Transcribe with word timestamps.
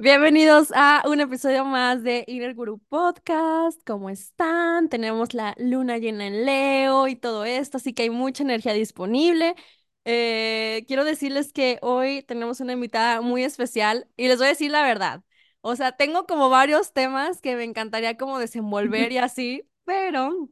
Bienvenidos 0.00 0.70
a 0.76 1.02
un 1.08 1.20
episodio 1.20 1.64
más 1.64 2.04
de 2.04 2.24
Inner 2.28 2.54
Guru 2.54 2.78
Podcast. 2.88 3.80
¿Cómo 3.84 4.10
están? 4.10 4.88
Tenemos 4.88 5.34
la 5.34 5.54
luna 5.58 5.98
llena 5.98 6.26
en 6.28 6.44
Leo 6.44 7.08
y 7.08 7.16
todo 7.16 7.44
esto, 7.44 7.78
así 7.78 7.92
que 7.92 8.04
hay 8.04 8.10
mucha 8.10 8.44
energía 8.44 8.72
disponible. 8.74 9.56
Eh, 10.04 10.84
quiero 10.86 11.04
decirles 11.04 11.52
que 11.52 11.78
hoy 11.82 12.22
tenemos 12.22 12.60
una 12.60 12.74
invitada 12.74 13.20
muy 13.22 13.42
especial 13.42 14.08
y 14.16 14.28
les 14.28 14.38
voy 14.38 14.46
a 14.46 14.50
decir 14.50 14.70
la 14.70 14.82
verdad. 14.84 15.22
O 15.62 15.74
sea, 15.74 15.92
tengo 15.92 16.26
como 16.26 16.48
varios 16.48 16.92
temas 16.92 17.40
que 17.40 17.56
me 17.56 17.64
encantaría 17.64 18.16
como 18.16 18.38
desenvolver 18.38 19.10
y 19.10 19.18
así, 19.18 19.68
pero 19.84 20.48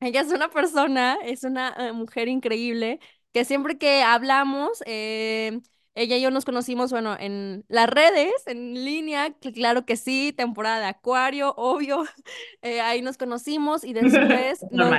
ella 0.00 0.20
es 0.22 0.32
una 0.32 0.50
persona, 0.50 1.16
es 1.24 1.44
una 1.44 1.74
eh, 1.78 1.92
mujer 1.92 2.28
increíble 2.28 3.00
que 3.32 3.44
siempre 3.44 3.78
que 3.78 4.02
hablamos, 4.02 4.82
eh, 4.86 5.60
ella 5.94 6.16
y 6.16 6.22
yo 6.22 6.30
nos 6.30 6.44
conocimos, 6.44 6.90
bueno, 6.90 7.16
en 7.18 7.64
las 7.68 7.88
redes, 7.88 8.32
en 8.46 8.74
línea, 8.84 9.32
que 9.40 9.52
claro 9.52 9.84
que 9.84 9.96
sí, 9.96 10.32
temporada 10.32 10.80
de 10.80 10.86
Acuario, 10.86 11.54
obvio, 11.56 12.04
eh, 12.62 12.80
ahí 12.80 13.02
nos 13.02 13.16
conocimos 13.18 13.84
y 13.84 13.92
después 13.92 14.60
nos, 14.70 14.98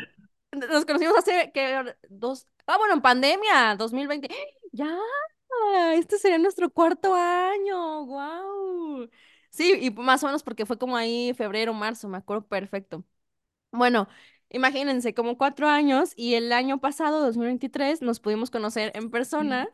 nos 0.52 0.86
conocimos 0.86 1.17
hace 1.17 1.52
que 1.54 1.95
dos, 2.09 2.48
ah, 2.67 2.77
bueno, 2.77 2.94
en 2.95 3.02
pandemia, 3.02 3.76
2020, 3.77 4.30
ya, 4.72 4.98
este 5.94 6.17
sería 6.17 6.38
nuestro 6.38 6.70
cuarto 6.70 7.14
año, 7.16 8.05
wow. 8.05 9.09
Sí, 9.50 9.78
y 9.81 9.92
más 9.92 10.23
o 10.23 10.28
menos 10.28 10.44
porque 10.44 10.66
fue 10.66 10.78
como 10.78 10.95
ahí 10.95 11.34
febrero, 11.34 11.73
marzo, 11.73 12.08
me 12.08 12.17
acuerdo 12.17 12.48
perfecto. 12.48 13.03
Bueno, 13.72 14.08
imagínense, 14.50 15.14
como 15.14 15.38
cuatro 15.38 15.67
años 15.67 16.14
y 16.16 16.36
el 16.36 16.52
año 16.53 16.80
pasado, 16.80 17.22
2023, 17.22 18.02
nos 18.02 18.20
pudimos 18.20 18.52
conocer 18.52 18.92
en 18.95 19.12
persona. 19.12 19.70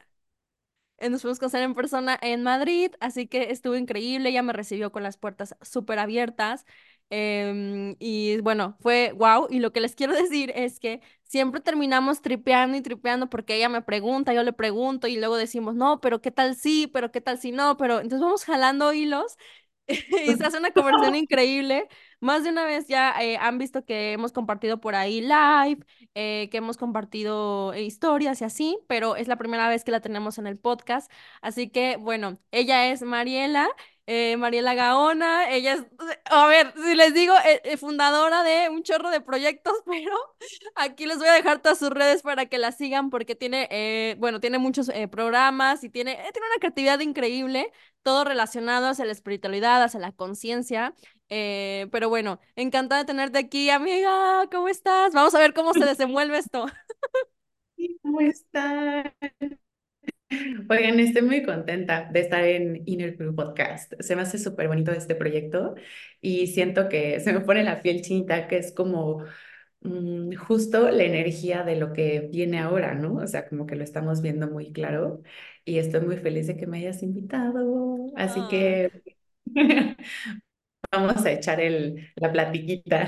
Eh, 0.98 1.10
Nos 1.10 1.22
pudimos 1.22 1.40
conocer 1.40 1.62
en 1.64 1.74
persona 1.76 2.18
en 2.22 2.44
Madrid, 2.44 2.92
así 3.00 3.28
que 3.28 3.52
estuvo 3.52 3.76
increíble. 3.76 4.30
Ella 4.30 4.44
me 4.44 4.54
recibió 4.54 4.92
con 4.92 5.04
las 5.04 5.18
puertas 5.18 5.56
súper 5.62 6.00
abiertas. 6.00 6.66
em, 7.10 7.96
y 8.00 8.40
bueno, 8.42 8.76
fue 8.82 9.14
wow. 9.14 9.48
Y 9.50 9.60
lo 9.60 9.72
que 9.72 9.80
les 9.82 9.96
quiero 9.96 10.14
decir 10.32 10.52
es 10.56 10.80
que 10.80 11.02
siempre 11.24 11.62
terminamos 11.62 12.22
tripeando 12.22 12.78
y 12.78 12.82
tripeando 12.82 13.30
porque 13.30 13.56
ella 13.56 13.70
me 13.70 13.82
pregunta, 13.82 14.34
yo 14.34 14.44
le 14.44 14.54
pregunto 14.54 15.08
y 15.08 15.18
luego 15.18 15.36
decimos, 15.38 15.76
no, 15.76 16.00
pero 16.02 16.22
qué 16.22 16.32
tal 16.32 16.56
sí, 16.56 16.88
pero 16.88 17.12
qué 17.12 17.22
tal 17.22 17.40
si 17.40 17.52
no, 17.52 17.78
pero 17.78 17.96
entonces 18.00 18.22
vamos 18.22 18.44
jalando 18.46 18.92
hilos 18.94 19.38
y 19.88 20.36
se 20.36 20.46
hace 20.46 20.58
una 20.58 20.72
conversación 20.72 21.16
increíble. 21.16 21.88
Más 22.20 22.44
de 22.44 22.50
una 22.50 22.66
vez 22.66 22.88
ya 22.88 23.14
eh, 23.22 23.38
han 23.38 23.60
visto 23.60 23.86
que 23.86 24.12
hemos 24.14 24.32
compartido 24.32 24.80
por 24.82 24.96
ahí 24.96 25.22
live, 25.22 25.86
eh, 26.16 26.50
que 26.50 26.58
hemos 26.58 26.76
compartido 26.78 27.74
eh, 27.74 27.84
historias 27.84 28.42
y 28.42 28.46
así, 28.46 28.80
pero 28.88 29.16
es 29.16 29.28
la 29.28 29.38
primera 29.38 29.70
vez 29.70 29.84
que 29.84 29.92
la 29.92 30.02
tenemos 30.02 30.40
en 30.40 30.48
el 30.48 30.58
podcast. 30.58 31.12
Así 31.42 31.70
que, 31.70 31.98
bueno, 31.98 32.40
ella 32.52 32.92
es 32.92 33.04
Mariela, 33.04 33.68
eh, 34.08 34.36
Mariela 34.38 34.74
Gaona. 34.74 35.52
Ella 35.54 35.74
es, 35.76 35.86
a 36.26 36.48
ver, 36.48 36.74
si 36.76 36.96
les 36.96 37.14
digo, 37.14 37.34
eh, 37.46 37.62
eh, 37.64 37.78
fundadora 37.78 38.44
de 38.44 38.70
un 38.70 38.84
chorro 38.84 39.10
de 39.12 39.22
proyectos, 39.22 39.74
pero 39.86 40.16
aquí 40.76 41.06
les 41.06 41.18
voy 41.20 41.28
a 41.28 41.34
dejar 41.34 41.62
todas 41.62 41.80
sus 41.80 41.90
redes 41.90 42.22
para 42.22 42.46
que 42.48 42.58
la 42.58 42.72
sigan 42.72 43.10
porque 43.10 43.36
tiene, 43.36 43.68
eh, 43.72 44.16
bueno, 44.20 44.40
tiene 44.40 44.58
muchos 44.60 44.90
eh, 44.90 45.08
programas 45.08 45.84
y 45.84 45.90
tiene, 45.90 46.14
eh, 46.14 46.32
tiene 46.34 46.48
una 46.48 46.60
creatividad 46.60 47.00
increíble 47.00 47.72
todo 48.04 48.24
relacionado 48.24 48.88
hacia 48.88 49.04
la 49.06 49.12
espiritualidad, 49.12 49.84
hacia 49.84 50.00
la 50.00 50.14
conciencia. 50.14 50.94
Pero 51.30 52.08
bueno, 52.10 52.40
encantada 52.56 53.02
de 53.02 53.06
tenerte 53.06 53.38
aquí, 53.38 53.70
amiga. 53.70 54.48
¿Cómo 54.50 54.70
estás? 54.70 55.14
Vamos 55.14 55.36
a 55.36 55.40
ver 55.40 55.54
cómo 55.54 55.74
se 55.74 55.84
desenvuelve 55.86 56.38
esto. 56.38 56.68
¿Cómo 58.02 58.22
están? 58.22 59.14
Oigan, 60.70 61.00
estoy 61.00 61.22
muy 61.22 61.44
contenta 61.44 62.10
de 62.12 62.20
estar 62.22 62.44
en 62.44 62.84
Inner 62.86 63.16
Crew 63.16 63.34
Podcast. 63.36 63.94
Se 64.00 64.16
me 64.16 64.22
hace 64.24 64.38
súper 64.38 64.68
bonito 64.68 64.92
este 64.92 65.16
proyecto 65.16 65.76
y 66.22 66.48
siento 66.48 66.90
que 66.90 67.20
se 67.22 67.32
me 67.34 67.40
pone 67.42 67.64
la 67.64 67.82
piel 67.82 68.02
chinita, 68.02 68.48
que 68.48 68.58
es 68.58 68.74
como 68.74 69.24
mm, 69.82 70.36
justo 70.36 70.90
la 70.92 71.04
energía 71.04 71.64
de 71.64 71.78
lo 71.78 71.94
que 71.94 72.30
viene 72.32 72.60
ahora, 72.60 72.94
¿no? 72.96 73.16
O 73.16 73.28
sea, 73.28 73.48
como 73.50 73.66
que 73.68 73.76
lo 73.76 73.84
estamos 73.84 74.22
viendo 74.22 74.48
muy 74.50 74.72
claro 74.74 75.22
y 75.66 75.78
estoy 75.80 76.02
muy 76.02 76.18
feliz 76.18 76.48
de 76.48 76.58
que 76.58 76.68
me 76.68 76.80
hayas 76.80 77.04
invitado. 77.04 78.08
Así 78.16 78.42
Ah. 78.42 78.48
que 78.50 78.92
vamos 81.02 81.26
a 81.26 81.32
echar 81.32 81.60
el, 81.62 82.12
la 82.16 82.32
platiquita. 82.32 83.08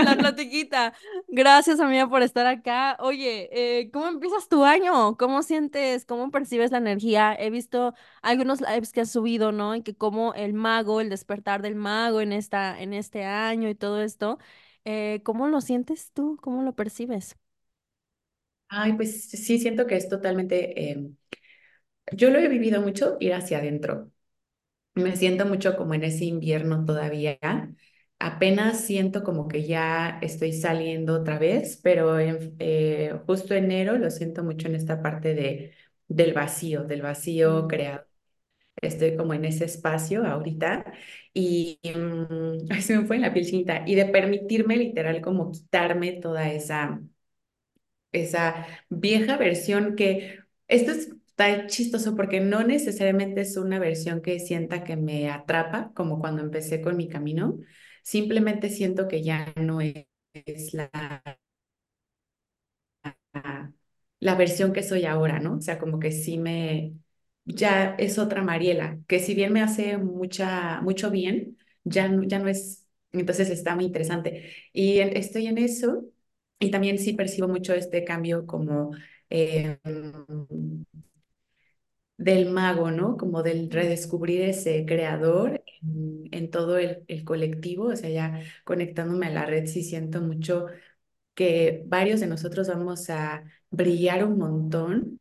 La 0.00 0.16
platiquita. 0.16 0.94
Gracias, 1.26 1.80
amiga, 1.80 2.08
por 2.08 2.22
estar 2.22 2.46
acá. 2.46 2.96
Oye, 3.00 3.48
eh, 3.80 3.90
¿cómo 3.90 4.06
empiezas 4.08 4.48
tu 4.48 4.64
año? 4.64 5.16
¿Cómo 5.16 5.42
sientes, 5.42 6.04
cómo 6.04 6.30
percibes 6.30 6.70
la 6.70 6.78
energía? 6.78 7.34
He 7.38 7.50
visto 7.50 7.94
algunos 8.22 8.60
lives 8.60 8.92
que 8.92 9.00
has 9.00 9.10
subido, 9.10 9.50
¿no? 9.50 9.74
Y 9.74 9.82
que 9.82 9.96
como 9.96 10.34
el 10.34 10.52
mago, 10.54 11.00
el 11.00 11.08
despertar 11.10 11.62
del 11.62 11.74
mago 11.74 12.20
en 12.20 12.32
esta, 12.32 12.80
en 12.80 12.92
este 12.94 13.24
año 13.24 13.68
y 13.68 13.74
todo 13.74 14.00
esto. 14.02 14.38
eh, 14.84 15.20
¿cómo 15.24 15.48
lo 15.48 15.60
sientes 15.60 16.12
tú? 16.12 16.38
¿Cómo 16.42 16.62
lo 16.62 16.74
percibes? 16.76 17.36
Ay, 18.68 18.92
pues 18.94 19.24
sí, 19.30 19.58
siento 19.58 19.86
que 19.86 19.96
es 19.96 20.08
totalmente... 20.08 20.90
em, 20.90 21.16
Yo 22.12 22.30
lo 22.30 22.38
he 22.38 22.48
vivido 22.48 22.80
mucho 22.80 23.16
ir 23.20 23.34
hacia 23.34 23.58
adentro. 23.58 24.10
Me 24.98 25.16
siento 25.16 25.46
mucho 25.46 25.76
como 25.76 25.94
en 25.94 26.04
ese 26.04 26.24
invierno 26.24 26.84
todavía. 26.84 27.38
Apenas 28.18 28.80
siento 28.84 29.22
como 29.22 29.46
que 29.48 29.64
ya 29.66 30.18
estoy 30.22 30.52
saliendo 30.52 31.14
otra 31.20 31.38
vez, 31.38 31.78
pero 31.82 32.18
en, 32.18 32.56
eh, 32.58 33.14
justo 33.26 33.54
enero 33.54 33.96
lo 33.98 34.10
siento 34.10 34.42
mucho 34.42 34.66
en 34.68 34.74
esta 34.74 35.00
parte 35.02 35.34
de, 35.34 35.74
del 36.08 36.32
vacío, 36.34 36.84
del 36.84 37.02
vacío 37.02 37.64
Mm, 37.64 37.68
creado. 37.68 38.06
Estoy 38.82 39.16
como 39.16 39.34
en 39.34 39.44
ese 39.46 39.64
espacio 39.66 40.26
ahorita 40.26 40.84
y 41.34 41.80
mm, 41.96 42.68
se 42.82 42.98
me 42.98 43.06
fue 43.06 43.16
en 43.16 43.22
la 43.22 43.34
piel 43.34 43.46
chinita 43.46 43.84
y 43.86 43.94
de 43.96 44.06
permitirme 44.06 44.76
literal 44.76 45.20
como 45.22 45.52
quitarme 45.52 46.12
toda 46.14 46.50
esa 46.52 47.00
esa 48.12 48.66
vieja 48.88 49.36
versión 49.36 49.96
que 49.96 50.40
esto 50.68 50.92
es- 50.92 51.10
está 51.38 51.66
chistoso 51.66 52.16
porque 52.16 52.40
no 52.40 52.62
necesariamente 52.64 53.42
es 53.42 53.56
una 53.56 53.78
versión 53.78 54.20
que 54.22 54.40
sienta 54.40 54.84
que 54.84 54.96
me 54.96 55.30
atrapa, 55.30 55.92
como 55.94 56.20
cuando 56.20 56.42
empecé 56.42 56.80
con 56.82 56.96
mi 56.96 57.08
camino, 57.08 57.58
simplemente 58.02 58.70
siento 58.70 59.08
que 59.08 59.22
ya 59.22 59.52
no 59.56 59.80
es 59.80 60.06
la, 60.74 60.90
la 64.20 64.34
versión 64.34 64.72
que 64.72 64.82
soy 64.82 65.04
ahora, 65.06 65.38
¿no? 65.40 65.56
O 65.56 65.60
sea, 65.60 65.78
como 65.78 65.98
que 66.00 66.12
sí 66.12 66.38
me, 66.38 66.94
ya 67.44 67.94
es 67.98 68.18
otra 68.18 68.42
Mariela, 68.42 68.98
que 69.06 69.20
si 69.20 69.34
bien 69.34 69.52
me 69.52 69.62
hace 69.62 69.96
mucha, 69.98 70.80
mucho 70.82 71.10
bien, 71.10 71.58
ya 71.84 72.10
ya 72.26 72.38
no 72.38 72.48
es, 72.48 72.86
entonces 73.12 73.50
está 73.50 73.74
muy 73.74 73.84
interesante. 73.86 74.52
Y 74.72 74.98
en- 75.00 75.16
estoy 75.16 75.46
en 75.46 75.58
eso 75.58 76.04
y 76.58 76.70
también 76.70 76.98
sí 76.98 77.12
percibo 77.14 77.48
mucho 77.48 77.74
este 77.74 78.04
cambio 78.04 78.46
como 78.46 78.90
eh, 79.30 79.78
del 82.18 82.50
mago, 82.50 82.90
¿no? 82.92 83.16
Como 83.18 83.42
del 83.44 83.70
redescubrir 83.70 84.42
ese 84.42 84.86
creador 84.86 85.64
en, 86.32 86.50
todo 86.50 86.78
el, 86.78 87.04
colectivo, 87.24 87.86
o 87.86 87.96
sea, 87.96 88.10
ya 88.10 88.42
conectándome 88.64 89.26
a 89.28 89.30
la 89.30 89.46
red, 89.46 89.66
sí 89.66 89.84
siento 89.84 90.20
mucho 90.22 90.66
que 91.34 91.84
varios 91.86 92.20
de 92.20 92.26
nosotros 92.28 92.68
vamos 92.68 93.10
a 93.10 93.44
brillar 93.70 94.24
un 94.24 94.38
montón 94.38 95.20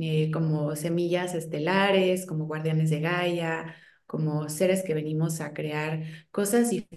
eh, 0.00 0.30
como 0.32 0.74
semillas 0.76 1.34
estelares, 1.34 2.26
como 2.26 2.46
guardianes 2.46 2.90
de 2.90 3.00
Gaia, 3.00 3.76
como 4.06 4.48
seres 4.48 4.82
que 4.84 4.94
venimos 4.94 5.40
a 5.40 5.52
crear 5.54 6.02
cosas 6.30 6.70
dif- 6.72 6.88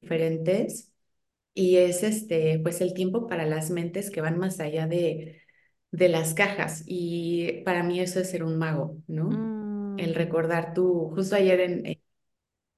diferentes. 0.00 0.92
Y 1.54 1.78
es 1.78 2.02
este, 2.04 2.60
pues 2.62 2.80
el 2.82 2.94
tiempo 2.94 3.28
para 3.28 3.46
las 3.46 3.70
mentes 3.70 4.10
que 4.10 4.22
van 4.22 4.38
más 4.38 4.60
allá 4.60 4.86
de, 4.88 5.41
de 5.92 6.10
las 6.10 6.34
cajas. 6.34 6.84
Y 6.86 7.62
para 7.64 7.84
mí 7.84 8.00
eso 8.00 8.20
es 8.20 8.30
ser 8.30 8.44
un 8.44 8.58
mago, 8.58 8.98
¿no? 9.08 9.44
El 9.96 10.14
mm, 10.14 10.16
recordar 10.16 10.74
tú, 10.74 11.12
justo 11.16 11.36
ayer 11.36 11.60
en, 11.60 11.86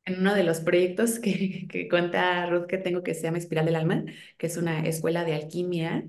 en 0.07 0.21
uno 0.21 0.35
de 0.35 0.45
los 0.45 0.61
proyectos 0.61 1.19
que, 1.21 1.67
que 1.69 1.89
cuenta 1.89 2.47
Ruth 2.47 2.67
que 2.67 2.79
tengo 2.79 3.03
que 3.03 3.15
se 3.15 3.23
llama 3.23 3.39
Espiral 3.39 3.67
del 3.67 3.77
Alma, 3.77 4.05
que 4.39 4.47
es 4.49 4.57
una 4.57 4.87
escuela 4.87 5.25
de 5.25 5.35
alquimia 5.35 6.07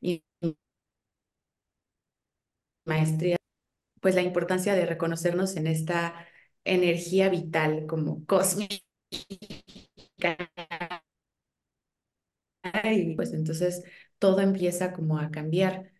y 0.00 0.24
maestría 2.84 3.36
pues 4.00 4.14
la 4.16 4.22
importancia 4.22 4.74
de 4.76 4.86
reconocernos 4.86 5.56
en 5.56 5.66
esta 5.68 6.26
energía 6.64 7.28
vital 7.30 7.86
como 7.88 8.24
cósmica 8.26 8.76
y 12.84 13.14
pues 13.16 13.32
entonces 13.32 13.82
todo 14.18 14.40
empieza 14.40 14.92
como 14.92 15.18
a 15.18 15.30
cambiar. 15.30 15.92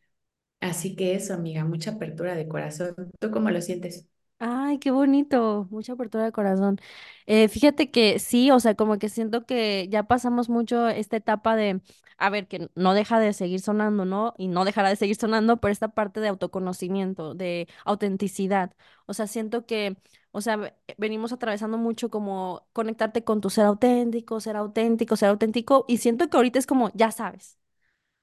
Así 0.61 0.95
que 0.97 1.15
eso, 1.17 1.35
amiga, 1.35 1.65
mucha 1.65 1.93
apertura 1.93 2.35
de 2.37 2.47
corazón. 2.49 2.95
¿Tú 3.21 3.31
cómo 3.33 3.51
lo 3.51 3.61
sientes? 3.61 4.07
Ay, 4.41 4.79
qué 4.79 4.93
bonito, 4.93 5.67
mucha 5.71 5.95
apertura 5.95 6.23
de 6.25 6.31
corazón. 6.33 6.79
Eh, 7.27 7.49
fíjate 7.49 7.91
que 7.91 8.21
sí, 8.21 8.51
o 8.53 8.61
sea, 8.61 8.77
como 8.77 8.97
que 8.99 9.09
siento 9.09 9.45
que 9.47 9.89
ya 9.91 10.05
pasamos 10.05 10.49
mucho 10.49 10.89
esta 10.89 11.17
etapa 11.17 11.57
de, 11.57 11.81
a 12.19 12.31
ver, 12.31 12.47
que 12.47 12.71
no 12.77 12.95
deja 12.95 13.19
de 13.19 13.33
seguir 13.33 13.61
sonando, 13.61 14.05
¿no? 14.05 14.35
Y 14.39 14.47
no 14.47 14.65
dejará 14.65 14.91
de 14.91 14.97
seguir 14.97 15.17
sonando, 15.17 15.57
pero 15.57 15.73
esta 15.73 15.89
parte 15.89 16.21
de 16.21 16.29
autoconocimiento, 16.29 17.35
de 17.35 17.67
autenticidad. 17.85 18.73
O 19.07 19.15
sea, 19.15 19.27
siento 19.27 19.67
que, 19.67 19.97
o 20.31 20.41
sea, 20.41 20.55
ve- 20.57 20.75
venimos 20.99 21.33
atravesando 21.33 21.77
mucho 21.77 22.09
como 22.09 22.69
conectarte 22.73 23.25
con 23.25 23.41
tu 23.41 23.51
ser 23.51 23.65
auténtico, 23.65 24.41
ser 24.41 24.55
auténtico, 24.57 25.17
ser 25.17 25.31
auténtico, 25.31 25.85
y 25.89 25.97
siento 25.99 26.31
que 26.31 26.37
ahorita 26.37 26.61
es 26.61 26.67
como, 26.67 26.91
ya 26.95 27.11
sabes. 27.11 27.59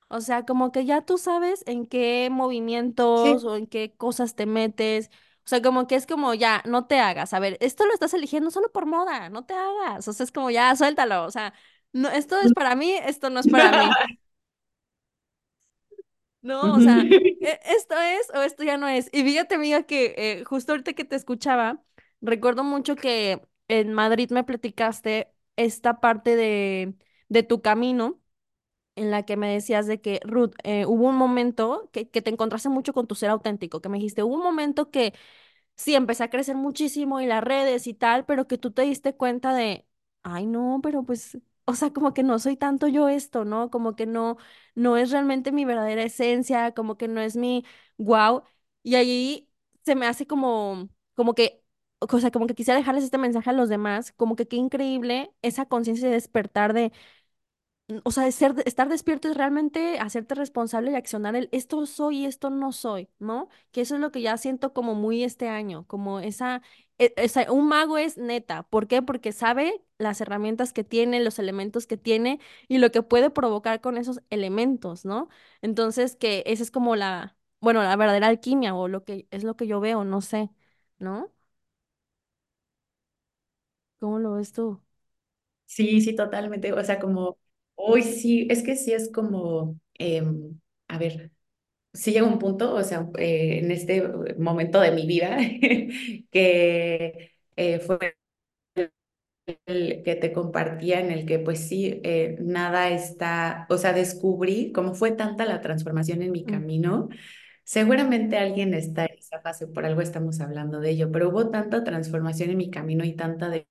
O 0.08 0.22
sea, 0.22 0.46
como 0.46 0.72
que 0.72 0.86
ya 0.86 1.02
tú 1.02 1.18
sabes 1.18 1.64
en 1.68 1.86
qué 1.88 2.30
movimientos 2.32 3.44
Sí. 3.44 3.48
o 3.48 3.56
en 3.56 3.68
qué 3.68 3.96
cosas 3.96 4.36
te 4.36 4.46
metes. 4.46 5.10
O 5.46 5.48
sea, 5.50 5.62
como 5.62 5.88
que 5.88 5.96
es 5.96 6.06
como 6.08 6.34
ya, 6.34 6.62
no 6.66 6.86
te 6.88 7.00
hagas. 7.00 7.34
A 7.34 7.40
ver, 7.40 7.58
esto 7.62 7.86
lo 7.86 7.94
estás 7.94 8.14
eligiendo 8.14 8.52
solo 8.52 8.72
por 8.72 8.86
moda, 8.86 9.30
no 9.30 9.46
te 9.46 9.54
hagas. 9.56 10.08
O 10.08 10.14
sea, 10.14 10.24
es 10.24 10.32
como 10.32 10.52
ya, 10.52 10.76
suéltalo. 10.76 11.26
O 11.26 11.32
sea, 11.32 11.54
no, 11.94 12.10
esto 12.10 12.40
es 12.40 12.54
para 12.54 12.76
mí, 12.76 12.92
esto 12.94 13.30
no 13.30 13.40
es 13.40 13.48
para 13.48 13.74
mí. 13.74 13.98
No, 16.42 16.76
o 16.76 16.80
sea, 16.82 17.10
e- 17.40 17.60
esto 17.66 17.96
es 18.00 18.30
o 18.36 18.42
esto 18.42 18.64
ya 18.64 18.78
no 18.78 18.88
es. 18.88 19.10
Y 19.12 19.24
fíjate, 19.24 19.56
amiga, 19.56 19.84
que 19.84 20.14
eh, 20.18 20.44
justo 20.46 20.74
ahorita 20.74 20.94
que 20.94 21.06
te 21.06 21.16
escuchaba, 21.16 21.84
recuerdo 22.22 22.64
mucho 22.64 22.96
que 22.96 23.42
en 23.68 23.94
Madrid 23.94 24.30
me 24.32 24.44
platicaste 24.44 25.32
esta 25.56 26.00
parte 26.00 26.36
de, 26.36 26.96
de 27.30 27.44
tu 27.44 27.62
camino 27.62 28.22
en 28.96 29.12
la 29.12 29.24
que 29.24 29.38
me 29.38 29.52
decías 29.54 29.88
de 29.88 30.02
que, 30.02 30.20
Ruth, 30.24 30.54
eh, 30.64 30.86
hubo 30.86 31.08
un 31.10 31.16
momento 31.18 31.90
que, 31.94 32.10
que 32.10 32.22
te 32.22 32.30
encontraste 32.32 32.70
mucho 32.70 32.94
con 32.94 33.08
tu 33.08 33.16
ser 33.16 33.30
auténtico, 33.30 33.82
que 33.82 33.90
me 33.90 33.98
dijiste, 33.98 34.24
un 34.24 34.42
momento 34.42 34.92
que 34.92 35.14
sí, 35.76 35.96
empecé 35.96 36.24
a 36.24 36.30
crecer 36.30 36.56
muchísimo 36.56 37.22
y 37.22 37.26
las 37.28 37.44
redes 37.44 37.88
y 37.88 37.94
tal, 37.94 38.26
pero 38.26 38.48
que 38.48 38.58
tú 38.58 38.72
te 38.72 38.84
diste 38.84 39.16
cuenta 39.16 39.54
de, 39.54 39.86
ay, 40.24 40.46
no, 40.48 40.80
pero 40.84 41.04
pues, 41.04 41.38
o 41.66 41.76
sea, 41.76 41.92
como 41.94 42.14
que 42.14 42.24
no 42.24 42.40
soy 42.40 42.58
tanto 42.58 42.88
yo 42.88 43.10
esto, 43.10 43.46
¿no? 43.46 43.70
Como 43.72 43.96
que 43.96 44.06
no, 44.06 44.38
no 44.76 44.98
es 44.98 45.12
realmente 45.12 45.52
mi 45.52 45.66
verdadera 45.66 46.04
esencia, 46.04 46.74
como 46.74 46.98
que 46.98 47.08
no 47.08 47.22
es 47.22 47.36
mi 47.36 47.66
wow. 47.98 48.44
Y 48.84 48.96
ahí 48.96 49.50
se 49.84 49.96
me 49.96 50.08
hace 50.08 50.28
como, 50.28 50.90
como 51.16 51.34
que, 51.34 51.64
o 52.00 52.20
sea, 52.20 52.32
como 52.32 52.48
que 52.48 52.56
quisiera 52.56 52.80
dejarles 52.80 53.04
este 53.04 53.18
mensaje 53.18 53.50
a 53.50 53.54
los 53.54 53.70
demás, 53.70 54.12
como 54.14 54.36
que 54.36 54.48
qué 54.48 54.56
increíble 54.58 55.32
esa 55.42 55.66
conciencia 55.66 56.08
de 56.08 56.14
despertar 56.16 56.74
de 56.74 56.92
o 58.04 58.12
sea, 58.12 58.32
ser, 58.32 58.56
estar 58.66 58.90
despierto 58.90 59.28
es 59.30 59.38
realmente 59.38 60.00
hacerte 60.00 60.34
responsable 60.36 60.92
y 60.92 60.96
accionar 60.96 61.36
el 61.36 61.50
esto 61.52 61.86
soy 61.86 62.20
y 62.20 62.26
esto 62.26 62.50
no 62.50 62.72
soy, 62.72 63.10
¿no? 63.20 63.48
Que 63.72 63.82
eso 63.82 63.96
es 63.96 64.02
lo 64.02 64.12
que 64.12 64.22
ya 64.22 64.38
siento 64.38 64.74
como 64.74 64.96
muy 64.96 65.24
este 65.24 65.50
año, 65.50 65.86
como 65.88 66.20
esa, 66.20 66.62
e- 66.98 67.14
esa, 67.18 67.52
un 67.52 67.68
mago 67.68 67.98
es 68.00 68.18
neta. 68.18 68.64
¿Por 68.64 68.88
qué? 68.88 69.02
Porque 69.04 69.32
sabe 69.32 69.84
las 70.00 70.20
herramientas 70.22 70.74
que 70.74 70.84
tiene, 70.84 71.20
los 71.24 71.38
elementos 71.40 71.86
que 71.88 71.98
tiene 71.98 72.40
y 72.68 72.80
lo 72.80 72.92
que 72.92 73.04
puede 73.04 73.30
provocar 73.30 73.82
con 73.82 73.98
esos 73.98 74.20
elementos, 74.32 75.06
¿no? 75.06 75.30
Entonces, 75.62 76.16
que 76.16 76.44
esa 76.48 76.64
es 76.64 76.72
como 76.72 76.96
la, 76.96 77.38
bueno, 77.62 77.84
la 77.84 77.96
verdadera 77.96 78.28
alquimia 78.28 78.74
o 78.76 78.88
lo 78.88 79.04
que 79.04 79.28
es 79.32 79.44
lo 79.44 79.56
que 79.58 79.68
yo 79.68 79.80
veo, 79.80 80.04
no 80.04 80.22
sé, 80.22 80.50
¿no? 80.98 81.32
¿Cómo 84.00 84.20
lo 84.20 84.34
ves 84.34 84.52
tú? 84.54 84.82
Sí, 85.66 86.02
sí, 86.02 86.16
totalmente. 86.16 86.74
O 86.74 86.84
sea, 86.84 87.00
como, 87.00 87.38
hoy 87.76 88.04
sí, 88.04 88.48
es 88.50 88.64
que 88.64 88.76
sí 88.76 88.94
es 88.94 89.12
como, 89.12 89.80
em, 89.96 90.60
a 90.88 90.98
ver, 90.98 91.32
sí 91.94 92.12
llega 92.14 92.28
un 92.28 92.40
punto, 92.40 92.74
o 92.76 92.84
sea, 92.84 93.10
eh, 93.20 93.60
en 93.60 93.72
este 93.72 94.04
momento 94.40 94.82
de 94.82 94.92
mi 94.92 95.08
vida, 95.08 95.38
que 96.32 97.34
eh, 97.58 97.80
fue 97.80 98.18
el 99.68 100.02
que 100.04 100.16
te 100.16 100.34
compartía 100.34 101.00
en 101.00 101.12
el 101.12 101.26
que 101.26 101.40
pues 101.40 101.68
sí, 101.68 102.02
eh, 102.04 102.36
nada 102.42 102.90
está, 102.90 103.68
o 103.70 103.78
sea, 103.78 103.94
descubrí 103.94 104.72
cómo 104.72 104.94
fue 104.96 105.12
tanta 105.12 105.46
la 105.46 105.62
transformación 105.62 106.22
en 106.22 106.32
mi 106.32 106.44
Mm, 106.44 106.46
camino. 106.46 107.10
Seguramente 107.64 108.38
alguien 108.38 108.74
está 108.74 109.06
en 109.06 109.18
esa 109.20 109.42
fase, 109.42 109.68
por 109.68 109.86
algo 109.86 110.02
estamos 110.02 110.40
hablando 110.42 110.80
de 110.80 110.92
ello, 110.92 111.12
pero 111.12 111.30
hubo 111.30 111.50
tanta 111.52 111.84
transformación 111.84 112.52
en 112.52 112.58
mi 112.58 112.70
camino 112.72 113.04
y 113.06 113.16
tanta 113.16 113.50
de 113.50 113.68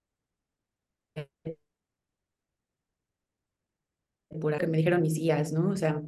pura 4.39 4.59
que 4.59 4.67
me 4.67 4.79
dijeron 4.79 5.03
mis 5.03 5.15
guías, 5.15 5.53
¿no? 5.53 5.71
O 5.71 5.77
sea, 5.77 6.03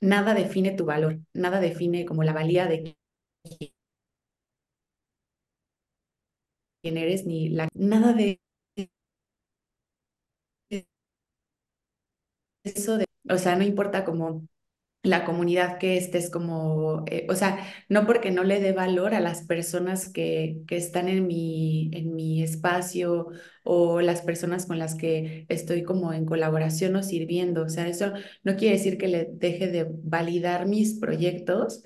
nada 0.00 0.34
define 0.34 0.72
tu 0.72 0.86
valor, 0.86 1.20
nada 1.34 1.60
define 1.60 2.06
como 2.06 2.24
la 2.24 2.32
valía 2.34 2.66
de 2.66 2.96
quién 6.82 6.96
eres, 6.98 7.26
ni 7.26 7.48
la, 7.48 7.68
nada 7.74 8.12
de 8.12 8.40
eso 12.64 12.98
de, 12.98 13.06
o 13.30 13.38
sea, 13.38 13.56
no 13.56 13.64
importa 13.64 14.04
como 14.04 14.46
la 15.04 15.24
comunidad 15.24 15.78
que 15.78 15.96
estés 15.98 16.30
como, 16.30 17.04
eh, 17.08 17.26
o 17.30 17.36
sea, 17.36 17.58
no 17.88 18.06
porque 18.06 18.30
no 18.32 18.44
le 18.44 18.60
dé 18.60 18.72
valor 18.72 19.14
a 19.14 19.20
las 19.20 19.42
personas 19.46 20.08
que, 20.10 20.62
que 20.66 20.76
están 20.78 21.08
en 21.08 21.26
mi, 21.28 21.90
en 21.94 22.14
mi 22.16 22.42
espacio 22.42 23.28
o 23.64 24.00
las 24.00 24.22
personas 24.22 24.66
con 24.66 24.78
las 24.80 24.96
que 24.96 25.46
estoy 25.50 25.84
como 25.84 26.12
en 26.14 26.26
colaboración 26.26 26.96
o 26.96 27.02
sirviendo, 27.04 27.64
o 27.64 27.68
sea, 27.68 27.86
eso 27.88 28.12
no 28.44 28.56
quiere 28.56 28.76
decir 28.78 28.98
que 28.98 29.08
le 29.08 29.26
deje 29.30 29.68
de 29.68 29.86
validar 30.02 30.66
mis 30.66 30.94
proyectos, 30.98 31.84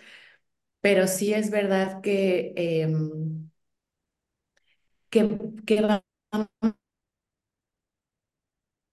pero 0.81 1.07
sí 1.09 1.35
es 1.35 1.51
verdad 1.51 2.01
que, 2.03 2.53
em, 2.57 3.51
que, 5.11 5.23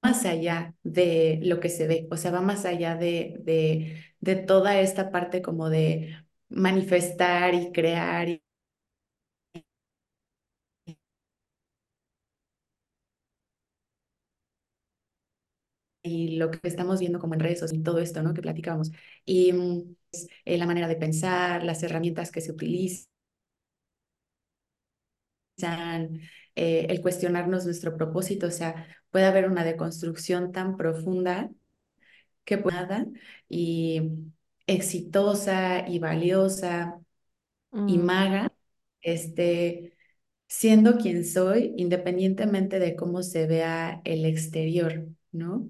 más 0.05 0.25
allá 0.25 0.75
de 0.83 1.39
lo 1.43 1.59
que 1.59 1.69
se 1.69 1.87
ve, 1.87 2.07
o 2.11 2.17
sea, 2.17 2.31
va 2.31 2.41
más 2.41 2.65
allá 2.65 2.95
de, 2.95 3.37
de, 3.41 4.03
de 4.19 4.35
toda 4.35 4.79
esta 4.79 5.11
parte 5.11 5.41
como 5.41 5.69
de 5.69 6.15
manifestar 6.49 7.53
y 7.55 7.71
crear 7.71 8.29
y, 16.03 16.37
lo 16.37 16.51
que 16.51 16.59
estamos 16.67 16.99
viendo 16.99 17.19
como 17.19 17.33
en 17.33 17.39
redes 17.39 17.59
sociales 17.59 17.81
y 17.81 17.83
todo 17.83 17.99
esto, 17.99 18.21
¿no? 18.23 18.33
Que 18.33 18.41
platicábamos. 18.41 18.91
Y 19.25 19.53
mm, 19.53 19.95
eh, 20.45 20.57
la 20.57 20.65
manera 20.67 20.87
de 20.87 20.95
pensar, 20.97 21.63
las 21.63 21.81
herramientas 21.83 22.31
que 22.31 22.41
se 22.41 22.51
utilizan, 22.51 23.09
eh, 26.55 26.87
el 26.89 27.01
cuestionarnos 27.01 27.65
nuestro 27.65 27.95
propósito, 27.97 28.47
o 28.47 28.51
sea, 28.51 28.87
puede 29.15 29.27
haber 29.27 29.49
una 29.49 29.63
deconstrucción 29.63 30.51
tan 30.51 30.75
profunda 30.75 31.49
que 32.43 32.57
pueda 32.57 32.81
nada 32.81 33.07
y 33.47 34.01
exitosa 34.67 35.87
y 35.87 35.99
valiosa 35.99 36.99
y 37.87 37.97
mm, 37.97 38.03
maga, 38.03 38.53
este, 38.99 39.93
siendo 40.47 40.97
quien 40.97 41.23
soy, 41.23 41.73
independientemente 41.77 42.77
de 42.77 42.97
cómo 42.97 43.23
se 43.23 43.47
vea 43.47 44.01
el 44.03 44.25
exterior, 44.25 45.07
¿no? 45.31 45.69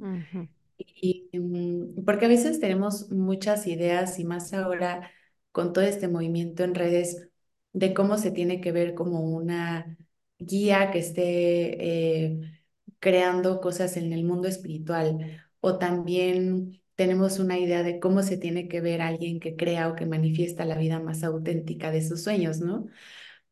Y, 0.80 1.30
mm, 1.38 2.04
porque 2.04 2.26
a 2.26 2.30
veces 2.30 2.60
tenemos 2.60 3.12
muchas 3.12 3.68
ideas 3.68 4.18
y 4.18 4.26
más 4.26 4.54
ahora 4.56 5.12
con 5.52 5.72
todo 5.72 5.86
este 5.86 6.08
movimiento 6.08 6.64
en 6.64 6.74
redes 6.74 7.30
de 7.74 7.94
cómo 7.94 8.18
se 8.18 8.32
tiene 8.32 8.60
que 8.60 8.72
ver 8.72 8.96
como 8.96 9.20
una 9.22 9.98
guía 10.40 10.90
que 10.90 10.98
esté 10.98 12.24
eh, 12.26 12.56
creando 13.00 13.62
cosas 13.62 13.98
en 13.98 14.14
el 14.14 14.24
mundo 14.24 14.48
espiritual 14.48 15.44
o 15.62 15.78
también 15.80 16.82
tenemos 16.96 17.40
una 17.40 17.58
idea 17.60 17.84
de 17.84 18.00
cómo 18.00 18.24
se 18.24 18.38
tiene 18.38 18.68
que 18.68 18.82
ver 18.82 19.02
alguien 19.02 19.40
que 19.40 19.56
crea 19.56 19.90
o 19.90 19.96
que 19.96 20.06
manifiesta 20.06 20.66
la 20.66 20.78
vida 20.78 21.00
más 21.00 21.24
auténtica 21.24 21.92
de 21.92 22.02
sus 22.08 22.24
sueños, 22.24 22.60
¿no? 22.62 22.88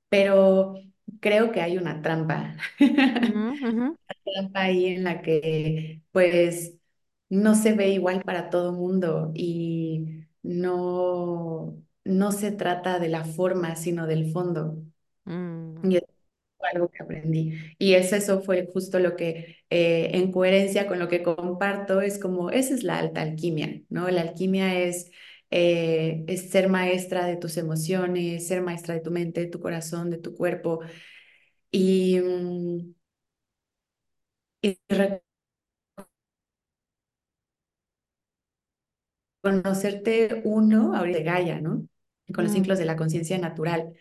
Pero 0.10 0.76
creo 1.22 1.52
que 1.52 1.62
hay 1.62 1.78
una 1.78 2.02
trampa. 2.02 2.58
ujú, 3.64 3.96
trampa 4.24 4.62
ahí 4.64 4.88
en 4.88 5.04
la 5.04 5.22
que 5.22 6.02
pues 6.12 6.76
no 7.30 7.56
se 7.56 7.74
ve 7.74 7.90
igual 7.90 8.24
para 8.24 8.50
todo 8.50 8.74
mundo 8.74 9.32
y 9.36 10.26
no, 10.44 11.82
no 12.04 12.32
se 12.32 12.52
trata 12.52 13.00
de 13.00 13.10
la 13.10 13.26
forma, 13.26 13.76
sino 13.76 14.08
del 14.08 14.32
fondo. 14.32 14.78
mm. 15.26 15.90
Y 15.90 15.98
es 15.98 16.04
algo 16.74 16.90
que 16.90 17.04
aprendí. 17.04 17.54
Y 17.80 17.94
es 17.96 18.14
eso 18.14 18.42
fue 18.42 18.68
justo 18.72 19.00
lo 19.00 19.16
que, 19.16 19.58
eh, 19.70 20.12
en 20.14 20.32
coherencia 20.32 20.88
con 20.88 21.00
lo 21.00 21.08
que 21.10 21.24
comparto, 21.24 22.02
es 22.02 22.20
como, 22.20 22.50
esa 22.52 22.74
es 22.74 22.84
la 22.84 23.00
alta 23.00 23.22
alquimia, 23.22 23.82
¿no? 23.90 24.10
La 24.10 24.22
alquimia 24.22 24.80
es, 24.82 25.12
eh, 25.52 26.24
es 26.28 26.50
ser 26.50 26.70
maestra 26.70 27.26
de 27.28 27.38
tus 27.38 27.58
emociones, 27.58 28.48
ser 28.48 28.62
maestra 28.62 28.94
de 28.96 29.02
tu 29.02 29.12
mente, 29.12 29.42
de 29.42 29.48
tu 29.48 29.60
corazón, 29.60 30.10
de 30.10 30.18
tu 30.18 30.36
cuerpo. 30.36 30.80
Y, 31.72 32.20
mm, 32.22 32.94
y 34.62 34.78
conocerte 39.42 40.42
uno, 40.46 40.96
ahorita 40.96 41.18
de 41.20 41.24
Gaia, 41.24 41.62
¿no? 41.62 41.88
Con 42.34 42.46
los 42.46 42.54
ciclos 42.54 42.80
de 42.80 42.86
la 42.86 42.96
conciencia 42.96 43.38
natural. 43.38 43.94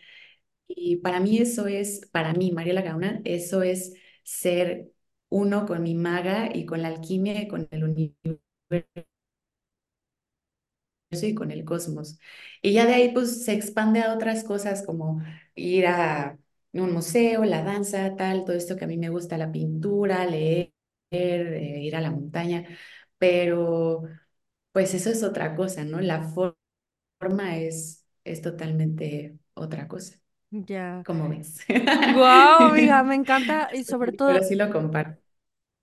Y 0.67 0.97
para 0.97 1.19
mí 1.19 1.37
eso 1.37 1.67
es, 1.67 2.07
para 2.11 2.33
mí, 2.33 2.51
Mariela 2.51 2.81
Gauna, 2.81 3.21
eso 3.25 3.61
es 3.63 3.93
ser 4.23 4.91
uno 5.29 5.65
con 5.65 5.83
mi 5.83 5.95
maga 5.95 6.49
y 6.55 6.65
con 6.65 6.81
la 6.81 6.87
alquimia 6.89 7.41
y 7.41 7.47
con 7.47 7.67
el 7.71 7.83
universo 7.83 8.39
y 11.11 11.35
con 11.35 11.51
el 11.51 11.63
cosmos. 11.65 12.19
Y 12.61 12.73
ya 12.73 12.85
de 12.85 12.93
ahí 12.95 13.11
pues 13.13 13.43
se 13.45 13.53
expande 13.53 14.01
a 14.01 14.13
otras 14.13 14.43
cosas 14.43 14.83
como 14.85 15.21
ir 15.55 15.85
a 15.87 16.37
un 16.73 16.91
museo, 16.93 17.45
la 17.45 17.63
danza, 17.63 18.15
tal, 18.15 18.45
todo 18.45 18.55
esto 18.55 18.75
que 18.75 18.85
a 18.85 18.87
mí 18.87 18.97
me 18.97 19.09
gusta, 19.09 19.37
la 19.37 19.51
pintura, 19.51 20.25
leer, 20.25 20.71
eh, 21.11 21.79
ir 21.83 21.95
a 21.95 22.01
la 22.01 22.09
montaña, 22.11 22.65
pero 23.17 24.03
pues 24.71 24.93
eso 24.95 25.09
es 25.11 25.23
otra 25.23 25.55
cosa, 25.55 25.85
¿no? 25.85 26.01
La 26.01 26.23
for- 26.23 26.57
forma 27.19 27.57
es, 27.59 28.05
es 28.25 28.41
totalmente 28.43 29.37
otra 29.55 29.87
cosa, 29.89 30.17
Ya. 30.53 31.05
como 31.05 31.29
ves. 31.29 31.59
Wow, 32.05 32.69
amiga, 32.69 33.03
me 33.03 33.15
encanta 33.15 33.69
y 33.73 33.83
sobre 33.85 34.11
Pero 34.25 34.39
todo 34.39 34.43
sí 34.43 34.55
lo 34.55 34.69
comparto. 34.71 35.21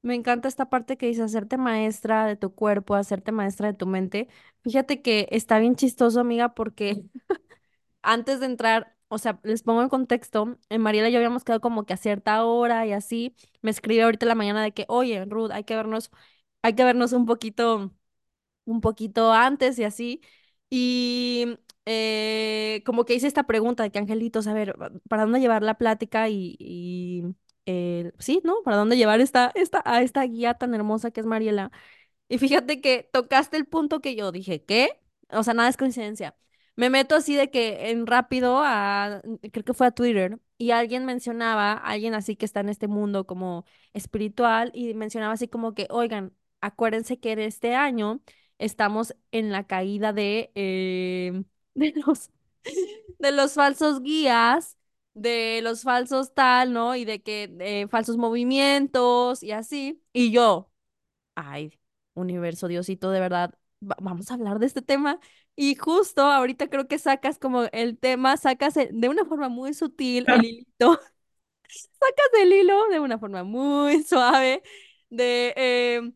me 0.03 0.15
encanta 0.15 0.49
esta 0.49 0.71
parte 0.71 0.97
que 0.97 1.07
dice 1.07 1.23
hacerte 1.23 1.57
maestra 1.59 2.27
de 2.27 2.37
tu 2.37 2.55
cuerpo, 2.55 2.95
hacerte 2.95 3.33
maestra 3.33 3.69
de 3.69 3.75
tu 3.75 3.87
mente. 3.87 4.29
Fíjate 4.63 5.03
que 5.03 5.29
está 5.31 5.59
bien 5.59 5.77
chistoso, 5.77 6.21
amiga, 6.21 6.55
porque 6.55 7.05
antes 8.03 8.41
de 8.41 8.47
entrar, 8.47 8.97
o 9.09 9.19
sea, 9.19 9.41
les 9.45 9.63
pongo 9.63 9.83
en 9.83 9.89
contexto, 9.89 10.59
en 10.71 10.81
Mariela 10.83 11.09
y 11.09 11.13
yo 11.13 11.19
habíamos 11.19 11.45
quedado 11.45 11.61
como 11.61 11.87
que 11.87 11.95
a 11.95 11.97
cierta 11.99 12.45
hora 12.45 12.87
y 12.87 12.93
así, 12.93 13.35
me 13.63 13.71
escribe 13.71 14.03
ahorita 14.05 14.27
en 14.27 14.29
la 14.31 14.35
mañana 14.37 14.63
de 14.63 14.73
que, 14.73 14.87
oye, 14.89 15.25
Ruth, 15.27 15.51
hay 15.53 15.65
que 15.65 15.77
vernos, 15.77 16.11
hay 16.63 16.75
que 16.75 16.85
vernos 16.85 17.13
un 17.13 17.27
poquito 17.27 17.93
un 18.65 18.81
poquito 18.81 19.33
antes 19.33 19.79
y 19.79 19.85
así. 19.85 20.21
Y 20.71 21.59
eh, 21.87 22.83
como 22.87 23.05
que 23.05 23.15
hice 23.15 23.27
esta 23.27 23.45
pregunta 23.45 23.83
de 23.83 23.91
que 23.91 23.99
Angelitos, 23.99 24.47
a 24.47 24.55
ver, 24.55 24.75
¿para 25.09 25.23
dónde 25.25 25.41
llevar 25.41 25.63
la 25.63 25.79
plática? 25.79 26.29
Y, 26.29 26.57
y 26.59 27.25
eh, 27.67 28.13
sí, 28.19 28.41
¿no? 28.45 28.63
¿Para 28.65 28.77
dónde 28.77 28.97
llevar 28.97 29.21
esta, 29.21 29.53
esta, 29.55 29.83
a 29.85 30.03
esta 30.03 30.23
guía 30.25 30.55
tan 30.55 30.75
hermosa 30.75 31.11
que 31.11 31.21
es 31.21 31.27
Mariela? 31.27 31.71
Y 32.29 32.39
fíjate 32.39 32.81
que 32.81 33.09
tocaste 33.13 33.57
el 33.57 33.67
punto 33.67 34.01
que 34.01 34.15
yo 34.17 34.33
dije, 34.33 34.65
¿qué? 34.65 35.01
O 35.31 35.43
sea, 35.43 35.55
nada 35.55 35.69
es 35.69 35.77
coincidencia. 35.77 36.37
Me 36.77 36.89
meto 36.91 37.17
así 37.17 37.35
de 37.37 37.51
que 37.51 37.91
en 37.91 38.07
rápido 38.07 38.61
a, 38.65 39.23
creo 39.53 39.65
que 39.65 39.75
fue 39.75 39.87
a 39.89 39.91
Twitter, 39.91 40.39
y 40.57 40.71
alguien 40.71 41.05
mencionaba, 41.05 41.73
alguien 41.75 42.15
así 42.15 42.37
que 42.37 42.45
está 42.47 42.61
en 42.61 42.69
este 42.69 42.89
mundo 42.89 43.27
como 43.27 43.65
espiritual, 43.93 44.71
y 44.75 44.95
mencionaba 44.95 45.35
así 45.35 45.49
como 45.49 45.75
que, 45.75 45.87
oigan, 45.91 46.33
acuérdense 46.61 47.19
que 47.21 47.33
en 47.33 47.41
este 47.41 47.75
año 47.75 48.21
estamos 48.59 49.15
en 49.33 49.51
la 49.53 49.67
caída 49.67 50.13
de, 50.13 50.53
eh, 50.55 51.43
de 51.81 51.95
los, 52.07 52.31
de 53.19 53.33
los 53.33 53.55
falsos 53.55 54.03
guías, 54.03 54.77
de 55.15 55.61
los 55.63 55.83
falsos 55.83 56.35
tal, 56.35 56.73
¿no? 56.73 56.97
Y 56.97 57.05
de 57.05 57.23
que 57.23 57.55
eh, 57.61 57.89
falsos 57.89 58.17
movimientos 58.17 59.43
y 59.43 59.53
así. 59.53 60.03
Y 60.13 60.31
yo, 60.33 60.71
ay, 61.35 61.79
universo, 62.15 62.69
Diosito, 62.69 63.11
de 63.11 63.21
verdad, 63.21 63.55
va- 63.83 63.97
vamos 64.03 64.31
a 64.31 64.35
hablar 64.35 64.59
de 64.61 64.67
este 64.67 64.83
tema. 64.83 65.21
Y 65.57 65.77
justo 65.77 66.23
ahorita 66.25 66.69
creo 66.71 66.89
que 66.89 66.99
sacas 66.99 67.39
como 67.39 67.65
el 67.73 67.99
tema, 67.99 68.37
sacas 68.37 68.77
el- 68.79 69.01
de 69.01 69.09
una 69.09 69.25
forma 69.27 69.49
muy 69.49 69.75
sutil 69.75 70.27
el 70.31 70.45
hilito, 70.47 71.01
sacas 71.69 72.27
el 72.43 72.53
hilo 72.53 72.89
de 72.91 73.01
una 73.01 73.19
forma 73.19 73.45
muy 73.45 74.03
suave 74.03 74.63
de, 75.11 75.55
eh, 75.57 76.13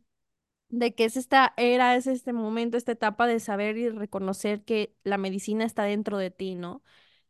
de 0.79 0.95
que 0.95 1.05
es 1.05 1.17
esta 1.17 1.55
era, 1.57 1.97
es 1.97 2.07
este 2.07 2.33
momento, 2.33 2.77
esta 2.77 2.93
etapa 2.93 3.27
de 3.27 3.41
saber 3.41 3.77
y 3.79 3.89
reconocer 3.91 4.65
que 4.65 4.95
la 5.05 5.19
medicina 5.19 5.65
está 5.65 5.85
dentro 5.85 6.19
de 6.19 6.31
ti, 6.31 6.55
¿no? 6.55 6.83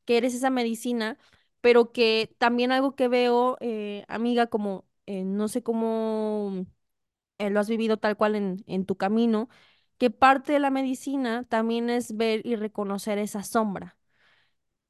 Que 0.04 0.18
eres 0.18 0.34
esa 0.34 0.50
medicina, 0.50 1.18
pero 1.60 1.92
que 1.92 2.34
también 2.38 2.72
algo 2.72 2.94
que 2.96 3.08
veo, 3.08 3.56
eh, 3.60 4.04
amiga, 4.08 4.46
como 4.48 4.86
eh, 5.06 5.24
no 5.24 5.48
sé 5.48 5.62
cómo 5.62 6.66
eh, 7.38 7.50
lo 7.50 7.60
has 7.60 7.68
vivido 7.68 7.98
tal 7.98 8.16
cual 8.16 8.36
en, 8.36 8.64
en 8.66 8.86
tu 8.86 8.96
camino, 8.96 9.48
que 9.98 10.10
parte 10.10 10.52
de 10.54 10.60
la 10.60 10.70
medicina 10.70 11.44
también 11.48 11.90
es 11.90 12.16
ver 12.16 12.46
y 12.46 12.56
reconocer 12.56 13.18
esa 13.18 13.42
sombra 13.44 13.96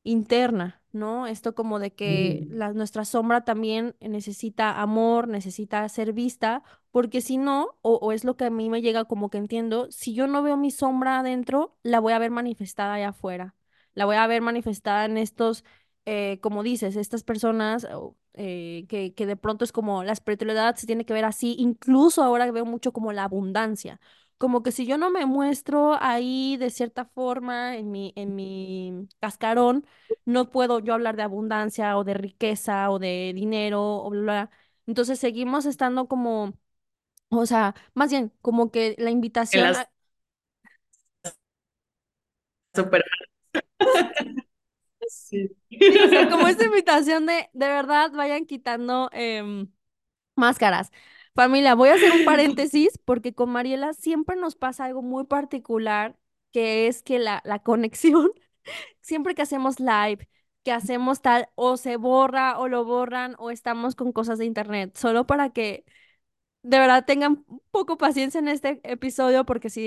interna, 0.02 0.82
¿no? 0.92 1.26
Esto 1.26 1.54
como 1.54 1.78
de 1.78 1.94
que 1.94 2.46
Mm. 2.50 2.56
la, 2.56 2.73
nuestra 2.73 3.04
sombra 3.04 3.44
también 3.44 3.96
necesita 4.00 4.80
amor, 4.80 5.28
necesita 5.28 5.88
ser 5.88 6.12
vista, 6.12 6.62
porque 6.94 7.20
si 7.22 7.38
no, 7.38 7.76
o, 7.82 7.96
o 7.96 8.12
es 8.12 8.24
lo 8.24 8.38
que 8.38 8.46
a 8.46 8.50
mí 8.50 8.70
me 8.70 8.82
llega 8.82 9.04
como 9.06 9.30
que 9.30 9.38
entiendo, 9.38 9.92
si 9.92 10.14
yo 10.14 10.28
no 10.28 10.42
veo 10.44 10.56
mi 10.56 10.72
sombra 10.72 11.20
adentro, 11.20 11.76
la 11.84 12.00
voy 12.00 12.14
a 12.14 12.20
ver 12.20 12.30
manifestada 12.32 12.94
allá 12.94 13.10
afuera, 13.10 13.56
la 13.94 14.06
voy 14.06 14.16
a 14.16 14.26
ver 14.28 14.42
manifestada 14.42 15.04
en 15.06 15.18
estos, 15.18 15.64
eh, 16.06 16.40
como 16.42 16.62
dices, 16.64 16.96
estas 16.96 17.24
personas 17.24 17.86
eh, 18.34 18.86
que, 18.88 19.14
que 19.14 19.26
de 19.26 19.36
pronto 19.36 19.64
es 19.64 19.72
como 19.72 20.04
la 20.04 20.12
espiritualidad 20.12 20.76
se 20.76 20.86
tiene 20.86 21.04
que 21.04 21.12
ver 21.14 21.24
así, 21.24 21.56
incluso 21.58 22.22
ahora 22.22 22.50
veo 22.52 22.64
mucho 22.66 22.92
como 22.92 23.12
la 23.12 23.24
abundancia. 23.24 24.00
Como 24.38 24.62
que 24.62 24.72
si 24.72 24.84
yo 24.86 24.98
no 24.98 25.10
me 25.10 25.26
muestro 25.26 25.96
ahí 26.02 26.56
de 26.58 26.70
cierta 26.70 27.04
forma 27.06 27.76
en 27.76 27.90
mi, 27.90 28.12
en 28.16 28.34
mi 28.34 29.08
cascarón, 29.20 29.86
no 30.24 30.50
puedo 30.50 30.80
yo 30.80 30.92
hablar 30.94 31.16
de 31.16 31.22
abundancia 31.22 31.96
o 31.96 32.04
de 32.04 32.14
riqueza 32.14 32.90
o 32.90 32.98
de 32.98 33.32
dinero 33.34 33.82
o 34.04 34.10
bla. 34.10 34.50
Entonces 34.86 35.18
seguimos 35.18 35.66
estando 35.66 36.08
como, 36.08 36.52
o 37.36 37.46
sea, 37.46 37.74
más 37.94 38.10
bien 38.10 38.32
como 38.42 38.70
que 38.70 38.94
la 38.98 39.10
En 39.50 39.62
invitación, 39.62 39.62
las 39.62 39.78
a- 39.78 39.90
super... 42.74 43.02
Sí. 45.06 45.56
sí, 45.78 45.98
o 46.00 46.08
sea, 46.08 46.28
como 46.28 46.48
esta 46.48 46.64
invitación 46.64 47.26
de, 47.26 47.50
de 47.52 47.68
verdad, 47.68 48.10
vayan 48.12 48.46
quitando 48.46 49.10
em, 49.12 49.68
máscaras. 50.36 50.92
Familia, 51.34 51.74
voy 51.76 51.90
a 51.90 51.94
hacer 51.96 52.12
un 52.12 52.24
paréntesis 52.24 52.98
porque 53.04 53.34
con 53.34 53.50
Mariela 53.50 53.94
siempre 53.94 54.36
nos 54.36 54.56
pasa 54.56 54.86
algo 54.86 55.02
muy 55.02 55.24
particular, 55.26 56.18
que 56.52 56.88
es 56.88 57.02
que 57.02 57.18
la, 57.20 57.42
la 57.44 57.60
conexión, 57.60 58.30
siempre 59.02 59.34
que 59.34 59.42
hacemos 59.42 59.80
live, 59.80 60.28
que 60.64 60.72
hacemos 60.72 61.22
tal, 61.22 61.48
o 61.56 61.76
se 61.76 61.96
borra 61.96 62.58
o 62.58 62.68
lo 62.68 62.84
borran 62.84 63.36
o 63.38 63.50
estamos 63.50 63.94
con 63.96 64.12
cosas 64.12 64.38
de 64.38 64.46
internet, 64.46 64.96
solo 64.96 65.26
para 65.26 65.50
que 65.50 65.84
De 66.66 66.78
verdad, 66.78 67.04
tengan 67.04 67.44
un 67.49 67.62
poco 67.71 67.99
paciencia 67.99 68.38
en 68.38 68.49
este 68.49 68.80
episodio 68.85 69.44
porque 69.44 69.68
sí 69.68 69.83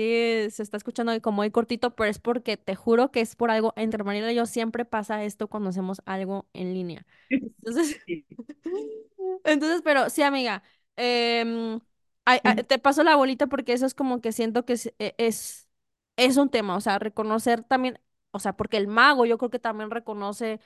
se 0.50 0.62
está 0.62 0.76
escuchando 0.76 1.20
como 1.20 1.36
muy 1.38 1.50
cortito, 1.50 1.96
pero 1.96 2.08
es 2.08 2.20
porque 2.20 2.56
te 2.56 2.76
juro 2.76 3.10
que 3.10 3.20
es 3.20 3.34
por 3.34 3.50
algo. 3.50 3.72
Entre 3.76 4.04
Mariela 4.04 4.30
y 4.32 4.36
yo 4.36 4.46
siempre 4.46 4.84
pasa 4.84 5.24
esto 5.24 5.48
cuando 5.48 5.70
hacemos 5.70 6.00
algo 6.06 6.48
en 6.52 6.74
línea. 6.74 7.04
Entonces, 7.64 8.00
entonces, 9.44 9.82
pero 9.84 10.10
sí, 10.10 10.22
amiga, 10.22 10.62
em, 10.96 11.80
ay, 12.24 12.40
ay, 12.44 12.64
te 12.64 12.78
paso 12.78 13.02
la 13.02 13.16
bolita 13.16 13.46
porque 13.46 13.72
eso 13.72 13.86
es 13.86 13.94
como 13.94 14.20
que 14.20 14.32
siento 14.32 14.64
que 14.64 14.74
es, 14.74 14.86
e- 14.98 15.14
es, 15.18 15.68
es 16.16 16.36
un 16.36 16.50
tema, 16.50 16.76
o 16.76 16.80
sea, 16.80 16.98
reconocer 16.98 17.62
también, 17.64 18.00
o 18.30 18.38
sea, 18.40 18.54
porque 18.56 18.76
el 18.76 18.88
mago 18.88 19.26
yo 19.26 19.38
creo 19.38 19.50
que 19.50 19.58
también 19.58 19.90
reconoce, 19.90 20.60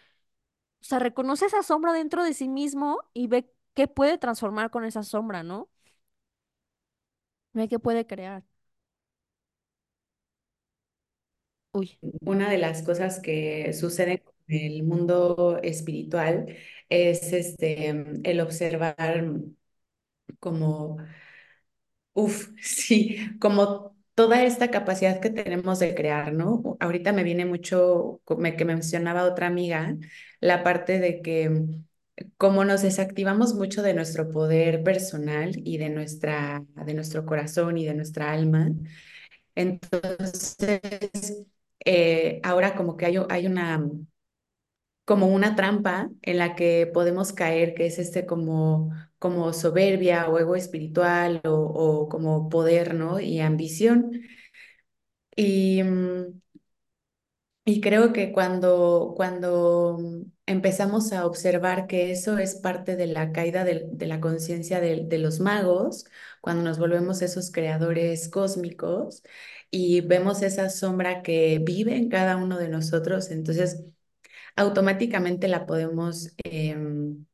o 0.83 0.85
sea, 0.85 1.01
reconoce 1.01 1.47
esa 1.47 1.65
sombra 1.65 1.95
dentro 1.95 2.25
de 2.25 2.35
sí 2.35 2.49
mismo 2.49 3.01
y 3.15 3.29
ve 3.29 3.51
qué 3.75 3.89
puede 3.89 4.19
transformar 4.19 4.71
con 4.71 4.85
esa 4.87 5.05
sombra, 5.05 5.45
¿no? 5.45 5.71
Ve 7.55 7.67
qué 7.69 7.79
puede 7.79 8.07
crear. 8.07 8.45
Uy. 11.73 11.99
Una 12.21 12.51
de 12.51 12.59
las 12.59 12.83
cosas 12.83 13.21
que 13.21 13.73
sucede 13.73 14.23
en 14.49 14.73
el 14.73 14.83
mundo 14.83 15.59
espiritual 15.63 16.57
es 16.89 17.33
este, 17.33 17.89
el 18.25 18.41
observar 18.41 19.25
como, 20.41 20.97
uff, 22.15 22.49
sí, 22.63 23.19
como 23.41 23.97
toda 24.15 24.43
esta 24.45 24.71
capacidad 24.71 25.21
que 25.21 25.31
tenemos 25.31 25.79
de 25.79 25.95
crear, 25.95 26.33
¿no? 26.33 26.77
Ahorita 26.81 27.13
me 27.13 27.25
viene 27.25 27.45
mucho, 27.47 28.21
como 28.25 28.43
que 28.57 28.65
mencionaba 28.65 29.25
otra 29.25 29.47
amiga, 29.47 29.97
la 30.41 30.63
parte 30.63 30.99
de 31.01 31.23
que 31.23 31.51
como 32.37 32.65
nos 32.65 32.83
desactivamos 32.83 33.55
mucho 33.55 33.83
de 33.83 33.95
nuestro 33.95 34.31
poder 34.31 34.83
personal 34.83 35.53
y 35.65 35.79
de 35.79 35.91
nuestra, 35.91 36.65
de 36.87 36.95
nuestro 36.95 37.27
corazón 37.27 37.79
y 37.79 37.87
de 37.87 37.95
nuestra 37.95 38.33
alma, 38.33 38.71
entonces 39.55 40.81
eh, 41.85 42.41
ahora 42.45 42.75
como 42.77 42.97
que 42.97 43.07
hay, 43.07 43.17
hay 43.31 43.47
una 43.47 43.85
como 45.05 45.27
una 45.29 45.57
trampa 45.57 46.11
en 46.23 46.39
la 46.39 46.55
que 46.57 46.87
podemos 46.93 47.33
caer, 47.33 47.75
que 47.75 47.87
es 47.87 47.99
este 47.99 48.25
como, 48.27 48.91
como 49.19 49.53
soberbia 49.53 50.29
o 50.29 50.39
ego 50.39 50.57
espiritual 50.57 51.41
o, 51.45 51.51
o 51.55 52.09
como 52.09 52.49
poder, 52.49 52.95
¿no? 52.95 53.21
Y 53.21 53.41
ambición. 53.41 54.23
Y, 55.37 55.83
mm, 55.83 56.41
y 57.65 57.81
creo 57.81 58.13
que 58.13 58.33
cuando, 58.33 59.15
cuando 59.17 59.99
mm, 60.01 60.23
empezamos 60.53 61.13
a 61.13 61.27
observar 61.27 61.87
que 61.87 62.13
eso 62.13 62.39
es 62.39 62.55
parte 62.57 62.97
de 62.97 63.07
la 63.09 63.33
caída 63.33 63.65
de, 63.65 63.87
de 63.93 64.07
la 64.07 64.21
conciencia 64.21 64.81
de, 64.81 65.05
de 65.07 65.19
los 65.19 65.41
magos, 65.41 66.05
cuando 66.41 66.63
nos 66.65 66.79
volvemos 66.79 67.23
esos 67.23 67.51
creadores 67.51 68.29
cósmicos 68.29 69.23
y 69.71 70.01
vemos 70.03 70.43
esa 70.43 70.71
sombra 70.71 71.23
que 71.23 71.61
vive 71.65 71.97
en 71.97 72.09
cada 72.11 72.37
uno 72.37 72.59
de 72.59 72.69
nosotros, 72.69 73.31
entonces 73.31 73.85
automáticamente 74.57 75.49
la 75.49 75.67
podemos 75.67 76.31
em, 76.45 77.27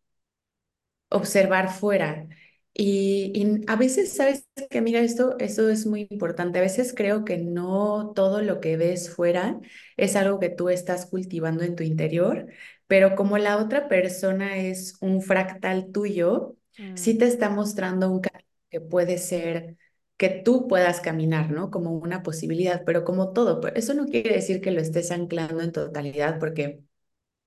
observar 1.10 1.70
fuera. 1.72 2.28
Y, 2.74 3.32
y 3.34 3.64
a 3.66 3.76
veces, 3.76 4.14
¿sabes 4.14 4.46
que 4.70 4.80
Mira, 4.80 5.00
esto, 5.00 5.36
esto 5.38 5.68
es 5.68 5.86
muy 5.86 6.06
importante. 6.10 6.58
A 6.58 6.62
veces 6.62 6.94
creo 6.94 7.24
que 7.24 7.38
no 7.38 8.12
todo 8.14 8.40
lo 8.42 8.60
que 8.60 8.76
ves 8.76 9.10
fuera 9.14 9.58
es 9.96 10.14
algo 10.16 10.38
que 10.38 10.50
tú 10.50 10.68
estás 10.68 11.06
cultivando 11.06 11.64
en 11.64 11.74
tu 11.76 11.82
interior, 11.82 12.46
pero 12.88 13.16
como 13.16 13.38
la 13.38 13.58
otra 13.58 13.88
persona 13.88 14.58
es 14.58 14.96
un 15.02 15.22
fractal 15.22 15.92
tuyo, 15.92 16.56
sí 16.94 17.14
Mm, 17.14 17.18
te 17.18 17.26
está 17.26 17.50
mostrando 17.50 18.10
un 18.12 18.22
camino 18.22 18.48
que 18.70 18.80
puede 18.82 19.18
ser 19.18 19.78
que 20.18 20.30
tú 20.30 20.68
puedas 20.68 21.00
caminar, 21.00 21.50
¿no? 21.52 21.70
Como 21.70 21.92
una 21.92 22.24
posibilidad, 22.24 22.84
pero 22.86 23.04
como 23.04 23.32
todo, 23.32 23.60
pero 23.60 23.76
eso 23.76 23.94
no 23.94 24.06
quiere 24.06 24.34
decir 24.34 24.60
que 24.62 24.72
lo 24.72 24.80
estés 24.82 25.12
anclando 25.12 25.62
en 25.62 25.72
totalidad, 25.72 26.40
porque 26.40 26.82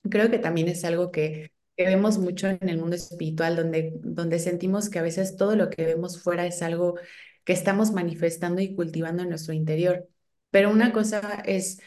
Creo 0.10 0.32
que 0.32 0.40
también 0.40 0.68
es 0.68 0.84
algo 0.84 1.12
que, 1.12 1.52
que 1.78 1.86
vemos 1.86 2.18
mucho 2.18 2.48
en 2.48 2.68
el 2.70 2.80
mundo 2.80 2.96
espiritual, 2.96 3.56
donde, 3.56 3.94
donde 4.02 4.40
sentimos 4.40 4.90
que 4.90 5.00
a 5.00 5.04
veces 5.04 5.36
todo 5.36 5.56
lo 5.56 5.70
que 5.70 5.86
vemos 5.86 6.22
fuera 6.22 6.46
es 6.48 6.62
algo 6.64 6.96
que 7.44 7.54
estamos 7.54 7.92
manifestando 7.92 8.62
y 8.62 8.76
cultivando 8.76 9.22
en 9.24 9.30
nuestro 9.30 9.54
interior. 9.54 10.08
Pero 10.50 10.72
una 10.72 10.92
cosa 10.92 11.44
es 11.46 11.80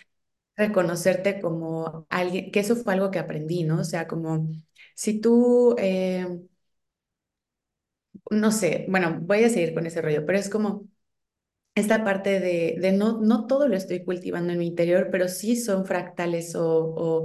reconocerte 0.57 1.41
como 1.41 2.07
alguien, 2.11 2.51
que 2.53 2.61
eso 2.61 2.77
fue 2.77 2.95
algo 2.95 3.11
que 3.11 3.19
aprendí, 3.19 3.65
¿no? 3.65 3.81
O 3.81 3.85
sea, 3.85 4.07
como 4.07 4.49
si 4.95 5.21
tú, 5.21 5.75
eh, 5.79 6.27
no 8.31 8.53
sé, 8.53 8.87
bueno, 8.89 9.19
voy 9.23 9.45
a 9.45 9.49
seguir 9.51 9.75
con 9.75 9.87
ese 9.87 10.01
rollo, 10.03 10.25
pero 10.27 10.39
es 10.39 10.49
como 10.49 10.89
esta 11.75 12.05
parte 12.05 12.41
de, 12.41 12.93
no, 12.93 13.21
no 13.23 13.47
todo 13.47 13.69
lo 13.69 13.77
estoy 13.77 14.05
cultivando 14.05 14.53
en 14.53 14.59
mi 14.61 14.69
interior, 14.69 15.09
pero 15.13 15.29
sí 15.29 15.57
son 15.57 15.87
fractales 15.87 16.55
o, 16.57 16.65
o 16.97 17.25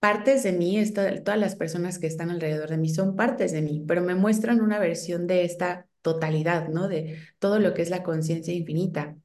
partes 0.00 0.42
de 0.44 0.52
mí, 0.52 0.78
esta- 0.78 1.22
todas 1.24 1.40
las 1.40 1.56
personas 1.56 1.98
que 1.98 2.06
están 2.08 2.30
alrededor 2.30 2.70
de 2.70 2.78
mí 2.78 2.90
son 2.90 3.16
partes 3.16 3.52
de 3.52 3.62
mí, 3.62 3.84
pero 3.88 4.02
me 4.02 4.14
muestran 4.16 4.60
una 4.62 4.78
versión 4.80 5.26
de 5.26 5.44
esta 5.44 5.88
totalidad, 6.02 6.68
¿no? 6.68 6.88
De 6.88 7.18
todo 7.40 7.58
lo 7.60 7.74
que 7.74 7.82
es 7.82 7.90
la 7.90 8.02
conciencia 8.04 8.54
infinita. 8.54 9.16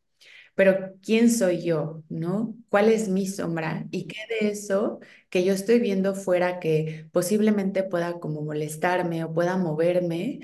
Pero 0.60 0.94
¿quién 1.02 1.32
soy 1.32 1.62
yo, 1.64 2.04
no? 2.10 2.54
¿Cuál 2.70 2.90
es 2.90 3.08
mi 3.08 3.28
sombra? 3.28 3.88
¿Y 3.92 4.08
qué 4.08 4.18
de 4.42 4.50
eso 4.50 5.00
que 5.30 5.46
yo 5.46 5.54
estoy 5.54 5.80
viendo 5.80 6.16
fuera 6.16 6.60
que 6.60 7.08
posiblemente 7.14 7.84
pueda 7.84 8.20
como 8.20 8.42
molestarme 8.42 9.24
o 9.24 9.34
pueda 9.34 9.56
moverme? 9.58 10.42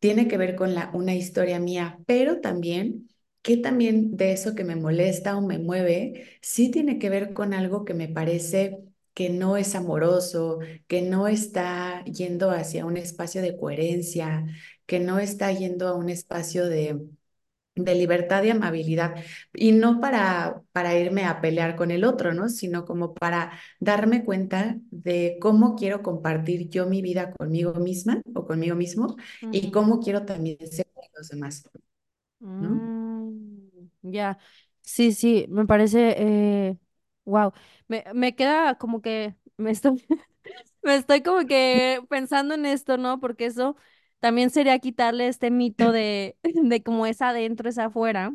tiene 0.00 0.28
que 0.28 0.36
ver 0.38 0.56
con 0.56 0.74
la, 0.74 0.90
una 0.94 1.14
historia 1.14 1.58
mía, 1.60 1.98
pero 2.06 2.40
también 2.40 3.08
que 3.42 3.56
también 3.56 4.16
de 4.16 4.32
eso 4.32 4.54
que 4.54 4.64
me 4.64 4.76
molesta 4.76 5.36
o 5.36 5.42
me 5.42 5.58
mueve, 5.58 6.38
sí 6.42 6.70
tiene 6.70 6.98
que 6.98 7.08
ver 7.10 7.32
con 7.32 7.54
algo 7.54 7.84
que 7.84 7.94
me 7.94 8.08
parece 8.08 8.78
que 9.14 9.30
no 9.30 9.56
es 9.56 9.74
amoroso, 9.74 10.58
que 10.86 11.02
no 11.02 11.26
está 11.28 12.04
yendo 12.04 12.50
hacia 12.50 12.86
un 12.86 12.96
espacio 12.96 13.42
de 13.42 13.56
coherencia, 13.56 14.46
que 14.86 15.00
no 15.00 15.18
está 15.18 15.50
yendo 15.52 15.88
a 15.88 15.94
un 15.94 16.08
espacio 16.10 16.66
de, 16.68 17.00
de 17.84 17.94
libertad 17.94 18.42
y 18.44 18.50
amabilidad. 18.50 19.14
Y 19.54 19.72
no 19.72 20.00
para, 20.00 20.62
para 20.72 20.98
irme 20.98 21.24
a 21.24 21.40
pelear 21.40 21.76
con 21.76 21.90
el 21.90 22.04
otro, 22.04 22.34
¿no? 22.34 22.48
Sino 22.48 22.84
como 22.84 23.14
para 23.14 23.52
darme 23.80 24.24
cuenta 24.24 24.76
de 24.90 25.38
cómo 25.40 25.76
quiero 25.76 26.02
compartir 26.02 26.68
yo 26.68 26.86
mi 26.86 27.02
vida 27.02 27.32
conmigo 27.32 27.74
misma 27.74 28.20
o 28.34 28.46
conmigo 28.46 28.76
mismo 28.76 29.16
y 29.50 29.70
cómo 29.70 30.00
quiero 30.00 30.24
también 30.24 30.58
ser 30.70 30.86
con 30.94 31.04
los 31.16 31.28
demás, 31.28 31.64
¿no? 32.58 32.80
Mm, 32.80 33.88
ya, 34.02 34.38
sí, 34.82 35.12
sí, 35.12 35.46
me 35.48 35.66
parece, 35.66 36.78
wow, 37.24 37.52
me, 37.88 38.04
me 38.14 38.34
queda 38.34 38.76
como 38.78 39.02
que 39.02 39.34
me 39.56 39.70
estoy, 39.72 40.04
me 40.82 40.96
estoy 40.96 41.22
como 41.22 41.46
que 41.46 42.00
pensando 42.08 42.54
en 42.54 42.66
esto, 42.66 42.96
¿no? 42.98 43.20
Porque 43.20 43.46
eso 43.46 43.76
también 44.20 44.50
sería 44.50 44.78
quitarle 44.78 45.28
este 45.28 45.50
mito 45.50 45.92
de, 45.92 46.36
de 46.42 46.82
cómo 46.82 47.06
es 47.06 47.22
adentro, 47.22 47.68
es 47.68 47.78
afuera. 47.78 48.32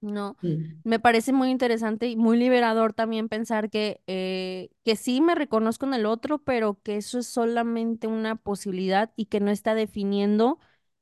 No, 0.00 0.36
me 0.84 0.98
parece 0.98 1.32
muy 1.32 1.50
interesante 1.50 2.08
y 2.08 2.16
muy 2.16 2.36
liberador 2.36 2.92
también 2.92 3.28
pensar 3.28 3.70
que, 3.70 4.00
eh, 4.08 4.70
que 4.84 4.96
sí 4.96 5.20
me 5.20 5.34
reconozco 5.36 5.86
en 5.86 5.94
el 5.94 6.06
otro, 6.06 6.38
pero 6.38 6.80
que 6.82 6.96
eso 6.96 7.18
es 7.20 7.26
solamente 7.28 8.08
una 8.08 8.34
posibilidad 8.36 9.12
y 9.16 9.26
que 9.26 9.38
no 9.40 9.50
está 9.52 9.74
definiendo 9.76 10.58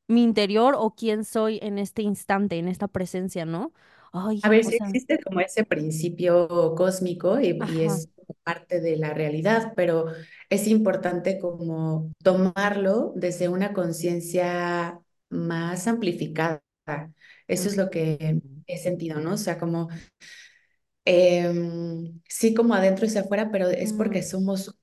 mi 0.07 0.23
interior 0.23 0.75
o 0.79 0.95
quién 0.95 1.25
soy 1.25 1.59
en 1.63 1.79
este 1.79 2.03
instante, 2.03 2.59
en 2.59 2.69
esta 2.69 2.89
presencia, 2.89 3.47
¿no? 3.47 3.73
A 4.12 4.49
ver, 4.49 4.66
o 4.66 4.68
sea, 4.68 4.79
existe 4.87 5.20
como 5.20 5.40
ese 5.40 5.64
principio 5.64 6.75
cósmico 6.77 7.38
y, 7.40 7.59
es 7.81 8.09
parte 8.42 8.81
de 8.81 8.96
la 8.96 9.12
realidad, 9.12 9.73
pero 9.77 10.07
es 10.49 10.66
importante 10.66 11.38
como 11.38 12.12
tomarlo 12.23 13.12
desde 13.14 13.49
una 13.49 13.73
conciencia 13.73 15.01
más 15.29 15.87
amplificada. 15.87 16.62
Eso 17.46 17.68
es 17.68 17.77
lo 17.77 17.90
que 17.90 18.40
he 18.66 18.79
sentido, 18.79 19.20
¿no? 19.20 19.35
O 19.35 19.37
sea, 19.37 19.59
como 19.59 19.88
em, 21.05 22.20
sí 22.29 22.55
como 22.55 22.75
adentro 22.75 23.05
y 23.05 23.09
hacia 23.09 23.23
afuera, 23.23 23.51
pero 23.51 23.68
es 23.68 23.92
porque 23.92 24.20
mm, 24.20 24.25
somos 24.25 24.77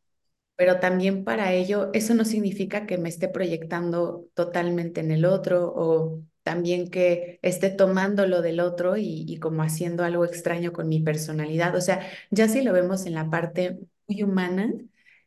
pero 0.58 0.80
también 0.80 1.24
para 1.24 1.54
ello, 1.54 1.92
eso 1.94 2.16
no 2.16 2.26
significa 2.26 2.88
que 2.88 2.98
me 2.98 3.10
esté 3.10 3.30
proyectando 3.30 4.26
totalmente 4.34 5.02
en 5.02 5.12
el 5.12 5.24
otro 5.24 5.72
o 5.74 6.24
también 6.48 6.90
que 6.90 7.40
esté 7.42 7.70
tomando 7.70 8.26
lo 8.26 8.42
del 8.42 8.62
otro 8.62 8.96
y, 8.98 9.38
como 9.40 9.64
haciendo 9.64 10.06
algo 10.06 10.24
extraño 10.26 10.72
con 10.72 10.88
mi 10.88 11.02
personalidad. 11.02 11.76
O 11.76 11.82
sea, 11.82 12.02
ya 12.32 12.48
si 12.48 12.62
lo 12.62 12.72
vemos 12.74 13.06
en 13.06 13.16
la 13.16 13.30
parte 13.30 13.78
muy 14.08 14.24
humana, 14.24 14.74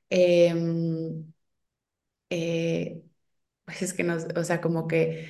em, 0.08 1.32
eh, 2.30 3.02
pues 3.64 3.82
es 3.82 3.94
que 3.94 4.04
nos, 4.04 4.26
o 4.36 4.44
sea, 4.44 4.60
como 4.60 4.88
que 4.88 5.28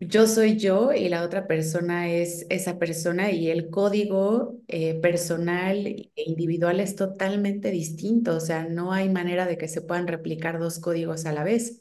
yo 0.00 0.26
soy 0.28 0.56
yo 0.58 0.92
y 0.92 1.08
la 1.08 1.22
otra 1.24 1.46
persona 1.48 2.08
es 2.10 2.46
esa 2.50 2.78
persona 2.78 3.30
y 3.32 3.50
el 3.50 3.68
código 3.70 4.60
eh, 4.68 4.94
personal 5.00 5.86
e 5.86 6.10
individual 6.16 6.78
es 6.80 6.94
totalmente 6.96 7.70
distinto, 7.72 8.36
o 8.36 8.40
sea, 8.40 8.64
no 8.68 8.92
hay 8.92 9.08
manera 9.08 9.46
de 9.46 9.58
que 9.58 9.66
se 9.68 9.82
puedan 9.82 10.06
replicar 10.06 10.58
dos 10.60 10.78
códigos 10.78 11.26
a 11.26 11.32
la 11.32 11.42
vez, 11.44 11.80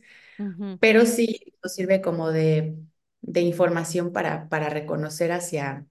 pero 0.79 1.05
sí 1.05 1.39
nos 1.63 1.73
sirve 1.75 2.01
como 2.01 2.31
de, 2.31 2.77
de 3.21 3.41
información 3.41 4.11
para, 4.13 4.49
para 4.49 4.69
reconocer 4.69 5.31
hacia, 5.31 5.87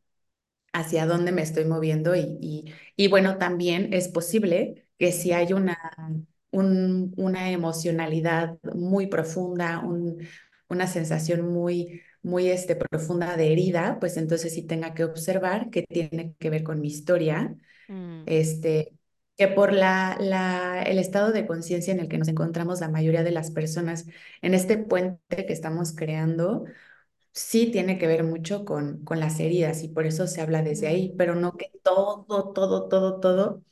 hacia 0.72 1.06
dónde 1.06 1.32
me 1.32 1.42
estoy 1.42 1.64
moviendo 1.64 2.14
y, 2.16 2.38
y, 2.40 2.74
y 2.96 3.08
bueno, 3.08 3.38
también 3.38 3.92
es 3.94 4.08
posible 4.08 4.86
que 4.98 5.12
si 5.12 5.32
hay 5.32 5.52
una, 5.52 5.78
un- 6.50 7.12
una 7.16 7.50
emocionalidad 7.50 8.58
muy 8.74 9.06
profunda, 9.08 9.80
un- 9.80 10.26
una 10.68 10.86
sensación 10.86 11.42
muy, 11.52 12.02
muy 12.22 12.48
este, 12.50 12.76
profunda 12.76 13.36
de 13.36 13.52
herida, 13.52 13.98
pues 14.00 14.16
entonces 14.16 14.52
sí 14.54 14.62
tenga 14.66 14.94
que 14.94 15.04
observar 15.04 15.70
que 15.70 15.82
tiene 15.84 16.34
que 16.38 16.50
ver 16.50 16.64
con 16.64 16.80
mi 16.80 16.88
historia, 16.88 17.56
mm, 17.88 18.24
este, 18.26 18.92
que 19.36 19.48
por 19.48 19.72
la, 19.72 20.16
la, 20.20 20.82
el 20.82 20.98
estado 20.98 21.32
de 21.32 21.46
conciencia 21.46 21.92
en 21.92 22.00
el 22.00 22.08
que 22.08 22.18
nos 22.18 22.28
encontramos 22.28 22.80
la 22.80 22.88
mayoría 22.88 23.22
de 23.22 23.30
las 23.32 23.50
personas 23.50 24.06
en 24.42 24.54
este 24.54 24.78
puente 24.78 25.46
que 25.46 25.52
estamos 25.52 25.92
creando 25.94 26.64
sí 27.32 27.70
tiene 27.72 27.98
que 27.98 28.06
ver 28.06 28.24
mucho 28.24 28.64
con, 28.64 29.04
con 29.04 29.20
las 29.20 29.40
heridas 29.40 29.82
y 29.82 29.88
por 29.88 30.06
eso 30.06 30.26
se 30.26 30.40
habla 30.42 30.62
desde 30.62 30.88
ahí, 30.88 31.14
pero 31.18 31.34
no 31.36 31.56
que 31.56 31.70
todo, 31.82 32.24
todo, 32.54 32.88
todo, 32.88 33.20
todo, 33.20 33.46
o 33.56 33.62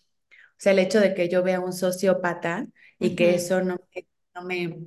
sea, 0.58 0.72
el 0.72 0.78
hecho 0.80 1.00
de 1.00 1.14
que 1.14 1.28
yo 1.28 1.42
vea 1.42 1.60
un 1.60 1.72
sociópata 1.72 2.68
y 3.00 3.16
que 3.16 3.34
eso 3.34 3.62
no 3.62 3.76
me, 3.94 4.08
no 4.34 4.42
me 4.44 4.78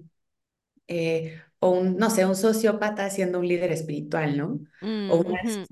eh, 0.87 1.41
o 1.59 1.71
un, 1.71 1.97
no 1.97 2.09
sé, 2.09 2.25
un 2.25 2.35
sociópata 2.35 3.09
siendo 3.09 3.39
un 3.39 3.47
líder 3.47 3.71
espiritual, 3.71 4.37
¿no? 4.37 4.59
O 5.05 5.17
un 5.17 5.25
mm, 5.25 5.33
narcis- 5.33 5.69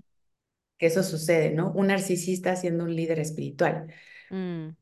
que 0.77 0.87
eso 0.87 1.03
sucede, 1.03 1.51
¿no? 1.51 1.71
Un 1.73 1.87
narcisista 1.89 2.55
siendo 2.57 2.83
un 2.85 2.95
líder 2.95 3.19
espiritual. 3.19 3.87
mm, 4.29 4.75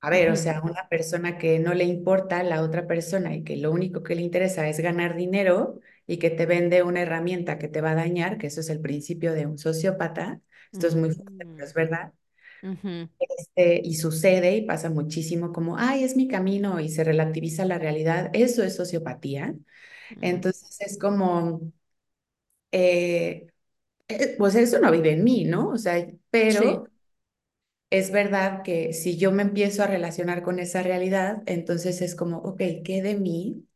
A 0.00 0.10
ver, 0.10 0.30
o 0.30 0.36
sea, 0.36 0.60
una 0.62 0.88
persona 0.88 1.36
que 1.38 1.58
no 1.58 1.74
le 1.74 1.84
importa 1.84 2.38
a 2.40 2.42
la 2.44 2.62
otra 2.62 2.86
persona 2.86 3.34
y 3.34 3.42
que 3.44 3.56
lo 3.56 3.72
único 3.72 4.02
que 4.02 4.14
le 4.14 4.22
interesa 4.22 4.68
es 4.68 4.78
ganar 4.80 5.16
dinero 5.16 5.80
y 6.06 6.18
que 6.18 6.30
te 6.30 6.46
vende 6.46 6.82
una 6.84 7.02
herramienta 7.02 7.58
que 7.58 7.68
te 7.68 7.80
va 7.80 7.90
a 7.92 7.94
dañar, 7.96 8.38
que 8.38 8.46
eso 8.48 8.60
es 8.60 8.70
el 8.70 8.80
principio 8.80 9.32
de 9.32 9.46
un 9.46 9.58
sociópata, 9.58 10.40
esto 10.72 10.86
es 10.86 10.94
muy 10.96 11.10
fuerte, 11.10 11.46
pero 11.56 11.64
mm, 11.64 11.66
es 11.66 11.74
verdad, 11.74 12.12
ujú, 12.62 13.08
este, 13.18 13.80
y 13.84 13.94
sucede 13.96 14.56
y 14.56 14.62
pasa 14.66 14.90
muchísimo 14.90 15.52
como, 15.52 15.76
ay, 15.78 16.04
es 16.04 16.16
mi 16.16 16.28
camino 16.28 16.80
y 16.80 16.88
se 16.90 17.04
relativiza 17.04 17.64
la 17.64 17.78
realidad, 17.78 18.30
eso 18.34 18.62
es 18.62 18.76
sociopatía. 18.76 19.54
mm. 20.10 20.16
Entonces 20.20 20.76
es 20.80 20.98
como, 20.98 21.60
eh, 22.72 23.46
eh, 24.08 24.36
pues 24.38 24.54
eso 24.56 24.80
no 24.80 24.90
vive 24.92 25.12
en 25.12 25.24
mí, 25.24 25.44
¿no? 25.44 25.70
O 25.70 25.78
sea, 25.78 26.06
Sí. 26.48 26.86
Es 27.98 28.10
verdad 28.12 28.62
que 28.62 28.92
si 28.92 29.16
yo 29.18 29.32
me 29.32 29.42
empiezo 29.42 29.82
a 29.82 29.86
relacionar 29.86 30.42
con 30.42 30.58
esa 30.60 30.82
realidad, 30.82 31.42
entonces 31.46 32.00
es 32.02 32.14
como, 32.16 32.38
ok, 32.38 32.58
¿qué 32.84 33.02
de 33.02 33.16
mí 33.16 33.66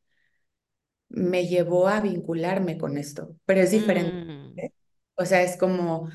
me 1.09 1.47
llevó 1.47 1.89
a 1.89 2.01
vincularme 2.01 2.79
con 2.79 2.97
esto? 2.99 3.37
Pero 3.45 3.61
es 3.61 3.71
diferente. 3.71 4.19
Mm, 4.19 4.55
¿eh? 4.57 4.73
O 5.17 5.25
sea, 5.25 5.43
es 5.43 5.57
como, 5.57 6.09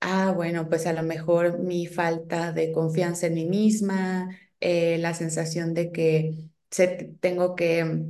ah, 0.00 0.32
bueno, 0.34 0.68
pues 0.68 0.86
a 0.86 0.92
lo 0.92 1.02
mejor 1.02 1.58
mi 1.60 1.86
falta 1.86 2.52
de 2.52 2.72
confianza 2.72 3.26
en 3.28 3.34
mí 3.34 3.46
misma, 3.46 4.30
eh, 4.60 4.98
la 4.98 5.14
sensación 5.14 5.74
de 5.74 5.92
que 5.92 6.34
se, 6.70 7.16
tengo 7.20 7.54
que, 7.56 8.04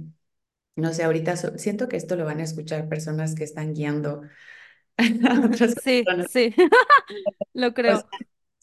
no 0.77 0.92
sé, 0.92 1.05
ahorita 1.05 1.37
so- 1.37 1.59
siento 1.59 1.88
que 1.88 1.96
esto 1.96 2.16
lo 2.16 2.25
van 2.25 2.40
a 2.40 2.44
escuchar 2.44 2.88
personas 2.88 3.35
que 3.35 3.44
están 3.44 3.75
guiando 3.75 4.22
a 5.31 5.40
otras 5.46 5.77
Sí, 5.83 6.05
personas. 6.05 6.29
sí, 6.29 6.55
lo 7.55 7.75
O 7.87 7.94
sea, 7.94 8.03
creo. 8.03 8.09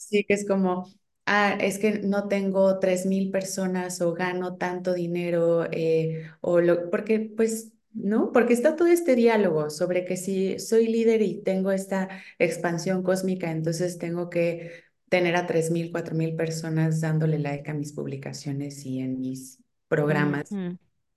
Sí 0.09 0.23
que 0.25 0.33
es 0.33 0.47
como, 0.47 0.91
ah, 1.25 1.57
es 1.59 1.79
que 1.79 1.99
no 1.99 2.27
tengo 2.27 2.79
tres 2.79 3.05
mil 3.05 3.31
personas 3.31 4.01
o 4.01 4.13
gano 4.13 4.57
tanto 4.57 4.93
dinero, 4.93 5.65
eh, 5.71 6.29
o 6.41 6.59
lo, 6.61 6.89
porque 6.89 7.19
pues, 7.35 7.71
¿no? 7.93 8.31
Porque 8.31 8.53
está 8.53 8.75
todo 8.75 8.87
este 8.87 9.15
diálogo 9.15 9.69
sobre 9.69 10.05
que 10.05 10.17
si 10.17 10.59
soy 10.59 10.87
líder 10.87 11.21
y 11.21 11.41
tengo 11.43 11.71
esta 11.71 12.09
expansión 12.39 13.03
cósmica, 13.03 13.51
entonces 13.51 13.97
tengo 13.97 14.29
que 14.29 14.71
tener 15.09 15.35
a 15.35 15.45
tres 15.47 15.69
mil, 15.71 15.91
cuatro 15.91 16.15
mil 16.15 16.35
personas 16.35 17.01
dándole 17.01 17.39
like 17.39 17.69
a 17.71 17.73
mis 17.73 17.93
publicaciones 17.93 18.85
y 18.85 18.99
en 18.99 19.19
mis 19.21 19.59
programas. 19.87 20.57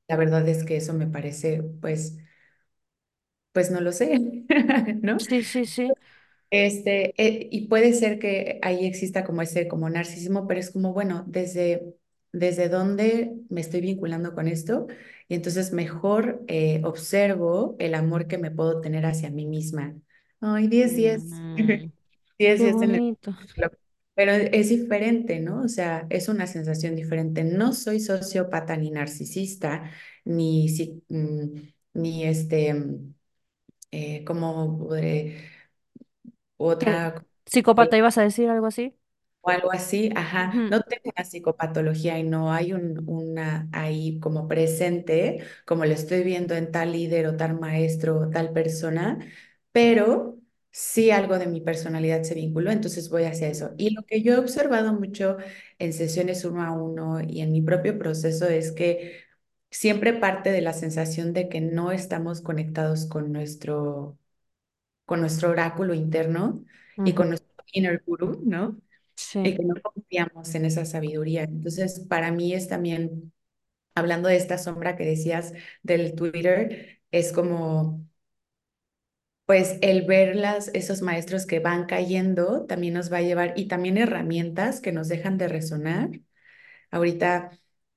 La 0.09 0.16
verdad 0.16 0.49
es 0.49 0.64
que 0.64 0.77
eso 0.79 0.94
me 0.94 1.07
parece, 1.09 1.62
pues, 1.81 2.18
pues 3.53 3.70
no 3.70 3.81
lo 3.81 3.92
sé, 3.92 4.18
¿no? 5.03 5.27
Sí, 5.29 5.42
sí, 5.42 5.66
sí. 5.66 5.96
Este, 6.51 7.15
eh, 7.23 7.49
y 7.51 7.69
puede 7.69 7.93
ser 7.93 8.19
que 8.19 8.59
ahí 8.63 8.87
exista 8.87 9.25
como 9.25 9.43
ese 9.43 9.69
como 9.69 9.91
narcisismo, 9.91 10.47
pero 10.47 10.61
es 10.61 10.71
como, 10.71 10.93
bueno, 10.93 11.25
desde, 11.29 11.95
desde 12.33 12.69
dónde 12.69 13.35
me 13.51 13.61
estoy 13.61 13.81
vinculando 13.81 14.35
con 14.35 14.49
esto, 14.49 14.87
y 15.29 15.35
entonces 15.35 15.73
mejor 15.73 16.45
eh, 16.49 16.81
observo 16.85 17.77
el 17.79 17.95
amor 17.95 18.27
que 18.29 18.39
me 18.39 18.51
puedo 18.51 18.81
tener 18.81 19.07
hacia 19.07 19.31
mí 19.31 19.47
misma. 19.47 19.97
Ay, 20.41 20.69
diez 20.69 20.95
diez 20.97 21.43
Mm, 21.53 21.91
diez 22.39 22.59
qué 22.59 22.63
10 22.63 22.83
en 22.83 22.95
el... 22.97 23.01
bonito. 23.01 23.35
Pero 24.15 24.33
es 24.33 24.69
diferente, 24.71 25.41
¿no? 25.41 25.63
O 25.63 25.69
sea, 25.69 26.07
es 26.11 26.29
una 26.29 26.47
sensación 26.47 26.97
diferente. 26.97 27.45
No 27.45 27.73
soy 27.75 28.01
sociópata 28.01 28.77
ni 28.77 28.91
narcisista, 28.91 29.91
ni, 30.25 30.69
si- 30.71 31.03
mm, 31.09 31.61
ni 31.95 32.25
este, 32.25 32.73
mm, 32.75 33.15
eh, 33.93 34.25
como 34.25 34.79
podré- 34.79 35.39
¿Qué? 36.79 36.97
otra 36.97 37.25
¿Psicópata 37.47 37.97
ibas 37.99 38.19
a 38.19 38.23
decir 38.23 38.49
algo 38.51 38.66
así? 38.66 38.97
o 39.40 39.51
algo 39.51 39.73
así, 39.73 40.11
ajá, 40.16 40.53
Ujú, 40.53 40.66
no 40.69 40.81
tengo 40.83 41.03
una 41.16 41.25
psicopatología 41.25 42.19
y 42.19 42.25
no 42.25 42.53
hay 42.53 42.73
un, 42.73 43.05
una 43.09 43.69
ahí 43.73 44.19
como 44.21 44.49
presente, 44.49 45.45
como 45.64 45.85
lo 45.85 45.92
estoy 45.92 46.23
viendo 46.25 46.55
en 46.55 46.73
tal 46.73 46.92
líder 46.92 47.27
o 47.29 47.37
tal 47.37 47.59
maestro 47.61 48.19
o 48.21 48.31
tal 48.31 48.53
persona, 48.53 49.19
pero 49.73 50.38
sí 50.73 51.11
algo 51.12 51.38
de 51.38 51.47
mi 51.47 51.61
personalidad 51.61 52.23
se 52.25 52.35
vinculó, 52.35 52.71
entonces 52.73 53.09
voy 53.09 53.25
hacia 53.25 53.49
eso. 53.49 53.73
Y 53.79 53.90
lo 53.95 54.03
que 54.05 54.23
yo 54.23 54.35
he 54.35 54.38
observado 54.38 54.92
mucho 54.95 55.37
en 55.79 55.92
sesiones 55.92 56.45
uno 56.45 56.62
a 56.62 56.73
uno 56.73 57.21
y 57.21 57.40
en 57.40 57.53
mi 57.53 57.62
propio 57.62 57.99
proceso 57.99 58.49
es 58.49 58.73
que 58.73 59.23
siempre 59.71 60.12
parte 60.14 60.51
de 60.53 60.61
la 60.62 60.73
sensación 60.73 61.33
de 61.33 61.49
que 61.49 61.61
no 61.61 61.92
estamos 61.92 62.40
conectados 62.42 63.07
con 63.07 63.33
nuestro, 63.33 64.19
con 65.07 65.21
nuestro 65.23 65.51
oráculo 65.51 65.95
interno 65.95 66.64
y 67.05 67.14
con 67.14 67.31
nuestro 67.31 67.51
inner 67.73 68.03
guru, 68.07 68.42
¿no? 68.47 68.81
Sí. 69.16 69.40
y 69.42 69.57
que 69.57 69.64
no 69.64 69.75
confiamos 69.83 70.55
en 70.55 70.64
esa 70.66 70.85
sabiduría. 70.85 71.45
Entonces, 71.45 72.01
para 72.09 72.33
mí 72.33 72.55
es 72.55 72.69
también, 72.69 73.33
hablando 73.95 74.29
de 74.29 74.37
esta 74.37 74.59
sombra 74.59 74.97
que 74.97 75.05
decías 75.07 75.55
del 75.83 76.14
Twitter, 76.16 77.01
es 77.12 77.33
como, 77.33 78.07
pues 79.47 79.79
el 79.83 80.03
ver 80.07 80.35
las, 80.37 80.69
esos 80.75 81.03
maestros 81.03 81.47
que 81.47 81.61
van 81.61 81.87
cayendo 81.87 82.66
también 82.66 82.95
nos 82.95 83.12
va 83.12 83.19
a 83.19 83.23
llevar 83.23 83.55
y 83.57 83.69
también 83.69 83.97
herramientas 83.99 84.81
que 84.81 84.92
nos 84.92 85.09
dejan 85.09 85.38
de 85.38 85.49
resonar. 85.49 86.11
Ahorita 86.90 87.53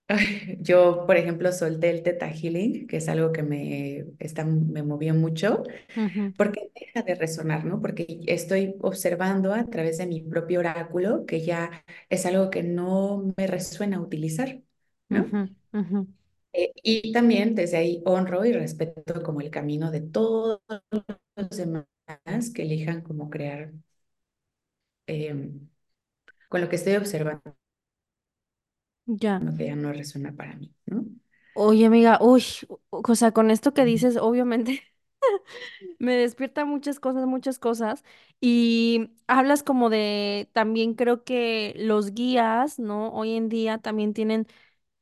yo, 0.59 1.05
por 1.05 1.17
ejemplo, 1.17 1.51
solté 1.51 1.89
el 1.91 2.03
Theta 2.03 2.27
Healing, 2.29 2.87
que 2.87 2.97
es 2.97 3.09
algo 3.09 3.31
que 3.31 3.43
me, 3.43 4.05
está, 4.19 4.43
me 4.45 4.83
movió 4.83 5.13
mucho 5.13 5.63
Ujú, 5.95 6.33
porque 6.37 6.71
deja 6.75 7.03
de 7.03 7.15
resonar, 7.15 7.65
¿no? 7.65 7.81
Porque 7.81 8.21
estoy 8.27 8.75
observando 8.81 9.53
a 9.53 9.65
través 9.69 9.97
de 9.99 10.07
mi 10.07 10.21
propio 10.21 10.59
oráculo 10.61 11.25
que 11.27 11.41
ya 11.45 11.85
es 12.09 12.25
algo 12.25 12.49
que 12.51 12.63
no 12.63 13.33
me 13.37 13.47
resuena 13.47 14.01
utilizar, 14.01 14.61
¿no? 15.09 15.37
Eh, 16.53 16.73
y 16.83 17.11
también 17.11 17.53
desde 17.55 17.77
ahí 17.77 18.01
honro 18.05 18.43
y 18.45 18.51
respeto 18.53 19.21
como 19.23 19.41
el 19.41 19.51
camino 19.51 19.91
de 19.91 20.01
todos 20.01 20.61
los 21.35 21.49
demás 21.51 21.85
que 22.53 22.63
elijan 22.63 23.01
como 23.01 23.29
crear 23.29 23.71
eh, 25.07 25.51
con 26.49 26.61
lo 26.61 26.69
que 26.69 26.75
estoy 26.77 26.95
observando, 26.95 27.55
Ya. 29.21 29.41
que 29.57 29.65
ya 29.65 29.75
no 29.75 29.91
resuena 29.93 30.31
para 30.35 30.55
mí, 30.55 30.73
¿no? 30.85 31.05
Oye, 31.53 31.85
amiga, 31.85 32.19
uy, 32.21 32.43
o 32.89 33.15
sea, 33.15 33.31
con 33.33 33.51
esto 33.51 33.73
que 33.73 33.83
dices, 33.85 34.17
obviamente 34.17 34.83
me 35.99 36.15
despierta 36.15 36.65
muchas 36.65 36.99
cosas, 36.99 37.25
muchas 37.25 37.59
cosas. 37.59 38.03
Y 38.41 39.11
hablas 39.27 39.63
como 39.63 39.89
de, 39.89 40.49
también 40.53 40.93
creo 40.95 41.23
que 41.23 41.73
los 41.77 42.13
guías, 42.13 42.79
¿no? 42.79 43.09
Hoy 43.13 43.33
en 43.35 43.49
día 43.49 43.77
también 43.79 44.13
tienen 44.13 44.47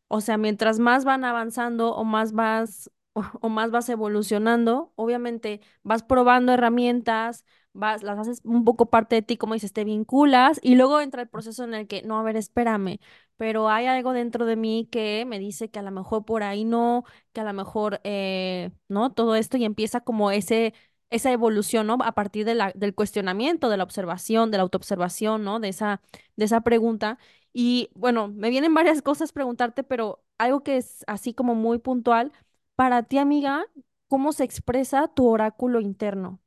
O 0.10 0.22
sea, 0.22 0.38
mientras 0.38 0.80
más 0.80 1.06
van 1.06 1.26
avanzando 1.26 1.96
o 1.96 2.04
más 2.06 2.34
vas 2.34 2.92
o, 3.14 3.24
o 3.42 3.50
más 3.50 3.72
vas 3.72 3.90
evolucionando, 3.90 4.94
obviamente 4.96 5.62
vas 5.84 6.04
probando 6.04 6.54
herramientas, 6.54 7.46
vas, 7.78 8.04
las 8.04 8.18
haces 8.20 8.42
un 8.44 8.64
poco 8.66 8.88
parte 8.90 9.16
de 9.16 9.22
ti, 9.22 9.38
como 9.38 9.54
dices, 9.54 9.74
te 9.74 9.84
vinculas 9.86 10.60
y 10.64 10.76
luego 10.76 11.00
entra 11.02 11.22
el 11.22 11.30
proceso 11.30 11.64
en 11.64 11.74
el 11.74 11.88
que, 11.88 12.02
no, 12.04 12.20
a 12.20 12.24
ver, 12.24 12.36
espérame, 12.38 13.00
pero 13.38 13.70
hay 13.70 13.86
algo 13.88 14.14
dentro 14.14 14.46
de 14.46 14.56
mí 14.56 14.88
que 14.92 15.26
me 15.28 15.40
dice 15.40 15.70
que 15.70 15.80
a 15.80 15.82
lo 15.84 15.92
mejor 15.92 16.26
por 16.26 16.44
ahí 16.44 16.66
no, 16.66 17.04
que 17.34 17.42
a 17.42 17.44
lo 17.44 17.54
mejor, 17.54 18.02
eh, 18.04 18.72
¿no? 18.90 19.12
Todo 19.14 19.36
esto 19.36 19.58
y 19.58 19.66
empieza 19.66 20.02
como 20.02 20.32
ese, 20.32 20.74
esa 21.10 21.32
evolución, 21.32 21.88
¿no? 21.88 21.98
A 22.04 22.12
partir 22.14 22.46
de 22.46 22.56
la, 22.56 22.72
del 22.76 22.96
cuestionamiento, 22.96 23.70
de 23.70 23.78
la 23.78 23.84
observación, 23.84 24.52
de 24.52 24.58
la 24.58 24.64
autoobservación, 24.64 25.44
¿no? 25.44 25.60
De 25.60 25.70
esa, 25.70 26.02
de 26.36 26.46
esa 26.46 26.62
pregunta. 26.62 27.18
Y 27.54 27.90
bueno, 27.96 28.28
me 28.30 28.50
vienen 28.50 28.74
varias 28.74 29.02
cosas 29.02 29.32
preguntarte, 29.32 29.84
pero 29.84 30.24
algo 30.38 30.64
que 30.64 30.78
es 30.78 31.04
así 31.08 31.34
como 31.34 31.56
muy 31.56 31.80
puntual, 31.80 32.32
para 32.76 33.04
ti, 33.04 33.18
amiga, 33.18 33.66
¿cómo 34.08 34.32
se 34.34 34.44
expresa 34.44 35.08
tu 35.08 35.28
oráculo 35.28 35.80
interno? 35.82 36.40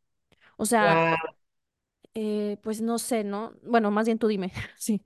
O 0.61 0.67
sea, 0.67 0.97
Wow, 0.97 1.35
eh, 2.15 2.59
pues 2.63 2.81
no 2.81 2.99
sé, 2.99 3.25
¿no? 3.25 3.55
Bueno, 3.63 3.91
más 3.91 4.07
bien 4.07 4.19
tú 4.19 4.29
dime. 4.29 4.53
Sí. 4.79 5.03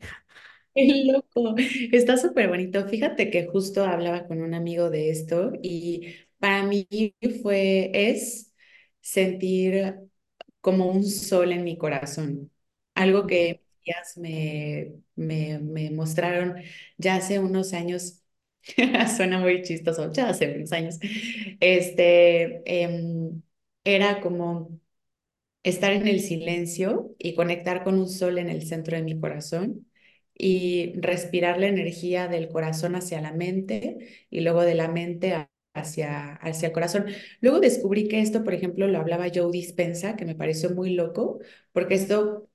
qué 0.74 1.04
loco, 1.12 1.54
está 1.92 2.16
súper 2.16 2.48
bonito. 2.48 2.86
Fíjate 2.88 3.30
que 3.30 3.46
justo 3.46 3.84
hablaba 3.84 4.26
con 4.26 4.42
un 4.42 4.54
amigo 4.54 4.90
de 4.90 5.10
esto 5.10 5.52
y 5.62 6.14
para 6.38 6.64
mí 6.64 6.86
fue, 7.42 7.90
es 7.94 8.52
sentir 9.00 9.96
como 10.60 10.86
un 10.88 11.04
sol 11.04 11.52
en 11.52 11.64
mi 11.64 11.78
corazón. 11.78 12.50
Algo 12.94 13.26
que 13.26 13.60
mis 13.60 13.84
tías 13.84 14.16
me, 14.18 14.94
me, 15.16 15.58
me 15.60 15.90
mostraron 15.90 16.56
ya 16.98 17.16
hace 17.16 17.38
unos 17.40 17.72
años. 17.74 18.20
Suena 19.16 19.38
muy 19.38 19.62
chistoso, 19.62 20.10
ya 20.12 20.30
hace 20.30 20.56
unos 20.56 20.72
años. 20.72 20.98
Este, 21.60 22.62
em, 22.84 23.42
era 23.84 24.20
como 24.20 24.80
estar 25.64 25.92
en 25.92 26.08
el 26.08 26.20
silencio 26.20 27.14
y 27.18 27.34
conectar 27.36 27.84
con 27.84 27.98
un 27.98 28.08
sol 28.08 28.38
en 28.38 28.50
el 28.50 28.66
centro 28.66 28.96
de 28.96 29.02
mi 29.04 29.20
corazón 29.20 29.88
y 30.36 30.94
respirar 31.00 31.58
la 31.60 31.68
energía 31.68 32.28
del 32.28 32.48
corazón 32.48 32.96
hacia 32.96 33.20
la 33.22 33.32
mente 33.32 34.26
y 34.30 34.40
luego 34.42 34.62
de 34.62 34.74
la 34.76 34.88
mente 34.88 35.48
hacia, 35.74 36.34
hacia 36.36 36.68
el 36.68 36.72
corazón. 36.74 37.06
Luego 37.40 37.60
descubrí 37.60 38.08
que 38.08 38.20
esto, 38.20 38.44
por 38.44 38.54
ejemplo, 38.54 38.86
lo 38.88 38.98
hablaba 38.98 39.26
Joe 39.34 39.50
Dispensa, 39.52 40.16
que 40.16 40.24
me 40.26 40.34
pareció 40.36 40.70
muy 40.70 40.90
loco, 40.94 41.40
porque 41.72 41.94
esto 41.96 42.48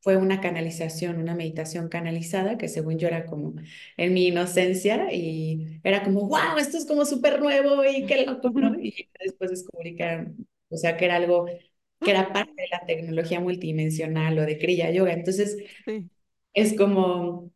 fue 0.00 0.16
una 0.16 0.40
canalización, 0.40 1.18
una 1.20 1.34
meditación 1.34 1.88
canalizada, 1.88 2.58
que 2.58 2.68
según 2.68 2.98
yo 2.98 3.08
era 3.08 3.26
como 3.26 3.54
en 3.96 4.14
mi 4.14 4.28
inocencia 4.28 5.12
y 5.12 5.80
era 5.84 6.04
como, 6.04 6.28
wow, 6.28 6.58
esto 6.58 6.78
es 6.78 6.86
como 6.86 7.04
súper 7.04 7.40
nuevo 7.40 7.84
y 7.84 8.06
qué 8.06 8.24
loco, 8.24 8.50
¿no? 8.50 8.74
Y 8.80 9.10
después 9.20 9.50
descubrí 9.50 9.96
que 9.96 10.28
o 10.68 10.76
sea, 10.76 10.96
que 10.96 11.04
era 11.06 11.16
algo 11.16 11.46
que 12.02 12.10
era 12.12 12.32
parte 12.32 12.52
de 12.56 12.68
la 12.70 12.86
tecnología 12.86 13.40
multidimensional 13.40 14.38
o 14.38 14.42
de 14.46 14.58
Kriya 14.58 14.90
Yoga. 14.90 15.12
Entonces, 15.12 15.56
Sí. 15.84 16.10
es 16.54 16.74
como, 16.76 17.52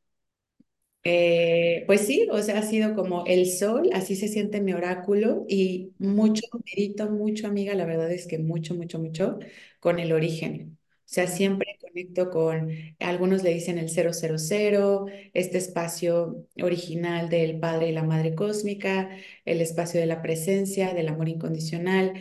eh, 1.03 1.85
pues 1.87 2.03
sí, 2.07 2.29
o 2.31 2.43
sea, 2.43 2.59
ha 2.59 2.63
sido 2.63 2.95
como 2.95 3.25
el 3.27 3.47
sol, 3.51 3.89
así 3.95 4.17
se 4.17 4.29
siente 4.29 4.61
mi 4.61 4.75
oráculo 4.75 5.47
y 5.49 5.93
mucho, 5.99 6.43
medito 6.67 7.11
mucho, 7.11 7.47
amiga, 7.47 7.75
la 7.75 7.87
verdad 7.87 8.11
es 8.13 8.27
que 8.27 8.39
mucho, 8.39 8.75
mucho, 8.75 8.99
mucho 8.99 9.39
con 9.81 9.99
el 9.99 10.13
origen. 10.13 10.79
O 11.07 11.13
sea, 11.13 11.27
siempre 11.27 11.77
conecto 11.81 12.31
con, 12.31 12.71
algunos 13.01 13.43
le 13.43 13.51
dicen 13.53 13.79
el 13.79 13.89
cero 13.89 14.13
cero 14.13 14.37
cero 14.39 15.07
este 15.35 15.59
espacio 15.59 16.47
original 16.63 17.29
del 17.29 17.59
Padre 17.59 17.89
y 17.89 17.93
la 17.93 18.05
Madre 18.05 18.35
Cósmica, 18.35 19.11
el 19.45 19.61
espacio 19.61 20.01
de 20.01 20.07
la 20.07 20.23
presencia, 20.23 20.95
del 20.95 21.09
amor 21.09 21.29
incondicional, 21.29 22.15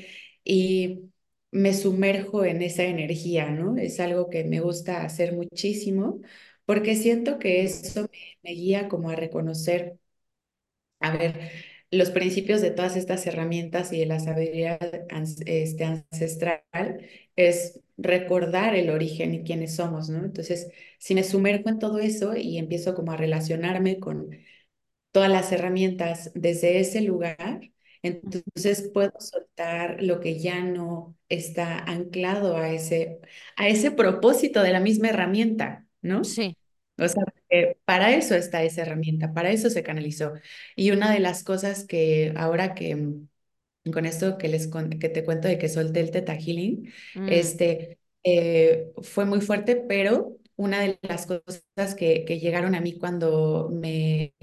y 0.43 1.08
me 1.51 1.73
sumerjo 1.73 2.45
en 2.45 2.62
esa 2.62 2.83
energía, 2.83 3.49
¿no? 3.51 3.77
Es 3.77 3.99
algo 3.99 4.29
que 4.29 4.43
me 4.43 4.59
gusta 4.62 5.03
hacer 5.03 5.33
muchísimo 5.33 6.21
porque 6.65 6.95
siento 6.95 7.39
que 7.39 7.63
eso 7.63 8.09
me, 8.43 8.51
guía 8.53 8.89
como 8.89 9.09
a 9.09 9.15
reconocer, 9.15 9.99
a 10.99 11.15
ver, 11.17 11.51
los 11.91 12.12
principios 12.12 12.62
de 12.62 12.71
todas 12.71 12.95
estas 12.95 13.25
herramientas 13.27 13.91
y 13.93 13.99
de 13.99 14.05
la 14.05 14.19
sabiduría 14.19 14.77
este, 15.45 15.83
ancestral 15.83 16.62
es 17.35 17.79
recordar 17.97 18.75
el 18.75 18.89
origen 18.89 19.33
y 19.33 19.43
quiénes 19.43 19.75
somos, 19.75 20.09
¿no? 20.09 20.23
Entonces, 20.25 20.71
si 20.99 21.15
me 21.15 21.23
sumerjo 21.23 21.69
en 21.69 21.79
todo 21.79 21.99
eso 21.99 22.35
y 22.35 22.57
empiezo 22.57 22.95
como 22.95 23.12
a 23.12 23.17
relacionarme 23.17 23.99
con 23.99 24.38
todas 25.12 25.31
las 25.31 25.51
herramientas 25.51 26.31
desde 26.35 26.79
ese 26.79 27.01
lugar, 27.01 27.71
entonces 28.03 28.89
puedo 28.93 29.13
soltar 29.19 30.01
lo 30.01 30.19
que 30.19 30.39
ya 30.39 30.62
no 30.63 31.15
está 31.29 31.79
anclado 31.79 32.57
a 32.57 32.69
ese, 32.71 33.19
a 33.55 33.67
ese 33.67 33.91
propósito 33.91 34.63
de 34.63 34.71
la 34.71 34.79
misma 34.79 35.09
herramienta, 35.09 35.88
¿no? 36.01 36.35
Sí. 36.35 36.55
O 36.97 37.07
sea, 37.07 37.23
eh, 37.49 37.77
para 37.85 38.12
eso 38.15 38.35
está 38.35 38.63
esa 38.63 38.81
herramienta, 38.83 39.33
para 39.33 39.51
eso 39.51 39.69
se 39.69 39.83
canalizó. 39.83 40.33
Y 40.75 40.91
una 40.91 41.12
de 41.13 41.19
las 41.19 41.43
cosas 41.43 41.85
que 41.85 42.33
ahora 42.38 42.75
que 42.75 42.95
mm, 42.95 43.27
con 43.93 44.05
esto 44.05 44.38
que 44.38 44.47
les 44.49 44.67
que 44.99 45.09
te 45.09 45.23
cuento 45.25 45.47
de 45.47 45.57
que 45.57 45.69
solté 45.69 46.01
el 46.01 46.12
Theta 46.12 46.35
Healing, 46.35 46.91
Mm, 47.15 47.27
este, 47.29 47.99
eh, 48.23 48.91
fue 49.01 49.25
muy 49.25 49.41
fuerte, 49.41 49.75
pero 49.88 50.38
una 50.55 50.81
de 50.81 50.99
las 51.01 51.25
cosas 51.25 51.95
que, 51.97 52.25
que 52.25 52.39
llegaron 52.39 52.75
a 52.75 52.81
mí 52.81 52.97
cuando 52.97 53.69
me 53.71 54.33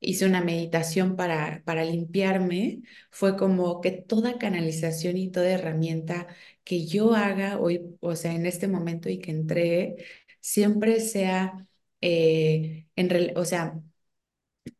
hice 0.00 0.26
una 0.26 0.42
meditación 0.42 1.16
para, 1.16 1.62
para 1.64 1.84
limpiarme 1.84 2.80
fue 3.10 3.36
como 3.36 3.80
que 3.80 3.90
toda 3.92 4.38
canalización 4.38 5.16
y 5.16 5.30
toda 5.30 5.50
herramienta 5.50 6.26
que 6.64 6.86
yo 6.86 7.14
haga 7.14 7.58
hoy, 7.58 7.96
o 8.00 8.16
sea, 8.16 8.32
en 8.34 8.46
este 8.46 8.68
momento 8.68 9.08
y 9.08 9.18
que 9.18 9.30
entregue, 9.30 9.96
siempre 10.40 11.00
sea, 11.00 11.66
eh, 12.00 12.86
en, 12.96 13.36
o 13.36 13.44
sea, 13.44 13.80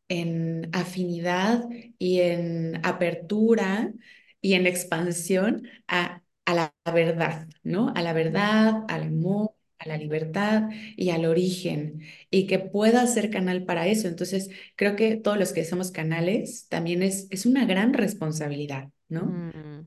en 0.09 0.68
afinidad 0.72 1.64
y 1.98 2.20
en 2.20 2.80
apertura 2.85 3.92
y 4.40 4.54
en 4.54 4.66
expansión 4.66 5.68
a, 5.88 6.22
a 6.44 6.54
la 6.54 6.74
verdad, 6.92 7.48
¿no? 7.62 7.92
A 7.94 8.02
la 8.02 8.12
verdad, 8.12 8.85
al 8.88 9.02
amor, 9.04 9.52
a 9.81 9.88
la 9.88 9.97
libertad 9.99 10.71
y 10.97 11.11
al 11.11 11.27
origen, 11.27 12.03
y 12.31 12.47
que 12.47 12.59
pueda 12.61 13.07
ser 13.09 13.31
canal 13.31 13.64
para 13.64 13.88
eso. 13.88 14.09
Entonces, 14.09 14.51
creo 14.77 14.97
que 14.97 15.16
todos 15.16 15.38
los 15.38 15.53
que 15.53 15.64
somos 15.64 15.90
canales 15.93 16.69
también 16.69 17.03
es, 17.03 17.27
es 17.31 17.47
una 17.47 17.66
gran 17.66 17.95
responsabilidad, 17.95 18.90
¿no? 19.09 19.40
mm, 19.53 19.87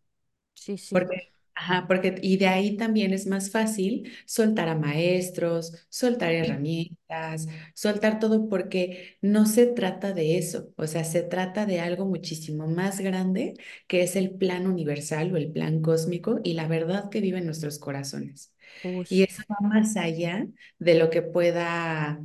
sí, 0.55 0.77
sí. 0.77 1.07
Porque, 1.07 1.33
ajá, 1.55 1.85
porque, 1.87 2.15
y 2.21 2.37
de 2.37 2.47
ahí 2.47 2.77
también 2.77 3.13
es 3.13 3.25
más 3.27 3.49
fácil 3.51 4.11
soltar 4.25 4.69
a 4.69 4.75
maestros, 4.75 5.73
soltar 5.89 6.33
herramientas, 6.33 7.47
soltar 7.73 8.19
todo, 8.19 8.47
porque 8.49 9.17
no 9.21 9.45
se 9.47 9.67
trata 9.67 10.13
de 10.13 10.37
eso, 10.37 10.71
o 10.77 10.87
sea, 10.87 11.03
se 11.03 11.23
trata 11.23 11.65
de 11.65 11.79
algo 11.79 12.05
muchísimo 12.05 12.67
más 12.67 12.99
grande, 12.99 13.55
que 13.87 14.03
es 14.03 14.15
el 14.15 14.31
plan 14.35 14.67
universal 14.67 15.33
o 15.33 15.37
el 15.37 15.51
plan 15.51 15.81
cósmico 15.81 16.39
y 16.43 16.53
la 16.53 16.67
verdad 16.67 17.09
que 17.09 17.21
vive 17.21 17.39
en 17.39 17.45
nuestros 17.47 17.79
corazones. 17.79 18.52
Uy. 18.81 19.07
Y 19.09 19.23
eso 19.23 19.43
va 19.49 19.67
más 19.67 19.95
allá 19.97 20.47
de 20.79 20.95
lo 20.95 21.09
que 21.09 21.21
pueda 21.21 22.21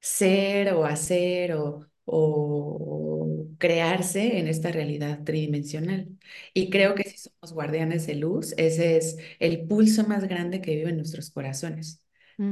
ser 0.00 0.72
o 0.74 0.84
hacer 0.84 1.54
o, 1.54 1.86
o 2.04 3.46
crearse 3.58 4.38
en 4.38 4.48
esta 4.48 4.70
realidad 4.72 5.22
tridimensional. 5.24 6.08
Y 6.54 6.70
creo 6.70 6.94
que 6.94 7.04
si 7.04 7.18
somos 7.18 7.52
guardianes 7.54 8.06
de 8.06 8.14
luz, 8.16 8.54
ese 8.58 8.96
es 8.96 9.18
el 9.38 9.66
pulso 9.66 10.06
más 10.06 10.26
grande 10.28 10.60
que 10.62 10.76
vive 10.76 10.90
en 10.90 10.96
nuestros 10.98 11.30
corazones, 11.30 12.04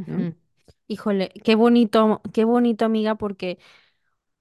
¿no? 0.06 0.26
Ujú. 0.26 0.34
Híjole, 0.88 1.30
qué 1.44 1.54
bonito, 1.54 2.22
qué 2.32 2.44
bonito, 2.44 2.84
amiga, 2.84 3.14
porque, 3.16 3.58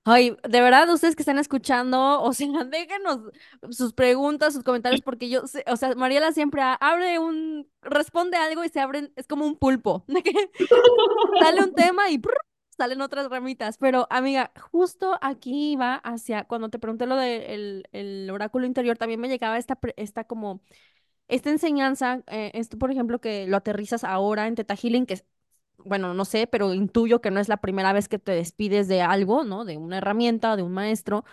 ay, 0.07 0.37
de 0.47 0.61
verdad, 0.61 0.89
ustedes 0.89 1.15
que 1.15 1.21
están 1.21 1.37
escuchando, 1.37 2.21
o 2.21 2.33
sea, 2.33 2.47
déjenos 2.71 3.19
sus 3.69 3.93
preguntas, 3.93 4.53
sus 4.53 4.63
comentarios, 4.63 5.01
porque 5.01 5.29
yo, 5.29 5.43
o 5.43 5.77
sea, 5.77 5.95
Mariela 5.95 6.31
siempre 6.31 6.61
abre 6.79 7.19
un, 7.19 7.69
responde 7.81 8.37
algo 8.37 8.63
y 8.63 8.69
se 8.69 8.79
abren, 8.79 9.11
es 9.15 9.27
como 9.27 9.45
un 9.45 9.57
pulpo, 9.57 10.05
sale 11.39 11.61
un 11.61 11.73
tema 11.73 12.09
y 12.09 12.21
salen 12.77 13.01
otras 13.01 13.29
ramitas. 13.29 13.77
Pero, 13.77 14.07
amiga, 14.09 14.51
justo 14.71 15.17
aquí 15.21 15.75
va 15.75 15.95
hacia, 15.95 16.45
cuando 16.45 16.69
te 16.69 16.79
pregunté 16.79 17.05
lo 17.05 17.15
del 17.15 17.87
el 17.91 18.29
oráculo 18.31 18.65
interior, 18.65 18.97
también 18.97 19.19
me 19.19 19.27
llegaba 19.27 19.57
esta, 19.57 19.77
esta 19.97 20.23
como 20.23 20.61
esta 21.27 21.49
enseñanza, 21.49 22.23
eh, 22.27 22.51
esto 22.53 22.77
por 22.77 22.91
ejemplo 22.91 23.19
que 23.19 23.47
lo 23.47 23.57
aterrizas 23.57 24.03
ahora 24.03 24.47
en 24.47 24.55
Teta 24.55 24.75
Healing, 24.75 25.05
que 25.05 25.25
bueno, 25.85 26.13
no 26.13 26.25
sé, 26.25 26.47
pero 26.47 26.73
intuyo 26.73 27.21
que 27.21 27.31
no 27.31 27.39
es 27.39 27.49
la 27.49 27.57
primera 27.57 27.93
vez 27.93 28.07
que 28.09 28.19
te 28.19 28.31
despides 28.33 28.87
de 28.87 29.01
algo, 29.01 29.43
¿no? 29.43 29.65
De 29.65 29.77
una 29.77 29.97
herramienta, 29.99 30.55
de 30.55 30.63
un 30.63 30.73
maestro, 30.73 31.23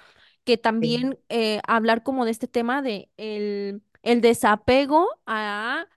que 0.44 0.59
Sí. 0.80 0.98
también 0.98 1.18
eh, 1.30 1.61
hablar 1.68 2.02
como 2.04 2.24
de 2.26 2.33
este 2.33 2.48
tema 2.48 2.83
de 2.83 3.11
el, 3.18 3.83
el 4.02 4.20
desapego 4.22 5.09
a, 5.26 5.88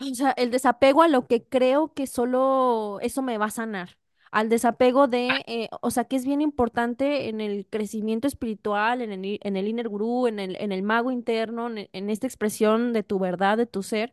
o 0.00 0.14
sea, 0.14 0.30
el 0.32 0.50
desapego 0.50 1.02
a 1.02 1.08
lo 1.08 1.26
que 1.26 1.44
creo 1.48 1.92
que 1.94 2.06
solo 2.06 2.98
eso 3.02 3.22
me 3.22 3.38
va 3.38 3.46
a 3.46 3.50
sanar. 3.50 3.98
Al 4.30 4.48
desapego 4.50 5.08
de, 5.08 5.42
eh, 5.46 5.68
o 5.80 5.90
sea, 5.90 6.04
que 6.04 6.16
es 6.16 6.26
bien 6.26 6.42
importante 6.42 7.28
en 7.30 7.40
el 7.40 7.66
crecimiento 7.68 8.28
espiritual, 8.28 9.00
en 9.02 9.12
el, 9.12 9.40
en 9.42 9.56
el 9.56 9.68
inner 9.68 9.88
gurú, 9.88 10.26
en 10.26 10.38
el, 10.38 10.56
en 10.60 10.72
el 10.72 10.82
mago 10.82 11.10
interno, 11.10 11.68
en 11.68 11.88
en 11.92 12.10
esta 12.10 12.26
expresión 12.26 12.92
de 12.92 13.02
tu 13.02 13.18
verdad, 13.18 13.56
de 13.58 13.66
tu 13.66 13.82
ser 13.82 14.12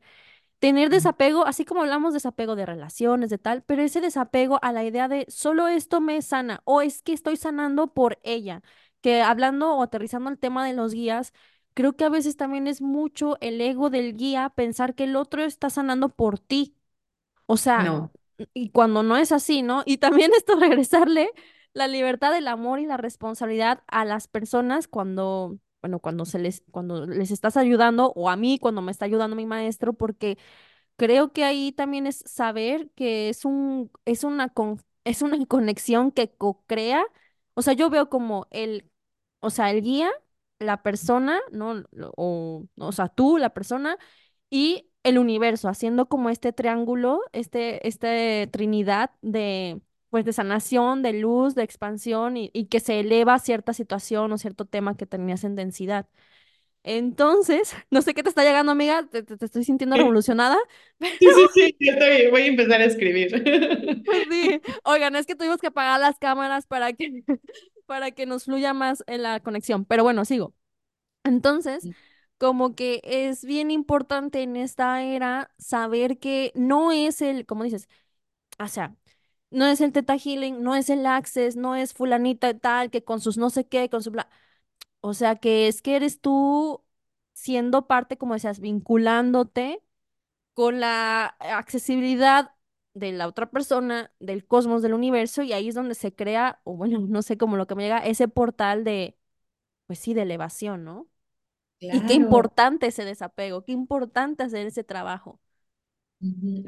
Tener 0.60 0.90
desapego, 0.90 1.46
así 1.46 1.66
como 1.66 1.82
hablamos 1.82 2.14
desapego 2.14 2.56
de 2.56 2.66
relaciones, 2.66 3.30
de 3.30 3.38
tal, 3.38 3.64
pero 3.64 3.84
ese 3.84 4.02
desapego 4.02 4.60
a 4.64 4.72
la 4.72 4.84
idea 4.84 5.08
de 5.08 5.26
solo 5.30 5.68
esto 5.68 6.02
me 6.02 6.22
sana 6.22 6.62
o 6.66 6.82
es 6.82 7.02
que 7.04 7.14
estoy 7.14 7.38
sanando 7.38 7.94
por 7.94 8.20
ella, 8.24 8.64
que 9.02 9.22
hablando 9.22 9.76
o 9.76 9.84
aterrizando 9.84 10.30
el 10.32 10.40
tema 10.40 10.66
de 10.66 10.74
los 10.74 10.94
guías, 10.94 11.34
creo 11.76 11.94
que 11.96 12.06
a 12.06 12.10
veces 12.10 12.38
también 12.38 12.68
es 12.68 12.82
mucho 12.82 13.38
el 13.42 13.62
ego 13.62 13.90
del 13.90 14.16
guía 14.16 14.50
pensar 14.56 14.96
que 14.96 15.04
el 15.06 15.16
otro 15.16 15.44
está 15.44 15.70
sanando 15.70 16.10
por 16.10 16.40
ti. 16.40 16.76
O 17.46 17.58
sea, 17.58 17.86
No, 17.86 18.12
y 18.54 18.70
cuando 18.72 19.04
no 19.04 19.18
es 19.18 19.32
así, 19.32 19.62
¿no? 19.62 19.84
Y 19.86 19.98
también 19.98 20.32
esto 20.38 20.56
regresarle 20.60 21.32
la 21.74 21.88
libertad, 21.88 22.36
el 22.38 22.48
amor 22.48 22.80
y 22.80 22.86
la 22.86 22.98
responsabilidad 22.98 23.84
a 23.88 24.06
las 24.06 24.28
personas 24.28 24.88
cuando, 24.88 25.60
bueno, 25.86 26.00
cuando 26.00 26.26
se 26.26 26.40
les, 26.40 26.64
cuando 26.72 27.06
les 27.06 27.32
estás 27.32 27.58
ayudando 27.58 28.12
o 28.16 28.30
a 28.30 28.36
mí 28.36 28.60
cuando 28.60 28.82
me 28.82 28.92
está 28.92 29.06
ayudando 29.06 29.36
mi 29.36 29.46
maestro, 29.46 29.94
porque 29.94 30.38
Creo 30.98 31.34
que 31.34 31.44
ahí 31.44 31.72
también 31.74 32.08
es 32.08 32.20
saber 32.26 32.90
que 32.96 33.30
es 33.30 33.46
un, 33.46 33.92
es 34.06 34.24
una, 34.24 34.50
con- 34.50 34.82
es 35.06 35.22
una 35.22 35.44
conexión 35.48 36.12
que 36.12 36.32
co-crea. 36.36 37.06
O 37.54 37.62
sea, 37.62 37.74
yo 37.74 37.90
veo 37.90 38.10
como 38.10 38.48
el, 38.52 38.90
o 39.42 39.50
sea, 39.50 39.72
el 39.72 39.82
guía, 39.82 40.10
la 40.60 40.84
persona, 40.84 41.40
¿no? 41.52 41.84
O, 42.18 42.66
o 42.78 42.92
sea, 42.92 43.10
tú, 43.10 43.38
la 43.38 43.52
persona, 43.54 43.98
y 44.50 44.90
el 45.04 45.18
universo, 45.20 45.70
haciendo 45.70 46.08
como 46.10 46.30
este 46.30 46.54
triángulo, 46.54 47.22
este, 47.34 47.88
este 47.88 48.48
trinidad 48.52 49.12
de, 49.22 49.82
pues, 50.16 50.24
de 50.24 50.32
sanación, 50.32 51.02
de 51.02 51.12
luz, 51.12 51.56
de 51.56 51.64
expansión, 51.64 52.38
y, 52.38 52.50
y 52.54 52.68
que 52.68 52.80
se 52.80 53.02
eleva 53.02 53.38
cierta 53.40 53.74
situación 53.74 54.32
o 54.32 54.38
cierto 54.38 54.64
tema 54.64 54.96
que 54.96 55.06
tenías 55.06 55.44
en 55.44 55.56
densidad. 55.58 56.08
Entonces, 56.84 57.76
no 57.92 58.02
sé 58.02 58.14
qué 58.14 58.24
te 58.24 58.30
está 58.30 58.44
llegando, 58.44 58.72
amiga, 58.74 59.08
te, 59.12 59.24
te 59.24 59.38
te 59.38 59.46
estoy 59.46 59.64
sintiendo 59.66 59.98
revolucionada. 59.98 60.58
Sí, 61.20 61.28
sí, 61.34 61.76
sí, 61.80 61.90
estoy, 61.90 62.30
voy 62.32 62.42
a 62.44 62.46
empezar 62.48 62.82
a 62.82 62.86
escribir. 62.86 63.32
Sí, 64.30 64.62
oigan, 64.84 65.16
es 65.16 65.26
que 65.26 65.36
tuvimos 65.36 65.60
que 65.60 65.68
apagar 65.68 66.00
las 66.00 66.18
cámaras 66.20 66.66
para 66.68 66.94
que, 66.94 67.24
para 67.86 68.12
que 68.12 68.26
nos 68.26 68.46
fluya 68.46 68.74
más 68.74 69.04
en 69.08 69.24
la 69.24 69.40
conexión. 69.42 69.86
Pero 69.86 70.04
bueno, 70.04 70.26
sigo. 70.26 70.54
Entonces, 71.24 71.90
como 72.38 72.76
que 72.76 73.02
es 73.06 73.46
bien 73.46 73.72
importante 73.72 74.44
en 74.44 74.56
esta 74.58 75.04
era 75.04 75.52
saber 75.60 76.20
que 76.20 76.52
no 76.56 76.92
es 76.92 77.22
el, 77.22 77.46
como 77.46 77.64
dices, 77.66 77.90
o 78.60 78.68
sea, 78.68 78.96
no 79.56 79.68
es 79.68 79.82
el 79.82 79.92
Teta 79.94 80.18
Healing, 80.18 80.62
no 80.64 80.76
es 80.76 80.90
el 80.90 81.06
Access, 81.06 81.56
no 81.58 81.76
es 81.76 81.94
fulanita 81.94 82.58
tal, 82.60 82.92
que 82.92 83.04
con 83.04 83.22
sus 83.22 83.38
no 83.38 83.50
sé 83.50 83.68
qué, 83.68 83.90
con 83.90 84.04
su 84.04 84.12
bla. 84.12 84.30
O 85.02 85.14
sea, 85.14 85.36
que 85.38 85.68
es 85.68 85.82
que 85.82 85.96
eres 85.96 86.22
tú 86.22 86.84
siendo 87.34 87.88
parte, 87.88 88.18
como 88.18 88.34
decías, 88.36 88.60
vinculándote 88.60 89.84
con 90.54 90.80
la 90.80 91.28
accesibilidad 91.40 92.54
de 92.94 93.12
la 93.14 93.28
otra 93.28 93.50
persona, 93.52 94.12
del 94.20 94.46
cosmos, 94.48 94.82
del 94.82 94.94
universo, 94.94 95.44
y 95.44 95.54
ahí 95.54 95.70
es 95.70 95.76
donde 95.76 95.96
se 95.96 96.14
crea, 96.16 96.62
o 96.64 96.76
bueno, 96.78 97.00
no 97.10 97.22
sé 97.22 97.38
cómo 97.38 97.58
lo 97.58 97.68
que 97.68 97.76
me 97.76 97.84
llega, 97.84 98.00
ese 98.00 98.28
portal 98.28 98.84
de, 98.84 99.18
pues 99.88 100.00
sí, 100.00 100.14
de 100.14 100.24
elevación, 100.24 100.84
¿no? 100.86 101.08
Y 101.92 102.04
qué 102.04 102.14
importante 102.16 102.88
ese 102.88 103.06
desapego, 103.06 103.64
qué 103.64 103.72
importante 103.74 104.44
hacer 104.44 104.68
ese 104.68 104.84
trabajo. 104.84 105.42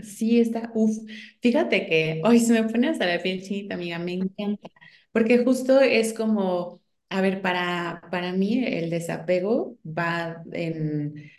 Sí, 0.03 0.39
está, 0.39 0.71
uff, 0.75 0.97
fíjate 1.41 1.87
que 1.87 2.21
hoy 2.23 2.39
se 2.39 2.53
me 2.53 2.69
pone 2.69 2.89
hasta 2.89 3.05
la 3.05 3.21
piel 3.21 3.41
chinita, 3.41 3.75
amiga, 3.75 3.97
me 3.99 4.13
encanta, 4.13 4.69
porque 5.11 5.43
justo 5.43 5.79
es 5.81 6.13
como, 6.13 6.81
a 7.09 7.21
ver, 7.21 7.41
para, 7.41 8.01
para 8.11 8.33
mí 8.33 8.63
el 8.65 8.89
desapego 8.89 9.77
va 9.85 10.43
en, 10.51 11.31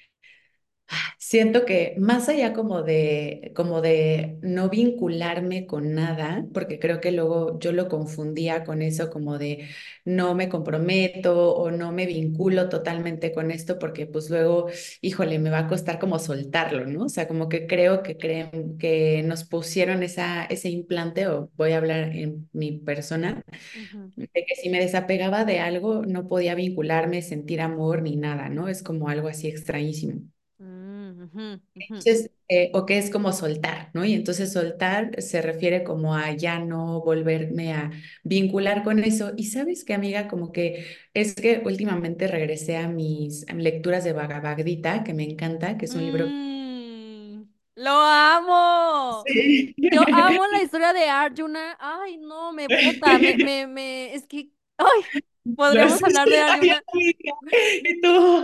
Siento 1.18 1.64
que 1.66 1.94
más 1.98 2.29
allá 2.29 2.53
como 2.55 2.83
de, 2.83 3.53
como 3.55 3.81
de 3.83 4.38
no 4.42 4.68
vincularme 4.70 5.66
con 5.66 5.94
nada, 5.94 6.46
porque 6.55 6.79
creo 6.79 7.01
que 7.01 7.12
luego 7.12 7.59
yo 7.59 7.72
lo 7.72 7.88
confundía 7.88 8.64
con 8.64 8.81
eso 8.83 9.11
como 9.11 9.38
de 9.38 9.68
no 10.05 10.35
me 10.35 10.48
comprometo 10.48 11.55
o 11.55 11.70
no 11.70 11.92
me 11.92 12.07
vinculo 12.07 12.68
totalmente 12.68 13.33
con 13.33 13.51
esto 13.51 13.79
porque 13.79 14.07
pues 14.07 14.31
luego, 14.31 14.68
híjole, 15.03 15.38
me 15.38 15.51
va 15.51 15.61
a 15.61 15.68
costar 15.68 15.98
como 15.98 16.18
soltarlo, 16.18 16.87
¿no? 16.87 17.05
O 17.05 17.09
sea, 17.09 17.29
como 17.29 17.48
que 17.48 17.66
creo 17.66 18.03
que 18.03 18.16
creen 18.16 18.79
que 18.79 19.22
nos 19.24 19.44
pusieron 19.44 20.03
esa, 20.03 20.44
ese 20.46 20.70
implante, 20.70 21.27
o 21.29 21.51
voy 21.57 21.72
a 21.72 21.79
hablar 21.79 22.14
en 22.16 22.48
mi 22.53 22.72
persona, 22.79 23.42
Ujú, 23.72 24.12
de 24.16 24.29
que 24.46 24.57
si 24.57 24.70
me 24.70 24.81
desapegaba 24.81 25.44
de 25.44 25.61
algo 25.61 26.05
no 26.07 26.29
podía 26.29 26.55
vincularme, 26.57 27.22
sentir 27.22 27.61
amor 27.62 28.03
ni 28.03 28.16
nada, 28.16 28.48
¿no? 28.51 28.68
Es 28.68 28.83
como 28.83 29.09
algo 29.11 29.29
así 29.29 29.48
extrañísimo. 29.48 30.22
Entonces, 31.75 32.31
eh, 32.49 32.71
o 32.75 32.87
que 32.87 32.99
es 32.99 33.11
como 33.11 33.33
soltar, 33.33 33.91
¿no? 33.95 34.05
Y 34.05 34.15
entonces 34.15 34.53
soltar 34.53 35.21
se 35.23 35.43
refiere 35.43 35.85
como 35.85 36.15
a 36.15 36.33
ya 36.33 36.59
no 36.59 37.01
volverme 37.03 37.73
a 37.73 37.91
vincular 38.25 38.85
con 38.85 38.99
eso. 39.05 39.33
Y 39.37 39.45
sabes 39.47 39.85
qué, 39.85 39.95
amiga, 39.95 40.29
como 40.29 40.53
que 40.53 40.87
es 41.15 41.35
que 41.35 41.63
últimamente 41.65 42.27
regresé 42.27 42.77
a 42.77 42.89
mis 42.89 43.47
lecturas 43.53 44.05
de 44.05 44.13
Bhagavad 44.13 44.59
Gita, 44.65 45.05
que 45.05 45.15
me 45.15 45.25
encanta, 45.25 45.79
que 45.79 45.87
es 45.87 45.95
un 45.95 46.05
libro. 46.05 46.27
Mm, 46.27 47.43
lo 47.77 47.91
amo. 47.91 49.25
Sí. 49.27 49.75
Yo 49.91 50.07
amo 50.13 50.47
la 50.47 50.63
historia 50.63 50.93
de 50.93 51.09
Arjuna. 51.09 51.77
Ay, 51.81 52.19
no, 52.19 52.53
me 52.53 52.69
bota, 52.69 53.19
me, 53.19 53.37
me, 53.39 53.67
me, 53.67 54.15
es 54.15 54.27
que, 54.27 54.51
ay, 54.77 55.03
podríamos 55.57 56.03
hablar 56.03 56.29
de 56.29 56.39
amiga, 56.39 56.83
y 57.83 58.01
tú, 58.01 58.43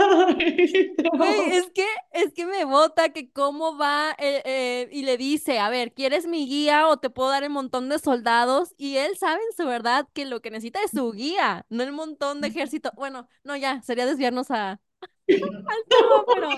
Güey, 1.17 1.57
es 1.57 1.71
que, 1.71 1.87
es 2.13 2.33
que 2.33 2.47
me 2.47 2.65
bota 2.65 3.13
que 3.13 3.31
cómo 3.31 3.77
va 3.77 4.15
eh, 4.19 4.43
eh, 4.45 4.89
y 4.93 5.03
le 5.03 5.17
dice, 5.17 5.59
a 5.59 5.69
ver, 5.69 5.93
¿quieres 5.93 6.27
mi 6.27 6.47
guía 6.47 6.89
o 6.89 6.99
te 6.99 7.11
puedo 7.11 7.31
dar 7.31 7.45
el 7.45 7.51
montón 7.51 7.89
de 7.89 7.99
soldados? 7.99 8.75
Y 8.77 8.97
él 8.97 9.17
sabe 9.17 9.41
en 9.51 9.57
su 9.57 9.67
verdad 9.69 10.09
que 10.13 10.25
lo 10.25 10.41
que 10.41 10.51
necesita 10.51 10.83
es 10.83 10.91
su 10.93 11.13
guía, 11.13 11.67
no 11.69 11.83
el 11.83 11.93
montón 11.93 12.41
de 12.41 12.49
ejército. 12.49 12.91
Bueno, 12.97 13.29
no, 13.45 13.57
ya, 13.57 13.83
sería 13.83 14.07
desviarnos 14.07 14.51
a, 14.51 14.81
al 15.29 15.85
tema, 15.89 16.25
pero, 16.35 16.49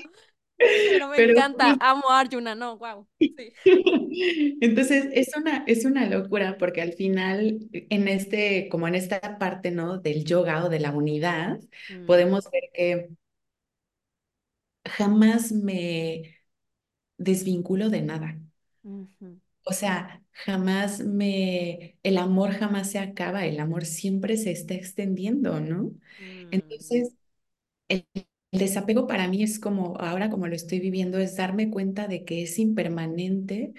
pero 0.85 1.09
me 1.09 1.19
Pero 1.19 1.33
encanta, 1.33 1.77
amo 1.81 2.11
a 2.11 2.21
Arjuna, 2.21 2.55
no, 2.55 2.77
wow, 2.79 3.07
sí. 3.37 3.53
Entonces, 4.61 5.07
es 5.12 5.29
una, 5.37 5.64
es 5.66 5.85
una 5.85 6.07
locura 6.09 6.57
porque 6.59 6.83
al 6.83 6.92
final, 6.92 7.59
en 7.73 8.09
este, 8.09 8.69
como 8.69 8.87
en 8.88 8.95
esta 8.95 9.38
parte, 9.38 9.71
¿no? 9.71 9.99
Del 9.99 10.25
yoga 10.25 10.64
o 10.64 10.69
de 10.69 10.81
la 10.81 10.92
unidad, 10.92 11.61
Mm, 11.90 12.07
podemos 12.07 12.49
ver 12.51 12.62
que 12.75 13.09
jamás 14.85 15.53
me 15.53 16.23
desvinculo 17.19 17.90
de 17.90 18.03
nada. 18.03 18.38
O 19.64 19.73
sea, 19.73 20.23
jamás 20.33 21.01
me, 21.01 21.99
el 22.05 22.19
amor 22.19 22.53
jamás 22.53 22.90
se 22.90 22.99
acaba, 23.01 23.47
el 23.47 23.59
amor 23.61 23.85
siempre 23.85 24.37
se 24.37 24.53
está 24.53 24.75
extendiendo, 24.75 25.61
¿no? 25.61 25.92
mm, 26.19 26.51
Entonces, 26.51 27.14
el, 27.88 28.07
el 28.57 28.61
desapego 28.61 29.07
para 29.07 29.29
mí 29.29 29.42
es 29.42 29.59
como, 29.59 29.97
ahora 29.99 30.31
como 30.31 30.47
lo 30.49 30.55
estoy 30.55 30.81
viviendo, 30.81 31.19
es 31.19 31.37
darme 31.37 31.71
cuenta 31.71 32.09
de 32.09 32.25
que 32.25 32.42
es 32.42 32.59
impermanente 32.59 33.75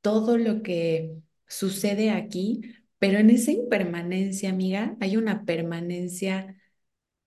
todo 0.00 0.38
lo 0.38 0.62
que 0.62 1.16
sucede 1.46 2.10
aquí, 2.10 2.62
pero 2.98 3.18
en 3.18 3.30
esa 3.30 3.52
impermanencia, 3.52 4.50
amiga, 4.50 4.96
hay 5.00 5.16
una 5.18 5.44
permanencia 5.44 6.56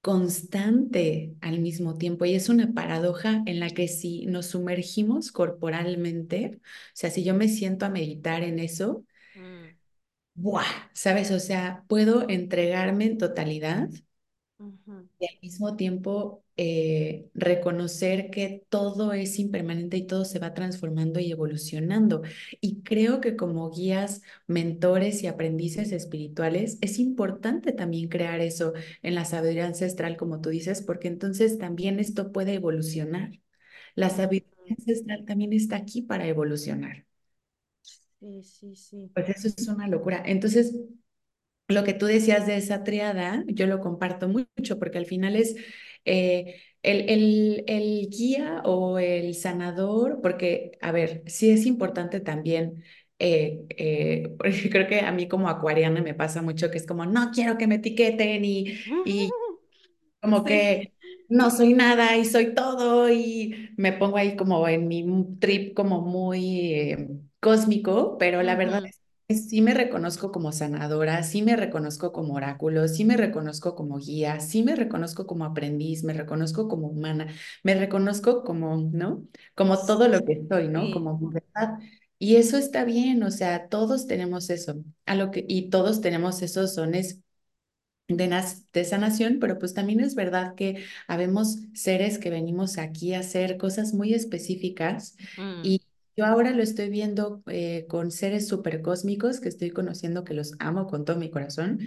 constante 0.01 1.35
al 1.41 1.59
mismo 1.59 1.97
tiempo 1.97 2.25
y 2.25 2.35
es 2.35 2.49
una 2.49 2.73
paradoja 2.73 3.43
en 3.45 3.59
la 3.59 3.69
que 3.71 3.87
si 3.87 4.25
nos 4.27 4.47
sumergimos 4.47 5.31
corporalmente, 5.31 6.57
o 6.57 6.61
sea, 6.93 7.11
si 7.11 7.23
yo 7.23 7.35
me 7.35 7.49
siento 7.49 7.85
a 7.85 7.89
meditar 7.89 8.43
en 8.43 8.59
eso, 8.59 9.05
mm, 9.35 9.77
¡buah! 10.35 10.65
¿Sabes? 10.93 11.31
O 11.31 11.39
sea, 11.39 11.83
puedo 11.87 12.27
entregarme 12.29 13.05
en 13.05 13.17
totalidad 13.17 13.89
y 15.19 15.25
al 15.27 15.39
mismo 15.41 15.75
tiempo 15.75 16.45
eh, 16.55 17.29
reconocer 17.33 18.29
que 18.31 18.65
todo 18.69 19.11
es 19.13 19.37
impermanente 19.39 19.97
y 19.97 20.07
todo 20.07 20.23
se 20.25 20.39
va 20.39 20.53
transformando 20.53 21.19
y 21.19 21.31
evolucionando. 21.31 22.21
Y 22.61 22.81
creo 22.83 23.19
que 23.19 23.35
como 23.35 23.69
guías, 23.71 24.21
mentores 24.47 25.21
y 25.23 25.27
aprendices 25.27 25.91
espirituales, 25.91 26.77
es 26.81 26.99
importante 26.99 27.73
también 27.73 28.07
crear 28.09 28.39
eso 28.39 28.73
en 29.01 29.15
la 29.15 29.25
sabiduría 29.25 29.65
ancestral, 29.67 30.15
como 30.17 30.39
tú 30.41 30.49
dices, 30.49 30.81
porque 30.81 31.09
entonces 31.09 31.57
también 31.57 31.99
esto 31.99 32.31
puede 32.31 32.53
evolucionar. 32.55 33.39
La 33.95 34.09
sabiduría 34.09 34.75
ancestral 34.77 35.25
también 35.25 35.53
está 35.53 35.77
aquí 35.77 36.01
para 36.03 36.27
evolucionar. 36.27 37.05
Sí, 38.19 38.43
sí, 38.43 38.75
sí. 38.75 39.11
Pues 39.13 39.29
eso 39.29 39.47
es 39.49 39.67
una 39.67 39.87
locura. 39.87 40.23
Entonces, 40.25 40.73
lo 41.69 41.83
que 41.85 41.93
tú 41.93 42.05
decías 42.07 42.47
de 42.47 42.57
esa 42.57 42.83
triada, 42.83 43.43
yo 43.47 43.67
lo 43.67 43.79
comparto 43.81 44.27
mucho 44.29 44.79
porque 44.79 44.97
al 44.99 45.05
final 45.05 45.35
es 45.35 45.55
eh, 46.05 46.61
el, 46.83 47.09
el, 47.09 47.63
el 47.67 48.09
guía 48.09 48.61
o 48.65 48.99
el 48.99 49.35
sanador, 49.35 50.19
porque, 50.21 50.77
a 50.81 50.91
ver, 50.91 51.23
sí 51.27 51.51
es 51.51 51.65
importante 51.65 52.19
también, 52.21 52.83
eh, 53.19 53.65
eh, 53.77 54.33
porque 54.39 54.69
creo 54.69 54.87
que 54.87 55.01
a 55.01 55.11
mí 55.11 55.27
como 55.27 55.49
acuariana 55.49 56.01
me 56.01 56.13
pasa 56.15 56.41
mucho 56.41 56.71
que 56.71 56.77
es 56.77 56.85
como, 56.87 57.05
no 57.05 57.31
quiero 57.31 57.57
que 57.57 57.67
me 57.67 57.75
etiqueten 57.75 58.45
y, 58.45 58.79
y 59.03 59.35
como 60.21 60.43
Sí. 60.43 60.43
que 60.45 60.93
no 61.29 61.51
soy 61.51 61.73
nada 61.73 62.17
y 62.17 62.25
soy 62.25 62.53
todo 62.55 63.09
y 63.09 63.71
me 63.77 63.93
pongo 63.93 64.17
ahí 64.17 64.35
como 64.35 64.67
en 64.67 64.87
mi 64.87 65.05
trip 65.39 65.75
como 65.75 66.01
muy 66.01 66.71
eh, 66.73 67.09
cósmico, 67.39 68.17
pero 68.17 68.43
la 68.43 68.55
verdad 68.55 68.81
es 68.85 68.97
que 68.99 69.08
sí 69.29 69.61
me 69.61 69.73
reconozco 69.73 70.31
como 70.31 70.51
sanadora, 70.51 71.23
sí 71.23 71.41
me 71.43 71.55
reconozco 71.55 72.11
como 72.11 72.33
oráculo, 72.33 72.87
sí 72.87 73.05
me 73.05 73.15
reconozco 73.17 73.75
como 73.75 73.97
guía, 73.99 74.39
sí 74.39 74.63
me 74.63 74.75
reconozco 74.75 75.27
como 75.27 75.45
aprendiz, 75.45 76.03
me 76.03 76.13
reconozco 76.13 76.67
como 76.67 76.87
humana, 76.87 77.27
me 77.63 77.75
reconozco 77.75 78.43
como, 78.43 78.77
¿no? 78.77 79.27
Como 79.55 79.85
todo 79.85 80.07
lo 80.07 80.23
que 80.25 80.45
soy, 80.49 80.67
¿no? 80.69 80.89
Como 80.89 81.17
verdad. 81.19 81.79
Y 82.17 82.35
eso 82.37 82.57
está 82.57 82.83
bien, 82.85 83.23
o 83.23 83.31
sea, 83.31 83.69
todos 83.69 84.07
tenemos 84.07 84.49
eso, 84.49 84.83
a 85.05 85.15
lo 85.15 85.31
que, 85.31 85.45
y 85.47 85.69
todos 85.69 86.01
tenemos 86.01 86.41
esos 86.41 86.75
dones 86.75 87.21
de, 88.07 88.43
de 88.73 88.85
sanación, 88.85 89.39
pero 89.39 89.59
pues 89.59 89.73
también 89.73 89.99
es 89.99 90.15
verdad 90.15 90.55
que 90.55 90.83
habemos 91.07 91.57
seres 91.73 92.17
que 92.19 92.29
venimos 92.31 92.77
aquí 92.77 93.13
a 93.13 93.19
hacer 93.19 93.57
cosas 93.57 93.93
muy 93.93 94.13
específicas 94.13 95.15
Mm, 95.37 95.79
y 95.79 95.83
yo 96.19 96.25
ahora 96.25 96.51
lo 96.51 96.63
estoy 96.63 96.89
viendo 96.89 97.43
eh, 97.47 97.85
con 97.87 98.11
seres 98.11 98.47
supercósmicos 98.47 99.39
que 99.39 99.49
estoy 99.49 99.71
conociendo, 99.71 100.23
que 100.23 100.33
los 100.33 100.53
amo 100.59 100.87
con 100.87 101.05
todo 101.05 101.17
mi 101.17 101.29
corazón, 101.29 101.79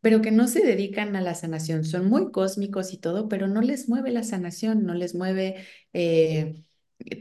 pero 0.00 0.22
que 0.22 0.30
no 0.30 0.48
se 0.48 0.60
dedican 0.64 1.16
a 1.16 1.20
la 1.20 1.34
sanación. 1.34 1.84
Son 1.84 2.08
muy 2.08 2.30
cósmicos 2.30 2.92
y 2.92 2.98
todo, 2.98 3.28
pero 3.28 3.48
no 3.48 3.62
les 3.62 3.88
mueve 3.88 4.10
la 4.10 4.22
sanación, 4.24 4.84
no 4.84 4.94
les 4.94 5.14
mueve 5.14 5.66
eh, 5.92 6.64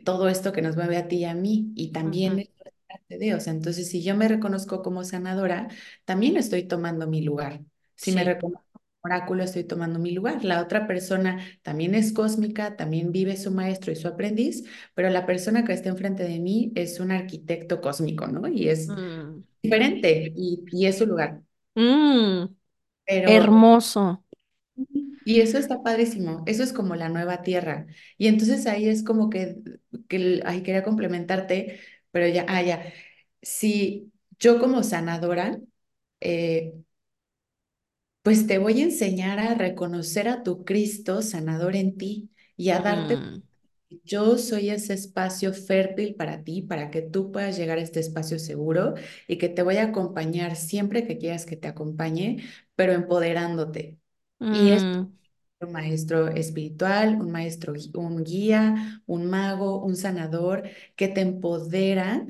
todo 0.05 0.29
esto 0.29 0.51
que 0.53 0.61
nos 0.61 0.75
mueve 0.75 0.97
a 0.97 1.07
ti 1.07 1.17
y 1.17 1.25
a 1.25 1.33
mí. 1.35 1.71
Y 1.75 1.91
también 1.91 2.39
es 2.39 2.49
parte 2.87 3.17
de, 3.17 3.35
o 3.35 3.39
sea, 3.39 3.53
entonces 3.53 3.89
si 3.89 4.03
yo 4.03 4.15
me 4.15 4.27
reconozco 4.27 4.81
como 4.83 5.03
sanadora, 5.03 5.69
también 6.05 6.37
estoy 6.37 6.63
tomando 6.67 7.07
mi 7.07 7.21
lugar. 7.21 7.61
Si 7.95 8.11
me 8.11 8.23
reconozco 8.23 8.72
oráculo, 9.03 9.43
estoy 9.43 9.63
tomando 9.65 9.99
mi 9.99 10.11
lugar. 10.11 10.43
La 10.45 10.61
otra 10.61 10.87
persona 10.87 11.39
también 11.61 11.95
es 11.95 12.13
cósmica, 12.13 12.75
también 12.77 13.11
vive 13.11 13.37
su 13.37 13.51
maestro 13.51 13.91
y 13.91 13.95
su 13.95 14.07
aprendiz, 14.07 14.63
pero 14.95 15.09
la 15.09 15.25
persona 15.25 15.65
que 15.65 15.73
está 15.73 15.89
enfrente 15.89 16.23
de 16.23 16.39
mí 16.39 16.71
es 16.75 16.99
un 16.99 17.11
arquitecto 17.11 17.81
cósmico, 17.81 18.27
¿no? 18.27 18.47
Y 18.47 18.69
es 18.69 18.95
Mm, 18.95 19.43
diferente 19.63 20.33
y, 20.35 20.65
y 20.71 20.87
es 20.87 20.97
su 20.99 21.05
lugar. 21.07 21.41
mm, 21.75 22.55
Pero 23.05 23.33
hermoso. 23.35 24.23
Y 25.25 25.39
eso 25.41 25.57
está 25.57 25.81
padrísimo, 25.83 26.43
eso 26.47 26.63
es 26.63 26.73
como 26.73 26.95
la 26.95 27.07
nueva 27.09 27.41
tierra. 27.43 27.87
Y 28.17 28.27
entonces 28.27 28.67
ahí 28.67 28.87
es 28.89 29.03
como 29.03 29.29
que, 29.29 29.55
que 30.09 30.41
ay, 30.45 30.63
quería 30.63 30.83
complementarte, 30.83 31.79
pero 32.11 32.27
ya, 32.27 32.45
ah, 32.49 32.61
ya, 32.61 32.91
si 33.41 34.11
yo 34.39 34.59
como 34.59 34.83
sanadora, 34.83 35.59
eh, 36.21 36.73
pues 38.23 38.47
te 38.47 38.59
voy 38.59 38.81
a 38.81 38.85
enseñar 38.85 39.39
a 39.39 39.55
reconocer 39.55 40.29
a 40.29 40.43
tu 40.43 40.65
Cristo 40.65 41.23
sanador 41.23 41.75
en 41.77 41.97
ti 41.97 42.31
y 42.57 42.71
a 42.71 42.81
darte, 42.81 43.25
Mm, 43.25 43.43
yo 44.05 44.37
soy 44.39 44.69
ese 44.71 44.93
espacio 44.93 45.53
fértil 45.53 46.15
para 46.15 46.43
ti, 46.43 46.61
para 46.63 46.91
que 46.91 47.01
tú 47.03 47.31
puedas 47.31 47.57
llegar 47.57 47.77
a 47.79 47.81
este 47.81 47.99
espacio 48.01 48.39
seguro 48.39 48.95
y 49.27 49.37
que 49.37 49.49
te 49.49 49.63
voy 49.63 49.77
a 49.77 49.85
acompañar 49.85 50.55
siempre 50.57 51.07
que 51.07 51.17
quieras 51.19 51.45
que 51.45 51.57
te 51.57 51.67
acompañe, 51.69 52.43
pero 52.75 52.93
empoderándote. 52.93 53.99
Y 54.49 54.71
es 54.71 54.83
mm, 54.83 55.13
un 55.61 55.71
maestro 55.71 56.29
espiritual, 56.29 57.15
un 57.21 57.31
maestro, 57.31 57.73
un 57.95 58.23
guía, 58.23 59.01
un 59.05 59.27
mago, 59.29 59.83
un 59.83 59.95
sanador 59.95 60.63
que 60.95 61.07
te 61.07 61.21
empodera 61.21 62.27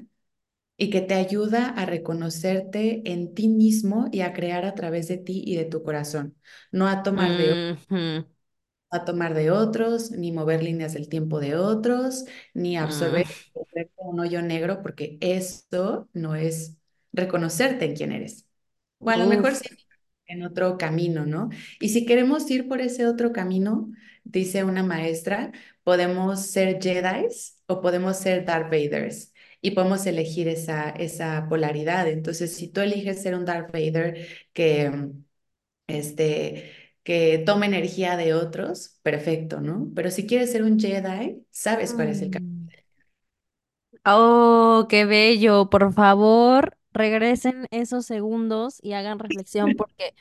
y 0.84 0.89
que 0.89 1.01
te 1.01 1.15
ayuda 1.15 1.69
a 1.69 1.86
reconocerte 1.86 3.01
en 3.11 3.34
ti 3.36 3.47
mismo 3.49 4.07
y 4.11 4.21
a 4.21 4.34
crear 4.34 4.65
a 4.65 4.75
través 4.75 5.07
de 5.07 5.17
ti 5.17 5.43
y 5.45 5.55
de 5.55 5.65
tu 5.65 5.84
corazón, 5.84 6.38
no 6.71 6.88
a 6.88 7.03
tomar 7.03 7.38
de 7.38 7.55
a 8.91 9.05
tomar 9.05 9.34
de 9.34 9.49
otros, 9.51 10.11
ni 10.11 10.31
mover 10.31 10.63
líneas 10.63 10.93
del 10.93 11.09
tiempo 11.09 11.39
de 11.39 11.55
otros, 11.55 12.25
ni 12.53 12.77
Mm, 12.79 12.84
absorber 12.84 13.25
un 13.97 14.19
hoyo 14.19 14.41
negro, 14.41 14.81
porque 14.84 15.17
esto 15.21 16.09
no 16.13 16.36
es 16.36 16.77
reconocerte 17.11 17.86
en 17.86 17.95
quién 17.95 18.11
eres. 18.11 18.47
O 18.99 19.09
a 19.09 19.17
lo 19.17 19.25
mejor 19.27 19.55
sí 19.55 19.67
en 20.27 20.43
otro 20.43 20.77
camino, 20.77 21.25
¿no? 21.25 21.49
Y 21.81 21.89
si 21.89 22.05
queremos 22.05 22.49
ir 22.51 22.67
por 22.69 22.81
ese 22.81 23.07
otro 23.07 23.34
camino, 23.34 23.91
dice 24.23 24.63
una 24.63 24.84
maestra, 24.84 25.51
podemos 25.84 26.47
ser 26.47 26.79
Jedis 26.81 27.61
o 27.67 27.81
podemos 27.81 28.17
ser 28.17 28.45
Darth 28.45 28.71
Vaders. 28.71 29.32
Y 29.64 29.72
podemos 29.72 30.05
elegir 30.07 30.49
esa, 30.49 30.91
esa 30.91 31.47
polaridad. 31.49 32.09
Entonces, 32.09 32.55
si 32.55 32.70
tú 32.70 32.82
eliges 32.82 33.22
ser 33.24 33.36
un 33.36 33.45
Darth 33.45 33.72
Vader 33.74 34.28
que, 34.53 34.91
este, 35.88 36.72
que 37.03 37.43
toma 37.45 37.66
energía 37.68 38.18
de 38.18 38.34
otros, 38.34 38.99
perfecto, 39.03 39.61
¿no? 39.61 39.91
Pero 39.95 40.11
si 40.11 40.28
quieres 40.28 40.51
ser 40.51 40.64
un 40.64 40.80
Jedi, 40.80 41.45
sabes 41.51 41.93
cuál 41.93 42.09
es 42.09 42.22
el 42.22 42.32
camino. 42.32 42.45
Mm. 42.45 42.68
Oh, 44.05 44.86
qué 44.89 45.05
bello. 45.05 45.70
Por 45.70 45.93
favor, 45.93 46.78
regresen 46.91 47.68
esos 47.72 48.05
segundos 48.05 48.80
y 48.82 48.93
hagan 48.93 49.20
reflexión 49.20 49.76
porque 49.78 50.14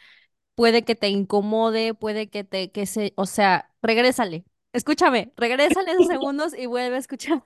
puede 0.55 0.85
que 0.85 0.97
te 0.97 1.09
incomode, 1.09 1.95
puede 1.95 2.31
que 2.31 2.45
te, 2.45 2.71
que 2.73 2.87
se, 2.87 3.13
o 3.17 3.27
sea, 3.27 3.73
regrésale. 3.83 4.45
Escúchame, 4.73 5.33
regrésale 5.37 5.93
esos 5.93 6.07
segundos 6.07 6.55
y 6.59 6.67
vuelve 6.67 6.97
a 6.97 6.99
escuchar. 7.01 7.43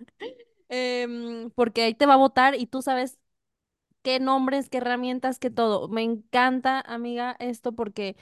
Em, 0.69 1.51
porque 1.53 1.83
ahí 1.83 1.95
te 1.95 2.07
va 2.07 2.15
a 2.15 2.17
votar 2.17 2.55
y 2.57 2.67
tú 2.67 2.83
sabes 2.83 3.19
qué 4.03 4.21
nombres, 4.21 4.69
qué 4.69 4.79
herramientas, 4.79 5.39
qué 5.39 5.51
todo. 5.51 5.89
Me 5.89 6.03
encanta, 6.03 6.81
amiga, 6.81 7.37
esto 7.41 7.73
porque 7.75 8.17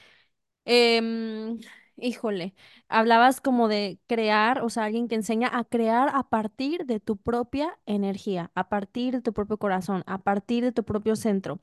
Em, 0.65 1.59
híjole, 1.97 2.55
hablabas 2.87 3.39
como 3.41 3.67
de 3.67 3.99
crear, 4.07 4.61
o 4.63 4.69
sea, 4.69 4.85
alguien 4.85 5.07
que 5.07 5.15
enseña 5.15 5.49
a 5.53 5.63
crear 5.65 6.09
a 6.13 6.23
partir 6.29 6.85
de 6.85 6.99
tu 6.99 7.17
propia 7.17 7.79
energía, 7.85 8.51
a 8.55 8.69
partir 8.69 9.13
de 9.15 9.21
tu 9.21 9.33
propio 9.33 9.57
corazón, 9.57 10.03
a 10.07 10.19
partir 10.23 10.63
de 10.63 10.71
tu 10.71 10.83
propio 10.83 11.15
centro. 11.15 11.59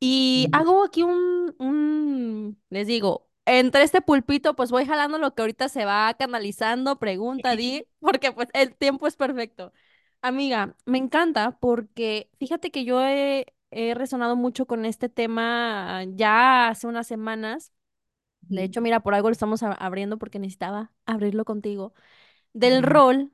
Y 0.00 0.48
hago 0.52 0.84
aquí 0.84 1.02
un, 1.02 1.54
un, 1.58 2.60
les 2.70 2.86
digo, 2.86 3.28
entre 3.46 3.82
este 3.84 4.02
pulpito, 4.02 4.54
pues 4.56 4.70
voy 4.70 4.84
jalando 4.86 5.18
lo 5.18 5.34
que 5.34 5.42
ahorita 5.42 5.68
se 5.68 5.84
va 5.84 6.12
canalizando, 6.14 6.98
pregunta, 6.98 7.56
di, 7.56 7.86
porque 8.00 8.32
pues 8.32 8.48
el 8.54 8.74
tiempo 8.76 9.06
es 9.06 9.16
perfecto. 9.16 9.72
Amiga, 10.24 10.76
me 10.86 10.98
encanta 10.98 11.58
porque 11.58 12.30
fíjate 12.38 12.70
que 12.70 12.84
yo 12.84 13.02
he, 13.04 13.46
he 13.72 13.94
resonado 13.94 14.36
mucho 14.36 14.66
con 14.66 14.84
este 14.84 15.08
tema 15.08 16.04
ya 16.14 16.68
hace 16.68 16.86
unas 16.86 17.06
semanas 17.08 17.72
de 18.48 18.64
hecho, 18.64 18.80
mira, 18.82 19.00
por 19.02 19.14
algo 19.14 19.28
lo 19.30 19.32
estamos 19.32 19.62
a- 19.64 19.72
abriendo 19.74 20.18
porque 20.18 20.38
necesitaba 20.40 20.92
abrirlo 21.06 21.44
contigo. 21.46 21.94
Del 22.54 22.82
Ujú. 22.82 22.84
rol, 22.84 23.32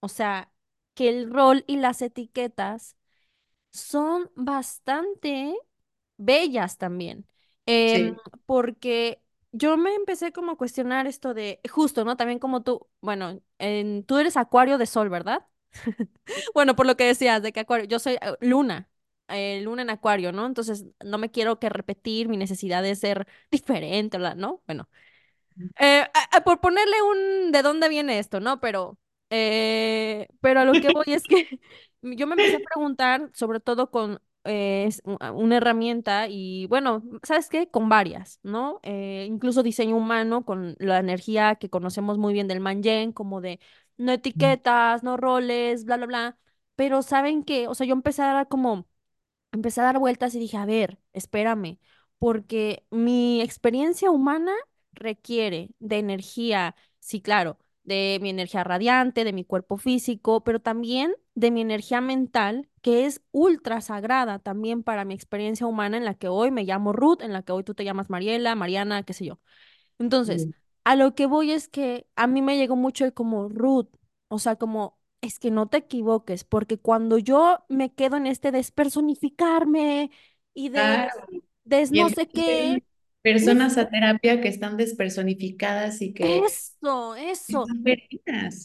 o 0.00 0.08
sea, 0.08 0.52
que 0.94 1.08
el 1.10 1.30
rol 1.32 1.64
y 1.68 1.76
las 1.78 2.02
etiquetas 2.02 2.96
son 3.72 4.30
bastante 4.36 5.54
bellas 6.18 6.78
también. 6.78 7.26
Em, 7.66 8.14
Sí. 8.14 8.16
porque 8.46 9.22
yo 9.52 9.76
me 9.78 9.94
empecé 9.94 10.32
como 10.32 10.52
a 10.52 10.56
cuestionar 10.58 11.06
esto 11.08 11.34
de, 11.34 11.60
justo, 11.70 12.04
¿no? 12.04 12.16
También 12.18 12.38
como 12.40 12.62
tú, 12.64 12.88
bueno, 13.02 13.40
en, 13.58 14.04
tú 14.04 14.18
eres 14.18 14.36
acuario 14.38 14.78
de 14.78 14.86
sol, 14.86 15.08
¿verdad? 15.10 15.46
Bueno, 16.54 16.76
por 16.76 16.86
lo 16.86 16.96
que 16.96 17.04
decías 17.06 17.42
de 17.42 17.52
que 17.52 17.60
acuario, 17.60 17.86
yo 17.86 17.98
soy 17.98 18.14
eh, 18.14 18.34
luna, 18.40 18.88
eh, 19.28 19.60
luna 19.62 19.82
en 19.82 19.90
acuario, 19.90 20.32
¿no? 20.32 20.46
Entonces 20.46 20.84
no 21.04 21.18
me 21.18 21.30
quiero 21.30 21.58
que 21.58 21.68
repetir 21.68 22.28
mi 22.28 22.36
necesidad 22.36 22.82
de 22.82 22.94
ser 22.96 23.26
diferente, 23.50 24.18
¿verdad? 24.18 24.36
¿no? 24.36 24.62
Bueno. 24.66 24.88
Eh, 25.80 26.02
a- 26.14 26.36
a- 26.38 26.44
por 26.44 26.60
ponerle 26.60 26.94
un 27.02 27.52
de 27.52 27.62
dónde 27.62 27.88
viene 27.88 28.18
esto, 28.18 28.40
¿no? 28.40 28.60
Pero, 28.60 28.98
eh, 29.30 30.28
pero 30.40 30.60
a 30.60 30.64
lo 30.64 30.78
que 30.80 30.90
voy 30.90 31.04
es 31.08 31.26
que 31.26 31.60
yo 32.02 32.26
me 32.26 32.34
empecé 32.34 32.56
a 32.56 32.60
preguntar, 32.60 33.30
sobre 33.34 33.60
todo 33.60 33.90
con 33.90 34.20
es 34.44 35.02
una 35.34 35.56
herramienta 35.56 36.28
y 36.28 36.66
bueno, 36.68 37.02
¿sabes 37.24 37.48
qué? 37.48 37.68
Con 37.68 37.88
varias, 37.88 38.38
¿no? 38.44 38.78
Eh, 38.84 39.26
incluso 39.28 39.62
diseño 39.64 39.96
humano 39.96 40.44
con 40.44 40.76
la 40.78 40.98
energía 41.00 41.56
que 41.56 41.68
conocemos 41.70 42.16
muy 42.18 42.32
bien 42.32 42.46
del 42.48 42.60
Manyen, 42.60 43.12
como 43.12 43.40
de 43.40 43.58
no 43.98 44.12
etiquetas, 44.12 45.02
no 45.02 45.16
roles, 45.16 45.84
bla, 45.84 45.96
bla, 45.96 46.06
bla. 46.06 46.38
Pero 46.76 47.02
¿saben 47.02 47.44
qué? 47.44 47.68
O 47.68 47.74
sea, 47.74 47.86
yo 47.86 47.94
empecé 47.94 48.22
a 48.22 48.32
dar 48.32 48.48
como 48.48 48.86
empecé 49.52 49.80
a 49.80 49.84
dar 49.84 49.98
vueltas 49.98 50.34
y 50.34 50.38
dije, 50.38 50.56
a 50.56 50.66
ver, 50.66 50.98
espérame, 51.12 51.78
porque 52.18 52.86
mi 52.90 53.40
experiencia 53.42 54.10
humana 54.10 54.52
requiere 54.92 55.70
de 55.78 55.98
energía, 55.98 56.74
sí, 56.98 57.20
claro, 57.20 57.58
de 57.84 58.18
mi 58.20 58.30
energía 58.30 58.64
radiante, 58.64 59.24
de 59.24 59.32
mi 59.32 59.44
cuerpo 59.44 59.76
físico, 59.78 60.42
pero 60.44 60.60
también 60.60 61.14
de 61.34 61.50
mi 61.50 61.60
energía 61.60 62.00
mental, 62.00 62.68
que 62.82 63.06
es 63.06 63.22
ultra 63.30 63.80
sagrada 63.80 64.38
también 64.40 64.82
para 64.82 65.04
mi 65.04 65.14
experiencia 65.14 65.66
humana 65.66 65.96
en 65.96 66.04
la 66.04 66.14
que 66.14 66.28
hoy 66.28 66.50
me 66.50 66.64
llamo 66.64 66.92
Ruth, 66.92 67.22
en 67.22 67.32
la 67.32 67.42
que 67.42 67.52
hoy 67.52 67.62
tú 67.64 67.74
te 67.74 67.84
llamas 67.84 68.10
Mariela, 68.10 68.54
Mariana, 68.56 69.02
qué 69.04 69.12
sé 69.12 69.24
yo. 69.26 69.38
Entonces. 69.98 70.48
A 70.86 70.94
lo 70.94 71.16
que 71.16 71.26
voy 71.26 71.50
es 71.50 71.66
que 71.66 72.06
a 72.14 72.28
mí 72.28 72.42
me 72.42 72.56
llegó 72.56 72.76
mucho 72.76 73.04
el 73.04 73.12
como 73.12 73.48
Ruth, 73.48 73.88
o 74.28 74.38
sea, 74.38 74.54
como 74.54 74.96
es 75.20 75.40
que 75.40 75.50
no 75.50 75.66
te 75.66 75.78
equivoques, 75.78 76.44
porque 76.44 76.78
cuando 76.78 77.18
yo 77.18 77.64
me 77.68 77.92
quedo 77.92 78.16
en 78.16 78.28
este 78.28 78.52
despersonificarme 78.52 80.12
y 80.54 80.68
de 80.68 81.08
des 81.64 81.90
no 81.90 82.08
sé 82.08 82.28
entonces 82.28 82.28
qué, 82.28 82.84
personas 83.22 83.76
a 83.78 83.90
terapia 83.90 84.40
que 84.40 84.46
están 84.46 84.76
despersonificadas 84.76 86.00
y 86.02 86.14
que 86.14 86.38
eso, 86.38 87.16
eso. 87.16 87.66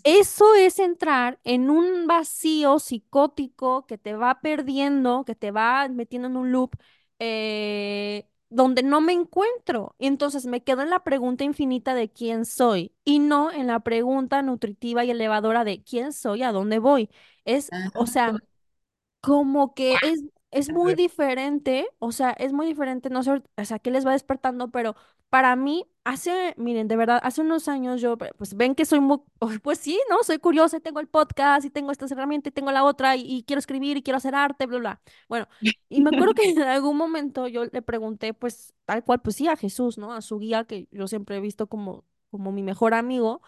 Eso 0.04 0.54
es 0.54 0.78
entrar 0.78 1.40
en 1.44 1.72
un 1.72 2.06
vacío 2.06 2.78
psicótico 2.78 3.88
que 3.88 3.98
te 3.98 4.14
va 4.14 4.42
perdiendo, 4.42 5.26
que 5.26 5.34
te 5.34 5.50
va 5.50 5.88
metiendo 5.90 6.28
en 6.28 6.38
un 6.38 6.52
loop 6.52 6.76
eh, 7.18 8.28
donde 8.52 8.84
no 8.84 9.02
me 9.02 9.14
encuentro. 9.14 9.96
Y 10.00 10.08
entonces 10.08 10.46
me 10.46 10.64
quedo 10.64 10.84
en 10.84 10.92
la 10.92 11.04
pregunta 11.04 11.44
infinita 11.46 11.96
de 11.96 12.12
quién 12.12 12.46
soy 12.46 12.94
y 13.06 13.20
no 13.20 13.52
en 13.52 13.68
la 13.68 13.80
pregunta 13.82 14.42
nutritiva 14.44 15.06
y 15.06 15.12
elevadora 15.12 15.64
de 15.64 15.84
quién 15.84 16.14
soy, 16.14 16.44
a 16.44 16.52
dónde 16.52 16.80
voy. 16.80 17.10
Es, 17.46 17.74
o 17.94 18.08
sea, 18.08 18.38
como 19.22 19.74
que 19.74 19.98
es, 20.02 20.24
es 20.52 20.70
muy 20.72 20.96
diferente, 20.96 21.88
o 22.00 22.12
sea, 22.12 22.32
es 22.32 22.54
muy 22.54 22.68
diferente, 22.68 23.10
no 23.10 23.24
sé, 23.24 23.32
o 23.58 23.66
sea, 23.66 23.80
qué 23.80 23.92
les 23.92 24.06
va 24.06 24.12
despertando, 24.14 24.72
pero 24.72 24.96
para 25.32 25.56
mí, 25.56 25.88
hace, 26.04 26.54
miren, 26.58 26.90
de 26.90 26.98
verdad, 26.98 27.22
hace 27.24 27.40
unos 27.42 27.70
años 27.70 28.02
yo, 28.02 28.18
pues 28.18 28.54
ven 28.56 28.76
que 28.76 28.86
soy 28.86 29.00
muy, 29.00 29.20
pues 29.64 29.80
sí, 29.80 29.98
¿no? 30.10 30.24
Soy 30.24 30.40
curiosa, 30.40 30.78
y 30.78 30.82
tengo 30.82 31.00
el 31.00 31.08
podcast 31.08 31.66
y 31.66 31.70
tengo 31.70 31.92
esta 31.94 32.06
herramienta 32.06 32.50
y 32.50 32.52
tengo 32.52 32.72
la 32.72 32.84
otra 32.84 33.16
y, 33.16 33.22
y 33.26 33.44
quiero 33.44 33.60
escribir 33.60 33.96
y 33.98 34.04
quiero 34.04 34.18
hacer 34.18 34.36
arte, 34.36 34.66
bla, 34.68 34.80
bla. 34.80 35.02
Bueno, 35.30 35.48
y 35.90 36.02
me 36.02 36.10
acuerdo 36.10 36.34
que 36.34 36.44
en 36.52 36.62
algún 36.64 36.98
momento 36.98 37.48
yo 37.48 37.66
le 37.66 37.82
pregunté, 37.82 38.34
pues 38.34 38.74
tal 38.86 39.06
cual, 39.06 39.22
pues 39.22 39.38
sí, 39.38 39.48
a 39.48 39.56
Jesús, 39.56 39.98
¿no? 39.98 40.14
A 40.14 40.22
su 40.22 40.38
guía, 40.40 40.66
que 40.66 40.90
yo 40.92 41.08
siempre 41.08 41.38
he 41.38 41.40
visto 41.40 41.68
como, 41.68 42.06
como 42.30 42.52
mi 42.52 42.64
mejor 42.64 42.94
amigo. 42.94 43.42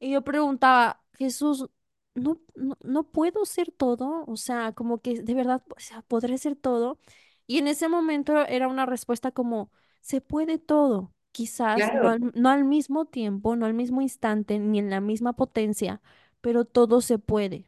Y 0.00 0.12
yo 0.12 0.22
preguntaba, 0.24 1.02
Jesús, 1.18 1.68
¿no, 2.14 2.40
no, 2.54 2.76
no 2.82 3.04
puedo 3.10 3.44
ser 3.44 3.72
todo? 3.72 4.24
O 4.26 4.36
sea, 4.36 4.72
como 4.72 5.00
que 5.00 5.22
de 5.22 5.34
verdad, 5.34 5.62
o 5.76 5.80
sea, 5.80 6.02
¿podré 6.02 6.38
ser 6.38 6.56
todo? 6.56 6.98
Y 7.46 7.58
en 7.58 7.68
ese 7.68 7.88
momento 7.88 8.46
era 8.46 8.68
una 8.68 8.86
respuesta 8.86 9.32
como, 9.32 9.70
se 10.08 10.20
puede 10.22 10.58
todo, 10.58 11.14
quizás 11.32 11.92
no 11.94 12.08
al, 12.10 12.20
no 12.34 12.50
al 12.50 12.64
mismo 12.64 13.06
tiempo, 13.06 13.56
no 13.56 13.66
al 13.66 13.74
mismo 13.74 14.02
instante, 14.02 14.58
ni 14.60 14.78
en 14.80 14.90
la 14.90 15.00
misma 15.02 15.34
potencia, 15.34 16.02
pero 16.40 16.64
todo 16.64 17.00
se 17.02 17.18
puede. 17.18 17.66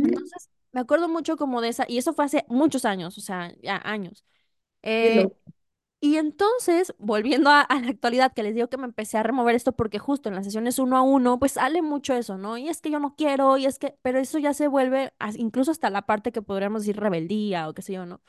Entonces, 0.00 0.50
me 0.72 0.80
acuerdo 0.80 1.08
mucho 1.08 1.36
como 1.36 1.60
de 1.60 1.68
esa, 1.70 1.84
y 1.88 1.98
eso 1.98 2.12
fue 2.14 2.24
hace 2.26 2.44
muchos 2.48 2.84
años, 2.84 3.18
o 3.18 3.20
sea, 3.20 3.54
ya 3.62 3.80
años. 3.84 4.24
Eh, 4.82 5.28
y 6.02 6.16
entonces, 6.16 6.94
volviendo 6.98 7.50
a, 7.50 7.60
a 7.62 7.80
la 7.80 7.88
actualidad, 7.90 8.32
que 8.34 8.42
les 8.42 8.54
digo 8.54 8.68
que 8.68 8.78
me 8.78 8.86
empecé 8.86 9.18
a 9.18 9.22
remover 9.22 9.54
esto 9.54 9.72
porque 9.72 9.98
justo 9.98 10.28
en 10.30 10.34
las 10.36 10.46
sesiones 10.46 10.78
uno 10.78 10.96
a 10.96 11.02
uno, 11.02 11.38
pues 11.38 11.52
sale 11.52 11.82
mucho 11.82 12.14
eso, 12.14 12.38
¿no? 12.38 12.56
Y 12.58 12.68
es 12.70 12.80
que 12.80 12.90
yo 12.90 13.00
no 13.00 13.16
quiero, 13.16 13.58
y 13.58 13.66
es 13.66 13.78
que, 13.78 13.96
pero 14.02 14.18
eso 14.18 14.38
ya 14.38 14.54
se 14.54 14.68
vuelve 14.68 15.12
incluso 15.36 15.70
hasta 15.72 15.90
la 15.90 16.06
parte 16.06 16.32
que 16.32 16.42
podríamos 16.42 16.82
decir 16.82 16.96
rebeldía 17.00 17.68
o 17.68 17.74
qué 17.74 17.82
sé 17.82 17.92
yo, 17.94 18.06
¿no? 18.06 18.22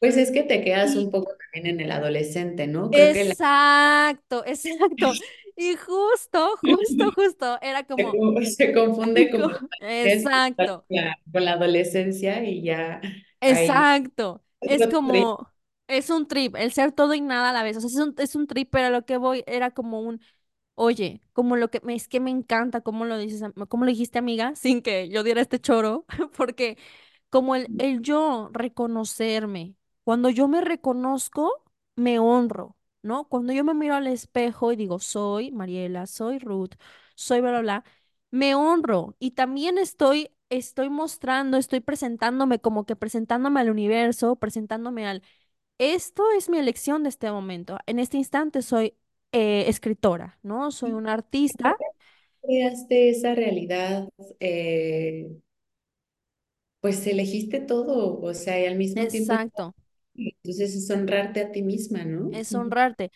Pues 0.00 0.16
es 0.16 0.30
que 0.32 0.42
te 0.42 0.62
quedas 0.64 0.96
un 0.96 1.10
poco 1.12 1.32
también 1.52 1.74
en 1.76 1.80
el 1.84 1.92
adolescente, 1.92 2.66
¿no? 2.66 2.90
Creo 2.92 3.12
que 3.12 3.24
la- 3.24 3.36
exacto, 3.36 4.44
exacto. 4.46 5.16
Y 5.56 5.76
justo, 5.76 6.56
justo, 6.56 7.12
justo, 7.14 7.58
era 7.60 7.84
como, 7.86 8.18
co- 8.34 8.42
se 8.44 8.72
confunde 8.72 9.30
como 9.30 9.48
exacto. 9.80 10.86
con 11.32 11.44
la 11.44 11.52
adolescencia 11.52 12.44
y 12.44 12.62
ya 12.64 13.00
ahí 13.48 13.84
Exacto. 13.84 14.44
Es 14.64 14.86
como, 14.86 15.52
es 15.88 16.10
un 16.10 16.26
trip, 16.28 16.56
el 16.56 16.72
ser 16.72 16.92
todo 16.92 17.14
y 17.14 17.20
nada 17.20 17.50
a 17.50 17.52
la 17.52 17.62
vez. 17.62 17.76
O 17.76 17.80
sea, 17.80 17.88
es 17.88 17.96
un, 17.96 18.14
es 18.18 18.34
un 18.34 18.46
trip, 18.46 18.68
pero 18.70 18.90
lo 18.90 19.04
que 19.04 19.16
voy 19.16 19.42
era 19.46 19.70
como 19.70 20.00
un, 20.00 20.20
oye, 20.74 21.22
como 21.32 21.56
lo 21.56 21.70
que 21.70 21.80
me, 21.84 21.94
es 21.94 22.08
que 22.08 22.20
me 22.20 22.30
encanta, 22.30 22.80
cómo 22.82 23.04
lo 23.06 23.18
dices, 23.18 23.42
cómo 23.68 23.84
lo 23.84 23.90
dijiste, 23.90 24.18
amiga, 24.18 24.54
sin 24.56 24.82
que 24.82 25.08
yo 25.10 25.22
diera 25.24 25.42
este 25.42 25.60
choro, 25.60 26.06
porque 26.36 26.78
como 27.30 27.56
el, 27.56 27.72
el 27.78 28.02
yo 28.02 28.50
reconocerme, 28.52 29.76
cuando 30.04 30.30
yo 30.30 30.48
me 30.48 30.60
reconozco, 30.60 31.64
me 31.96 32.18
honro. 32.18 32.76
¿no? 33.02 33.28
Cuando 33.28 33.52
yo 33.52 33.64
me 33.64 33.74
miro 33.74 33.94
al 33.94 34.06
espejo 34.06 34.72
y 34.72 34.76
digo, 34.76 34.98
soy 34.98 35.52
Mariela, 35.52 36.06
soy 36.06 36.38
Ruth, 36.38 36.72
soy 37.14 37.40
bla, 37.40 37.50
bla, 37.50 37.60
bla, 37.62 37.84
me 38.30 38.54
honro 38.54 39.16
y 39.18 39.30
también 39.32 39.78
estoy, 39.78 40.30
estoy 40.50 40.90
mostrando, 40.90 41.56
estoy 41.56 41.80
presentándome 41.80 42.58
como 42.60 42.84
que 42.84 42.96
presentándome 42.96 43.60
al 43.60 43.70
universo, 43.70 44.36
presentándome 44.36 45.06
al, 45.06 45.22
esto 45.78 46.24
es 46.36 46.48
mi 46.50 46.58
elección 46.58 47.02
de 47.02 47.08
este 47.10 47.30
momento. 47.30 47.78
En 47.86 47.98
este 47.98 48.16
instante 48.18 48.62
soy 48.62 48.96
eh, 49.32 49.64
escritora, 49.68 50.38
¿no? 50.42 50.70
Soy 50.70 50.92
una 50.92 51.14
artista. 51.14 51.76
Creaste 52.42 53.10
esa 53.10 53.34
realidad, 53.34 54.08
eh, 54.40 55.28
pues 56.80 57.06
elegiste 57.06 57.60
todo, 57.60 58.20
o 58.20 58.34
sea, 58.34 58.60
y 58.60 58.66
al 58.66 58.76
mismo 58.76 59.06
tiempo, 59.06 59.34
Exacto, 59.34 59.74
entonces 60.14 60.74
es 60.76 60.90
honrarte 60.90 61.40
a 61.40 61.52
ti 61.52 61.62
misma, 61.62 62.04
¿no? 62.04 62.30
es 62.30 62.54
honrarte. 62.54 63.10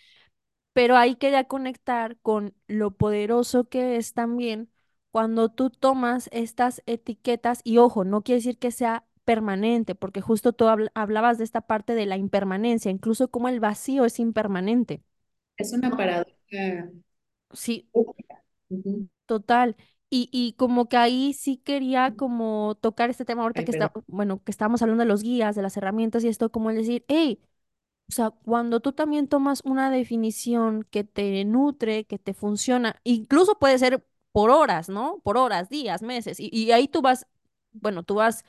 Pero 0.72 0.96
ahí 0.96 1.16
quería 1.16 1.44
conectar 1.46 2.18
con 2.22 2.54
lo 2.68 2.92
poderoso 2.92 3.68
que 3.68 3.96
es 3.96 4.14
también 4.14 4.70
cuando 5.12 5.50
tú 5.50 5.70
tomas 5.70 6.28
estas 6.32 6.82
etiquetas 6.86 7.60
y 7.64 7.78
ojo, 7.78 8.04
no 8.04 8.22
quiere 8.22 8.38
decir 8.40 8.58
que 8.58 8.72
sea 8.72 9.06
permanente, 9.24 9.94
porque 9.96 10.20
justo 10.22 10.52
tú 10.54 10.66
habl- 10.66 10.90
hablabas 10.94 11.38
de 11.38 11.44
esta 11.44 11.62
parte 11.62 11.94
de 11.94 12.06
la 12.06 12.16
impermanencia, 12.18 12.90
incluso 12.92 13.30
como 13.30 13.48
el 13.48 13.60
vacío 13.60 14.04
es 14.06 14.20
impermanente, 14.20 15.02
Es 15.56 15.72
una 15.72 15.96
paradoja. 15.96 16.92
Sí, 17.52 17.88
total. 19.26 19.76
Y, 20.16 20.28
y 20.32 20.52
como 20.54 20.88
que 20.88 20.96
ahí 20.96 21.32
sí 21.34 21.56
quería 21.58 22.12
como 22.12 22.76
tocar 22.80 23.10
este 23.10 23.24
tema 23.24 23.42
ahorita 23.42 23.62
Ay, 23.62 23.64
que 23.64 23.72
está, 23.72 23.92
bueno, 24.06 24.42
que 24.44 24.52
estábamos 24.52 24.80
hablando 24.82 25.02
de 25.02 25.08
los 25.08 25.22
guías, 25.24 25.56
de 25.56 25.62
las 25.62 25.76
herramientas 25.76 26.22
y 26.24 26.28
esto, 26.28 26.52
como 26.52 26.70
el 26.70 26.76
decir, 26.76 27.04
hey, 27.08 27.40
O 28.08 28.12
sea, 28.12 28.30
cuando 28.30 28.80
tú 28.80 28.92
también 28.92 29.28
tomas 29.28 29.62
una 29.64 29.90
definición 29.90 30.84
que 30.90 31.04
te 31.04 31.44
nutre, 31.44 32.04
que 32.06 32.18
te 32.18 32.34
funciona, 32.34 33.00
incluso 33.04 33.58
puede 33.58 33.78
ser 33.78 34.04
por 34.32 34.50
horas, 34.50 34.88
¿no? 34.90 35.20
Por 35.24 35.38
horas, 35.38 35.68
días, 35.70 36.02
meses, 36.02 36.38
y, 36.40 36.50
y 36.52 36.72
ahí 36.72 36.88
tú 36.88 37.02
vas, 37.02 37.26
bueno, 37.72 38.02
tú 38.04 38.16
vas 38.16 38.44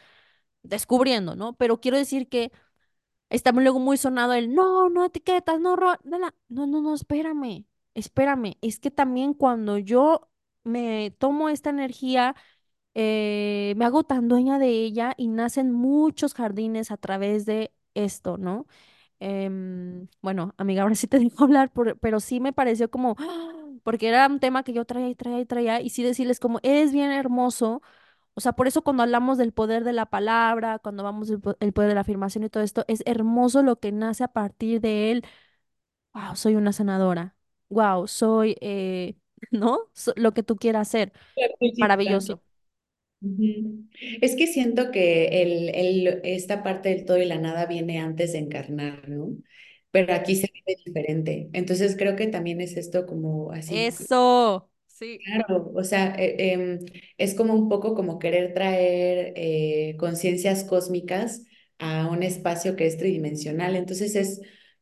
descubriendo, 0.63 1.35
¿no? 1.35 1.53
Pero 1.55 1.79
quiero 1.81 1.97
decir 1.97 2.29
que 2.29 2.51
está 3.29 3.51
luego 3.51 3.79
muy 3.79 3.97
sonado 3.97 4.33
el, 4.33 4.53
no, 4.53 4.89
no 4.89 5.05
etiquetas, 5.05 5.59
no, 5.59 5.75
ro- 5.75 5.99
no, 6.03 6.19
la-". 6.19 6.33
no, 6.49 6.67
no, 6.67 6.81
no, 6.81 6.93
espérame, 6.95 7.65
espérame, 7.93 8.57
es 8.61 8.79
que 8.79 8.91
también 8.91 9.33
cuando 9.33 9.77
yo 9.77 10.29
me 10.65 11.11
tomo 11.19 11.49
esta 11.49 11.69
energía 11.71 12.35
eh, 12.93 13.73
me 13.77 13.85
hago 13.85 14.03
tan 14.03 14.27
dueña 14.27 14.59
de 14.59 14.67
ella 14.69 15.13
y 15.17 15.27
nacen 15.27 15.71
muchos 15.71 16.33
jardines 16.33 16.91
a 16.91 16.97
través 16.97 17.45
de 17.45 17.73
esto, 17.93 18.37
¿no? 18.37 18.67
Em, 19.19 20.07
bueno, 20.21 20.53
amiga, 20.57 20.83
ahora 20.83 20.95
sí 20.95 21.07
te 21.07 21.19
dejo 21.19 21.43
hablar, 21.45 21.71
pero 22.01 22.19
sí 22.19 22.39
me 22.39 22.53
pareció 22.53 22.89
como, 22.91 23.15
porque 23.83 24.09
era 24.09 24.27
un 24.27 24.39
tema 24.39 24.63
que 24.63 24.73
yo 24.73 24.85
traía 24.85 25.09
y 25.09 25.15
traía 25.15 25.39
y 25.41 25.45
traía, 25.45 25.81
y 25.81 25.89
sí 25.89 26.03
decirles 26.03 26.39
como, 26.39 26.59
eres 26.63 26.91
bien 26.93 27.11
hermoso. 27.11 27.81
O 28.35 28.41
sea, 28.41 28.53
por 28.53 28.67
eso 28.67 28.83
cuando 28.83 29.03
hablamos 29.03 29.37
del 29.39 29.53
poder 29.53 29.83
de 29.83 29.93
la 29.93 30.07
palabra, 30.07 30.79
cuando 30.79 31.03
vamos 31.03 31.27
del 31.29 31.41
el 31.59 31.73
poder 31.73 31.89
de 31.89 31.95
la 31.95 32.01
afirmación 32.01 32.43
y 32.45 32.49
todo 32.49 32.63
esto, 32.63 32.85
es 32.87 33.01
hermoso 33.07 33.63
lo 33.63 33.79
que 33.79 33.91
nace 33.91 34.23
a 34.25 34.29
partir 34.29 34.81
de 34.81 35.11
él. 35.11 35.25
Wow, 36.13 36.35
soy 36.35 36.55
una 36.55 36.71
sanadora. 36.73 37.35
Wow, 37.69 38.07
soy, 38.07 38.55
eh, 38.61 39.15
¿no? 39.51 39.89
So- 39.93 40.13
lo 40.15 40.33
que 40.33 40.43
tú 40.43 40.55
quieras 40.57 40.89
principal. 41.59 42.19
Maravilloso. 42.19 42.41
Ujú. 43.21 43.87
Es 44.21 44.35
que 44.35 44.47
siento 44.47 44.91
que 44.91 45.41
el, 45.43 45.69
el- 45.75 46.21
esta 46.23 46.63
parte 46.63 46.89
del 46.89 47.05
todo 47.05 47.17
y 47.17 47.25
la 47.25 47.39
nada 47.39 47.65
viene 47.65 47.99
antes 47.99 48.33
de 48.33 48.39
encarnar, 48.39 49.09
¿no? 49.09 49.37
Pero 49.91 50.13
aquí 50.13 50.35
se 50.35 50.49
vive 50.53 50.79
diferente. 50.85 51.49
Entonces 51.53 51.95
creo 51.97 52.15
que 52.15 52.27
también 52.27 52.61
es 52.61 52.77
esto 52.77 53.05
como 53.05 53.51
así, 53.51 53.87
Eso. 53.87 54.69
Sí. 54.87 55.21
claro, 55.23 55.71
o 55.75 55.83
sea, 55.83 56.15
eh, 56.17 56.53
em, 56.53 56.79
es 57.17 57.35
como 57.35 57.53
un 57.53 57.69
poco 57.69 57.95
como 57.95 58.19
querer 58.19 58.53
traer 58.53 59.33
eh, 59.35 59.95
conciencias 59.99 60.63
cósmicas 60.63 61.43
a 61.79 62.07
un 62.09 62.23
espacio 62.23 62.75
que 62.75 62.85
es 62.87 62.97
tridimensional. 62.97 63.75
Entonces 63.75 64.15
es, 64.15 64.41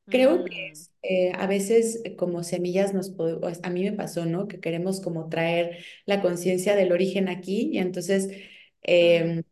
creo 0.09 0.43
que 0.43 0.51
Mm, 0.51 0.87
eh, 1.03 1.31
a 1.35 1.47
veces 1.47 2.01
eh, 2.05 2.15
como 2.15 2.43
semillas 2.43 2.93
nos, 2.93 3.09
po- 3.11 3.25
o 3.25 3.47
a 3.63 3.69
mí 3.69 3.83
me 3.83 3.93
pasó, 3.93 4.25
¿no? 4.25 4.47
Que 4.47 4.59
queremos 4.59 5.01
como 5.01 5.29
traer 5.29 5.83
la 6.05 6.21
conciencia 6.21 6.75
del 6.75 6.91
origen 6.93 7.29
aquí 7.29 7.69
y 7.73 7.79
entonces 7.79 8.29
em, 8.83 9.43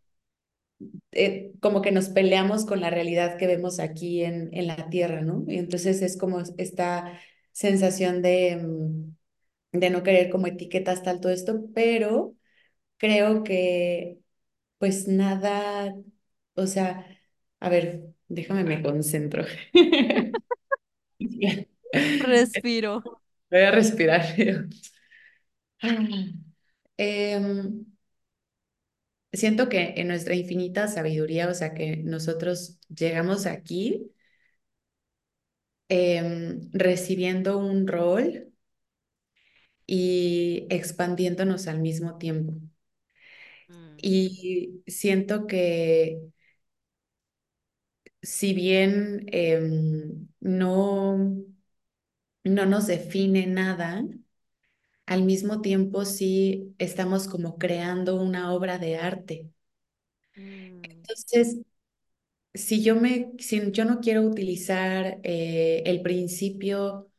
eh, 1.12 1.54
como 1.62 1.82
que 1.82 1.92
nos 1.92 2.10
peleamos 2.10 2.66
con 2.66 2.82
la 2.82 2.90
realidad 2.90 3.38
que 3.38 3.48
vemos 3.48 3.80
aquí 3.80 4.24
en, 4.24 4.50
en 4.54 4.68
la 4.68 4.90
Tierra, 4.90 5.22
¿no? 5.22 5.44
Y 5.48 5.58
entonces 5.58 6.02
es 6.02 6.18
como 6.18 6.40
esta 6.58 7.20
sensación 7.52 8.22
de, 8.22 8.58
mm, 8.58 9.16
de 9.80 9.90
no 9.90 10.04
querer 10.04 10.30
como 10.32 10.48
etiquetas 10.48 11.04
tal 11.04 11.22
todo 11.22 11.32
esto, 11.32 11.66
pero 11.74 12.36
creo 12.98 13.44
que 13.44 14.20
pues 14.80 15.08
nada, 15.08 15.96
o 16.56 16.68
sea, 16.68 17.08
a 17.62 17.70
ver, 17.70 18.14
déjame 18.30 18.64
me 18.66 18.84
concentro. 18.84 19.46
respiro. 22.20 23.04
Voy 23.50 23.62
a 23.64 23.72
respirar. 23.72 24.26
Em, 26.98 27.86
siento 29.34 29.68
que 29.70 29.94
en 29.98 30.08
nuestra 30.08 30.36
infinita 30.36 30.88
sabiduría, 30.88 31.50
o 31.50 31.54
sea, 31.54 31.74
que 31.74 31.98
nosotros 31.98 32.80
llegamos 32.90 33.46
aquí 33.46 34.12
em, 35.90 36.70
recibiendo 36.74 37.58
un 37.60 37.88
rol 37.88 38.52
y 39.88 40.66
expandiéndonos 40.72 41.68
al 41.68 41.80
mismo 41.82 42.18
tiempo. 42.18 42.54
Mm, 43.70 44.04
Y 44.04 44.84
siento 44.88 45.46
que 45.48 46.22
si 48.22 48.54
bien 48.54 49.26
em, 49.32 50.28
no, 50.40 51.18
no 52.44 52.66
nos 52.68 52.86
define 52.88 53.48
nada, 53.48 54.04
al 55.06 55.22
mismo 55.24 55.62
tiempo 55.62 56.06
sí 56.06 56.74
estamos 56.80 57.28
como 57.28 57.58
creando 57.60 58.16
una 58.22 58.52
obra 58.54 58.80
de 58.80 58.98
arte. 58.98 59.52
mm, 60.36 61.04
Entonces, 61.04 61.58
si 62.54 62.84
yo 62.84 62.96
me, 62.96 63.32
si 63.40 63.72
yo 63.72 63.86
no 63.86 64.00
quiero 64.02 64.24
utilizar 64.24 65.20
eh, 65.24 65.84
el 65.86 66.02
principio 66.02 67.10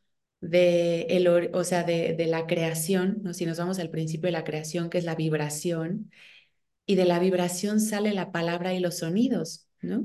de, 0.41 1.03
el, 1.11 1.29
o 1.55 1.65
sea, 1.65 1.85
de, 1.85 2.15
de 2.15 2.27
la 2.27 2.47
creación, 2.47 3.21
¿no? 3.23 3.35
Si 3.35 3.47
nos 3.47 3.59
vamos 3.59 3.79
al 3.79 3.91
principio 3.91 4.29
de 4.29 4.33
la 4.33 4.45
creación, 4.45 4.91
que 4.91 4.99
es 4.99 5.05
la 5.05 5.15
vibración, 5.17 6.11
y 6.87 6.97
de 6.97 7.07
la 7.07 7.19
vibración 7.21 7.81
sale 7.81 8.15
la 8.15 8.33
palabra 8.33 8.75
y 8.75 8.81
los 8.81 8.99
sonidos, 8.99 9.69
¿no? 9.83 10.05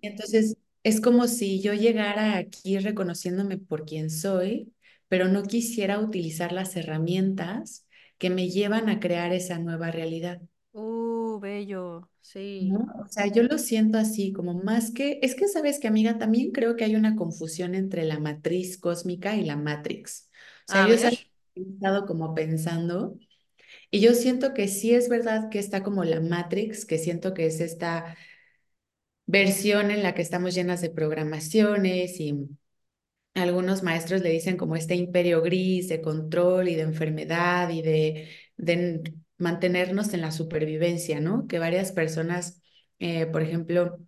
Entonces, 0.00 0.56
es 0.82 1.00
como 1.00 1.26
si 1.26 1.60
yo 1.60 1.74
llegara 1.74 2.36
aquí 2.36 2.78
reconociéndome 2.78 3.58
por 3.58 3.84
quien 3.84 4.10
soy, 4.10 4.72
pero 5.08 5.28
no 5.28 5.42
quisiera 5.42 5.98
utilizar 5.98 6.52
las 6.52 6.76
herramientas 6.76 7.86
que 8.18 8.30
me 8.30 8.48
llevan 8.48 8.88
a 8.88 9.00
crear 9.00 9.32
esa 9.32 9.58
nueva 9.58 9.90
realidad. 9.90 10.40
Uh, 10.72 11.40
bello. 11.40 12.08
Sí. 12.20 12.68
¿no? 12.70 12.86
O 13.02 13.08
sea, 13.08 13.26
yo 13.26 13.42
lo 13.42 13.58
siento 13.58 13.98
así, 13.98 14.32
como 14.32 14.54
más 14.54 14.90
que, 14.90 15.18
es 15.22 15.34
que 15.34 15.48
sabes 15.48 15.78
que, 15.80 15.88
amiga, 15.88 16.18
también 16.18 16.52
creo 16.52 16.76
que 16.76 16.84
hay 16.84 16.94
una 16.94 17.16
confusión 17.16 17.74
entre 17.74 18.04
la 18.04 18.18
matriz 18.18 18.78
cósmica 18.78 19.36
y 19.36 19.44
la 19.44 19.56
Matrix. 19.56 20.28
O 20.68 20.72
sea, 20.72 20.84
A 20.84 20.88
yo 20.88 20.94
he 20.94 21.28
estado 21.54 22.06
como 22.06 22.34
pensando 22.34 23.18
y 23.90 24.00
yo 24.00 24.14
siento 24.14 24.54
que 24.54 24.68
sí 24.68 24.94
es 24.94 25.08
verdad 25.08 25.50
que 25.50 25.58
está 25.58 25.82
como 25.82 26.04
la 26.04 26.20
Matrix, 26.20 26.84
que 26.86 26.98
siento 26.98 27.34
que 27.34 27.46
es 27.46 27.60
esta 27.60 28.16
versión 29.26 29.90
en 29.90 30.02
la 30.02 30.14
que 30.14 30.22
estamos 30.22 30.54
llenas 30.54 30.80
de 30.80 30.90
programaciones 30.90 32.18
y 32.20 32.48
algunos 33.34 33.82
maestros 33.82 34.22
le 34.22 34.30
dicen 34.30 34.56
como 34.56 34.76
este 34.76 34.94
imperio 34.96 35.42
gris 35.42 35.88
de 35.88 36.00
control 36.02 36.68
y 36.68 36.74
de 36.74 36.82
enfermedad 36.82 37.70
y 37.70 37.82
de, 37.82 38.28
de 38.56 39.02
mantenernos 39.38 40.12
en 40.14 40.22
la 40.22 40.32
supervivencia, 40.32 41.20
¿no? 41.20 41.46
Que 41.46 41.58
varias 41.58 41.92
personas, 41.92 42.62
eh, 42.98 43.26
por 43.26 43.42
ejemplo, 43.42 44.00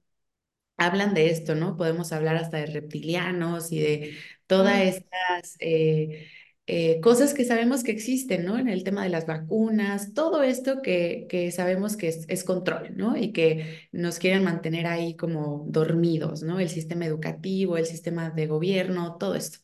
hablan 0.76 1.14
de 1.14 1.30
esto, 1.30 1.54
¿no? 1.54 1.76
Podemos 1.76 2.12
hablar 2.12 2.36
hasta 2.36 2.58
de 2.58 2.66
reptilianos 2.66 3.72
y 3.72 3.80
de 3.80 4.16
todas 4.46 4.80
estas 4.82 5.56
eh, 5.60 6.28
eh, 6.70 7.00
cosas 7.00 7.34
que 7.34 7.44
sabemos 7.44 7.82
que 7.84 7.92
existen, 7.92 8.44
¿no? 8.44 8.58
En 8.58 8.68
el 8.68 8.84
tema 8.84 9.02
de 9.04 9.10
las 9.10 9.26
vacunas, 9.26 10.14
todo 10.14 10.42
esto 10.42 10.82
que, 10.82 11.26
que 11.28 11.50
sabemos 11.52 11.96
que 11.96 12.08
es, 12.08 12.26
es 12.28 12.44
control, 12.44 12.96
¿no? 12.96 13.16
Y 13.16 13.32
que 13.32 13.88
nos 13.92 14.18
quieren 14.18 14.44
mantener 14.44 14.86
ahí 14.86 15.16
como 15.16 15.64
dormidos, 15.68 16.42
¿no? 16.42 16.60
El 16.60 16.68
sistema 16.70 17.06
educativo, 17.06 17.76
el 17.78 17.86
sistema 17.86 18.30
de 18.30 18.46
gobierno, 18.46 19.16
todo 19.18 19.34
esto. 19.34 19.58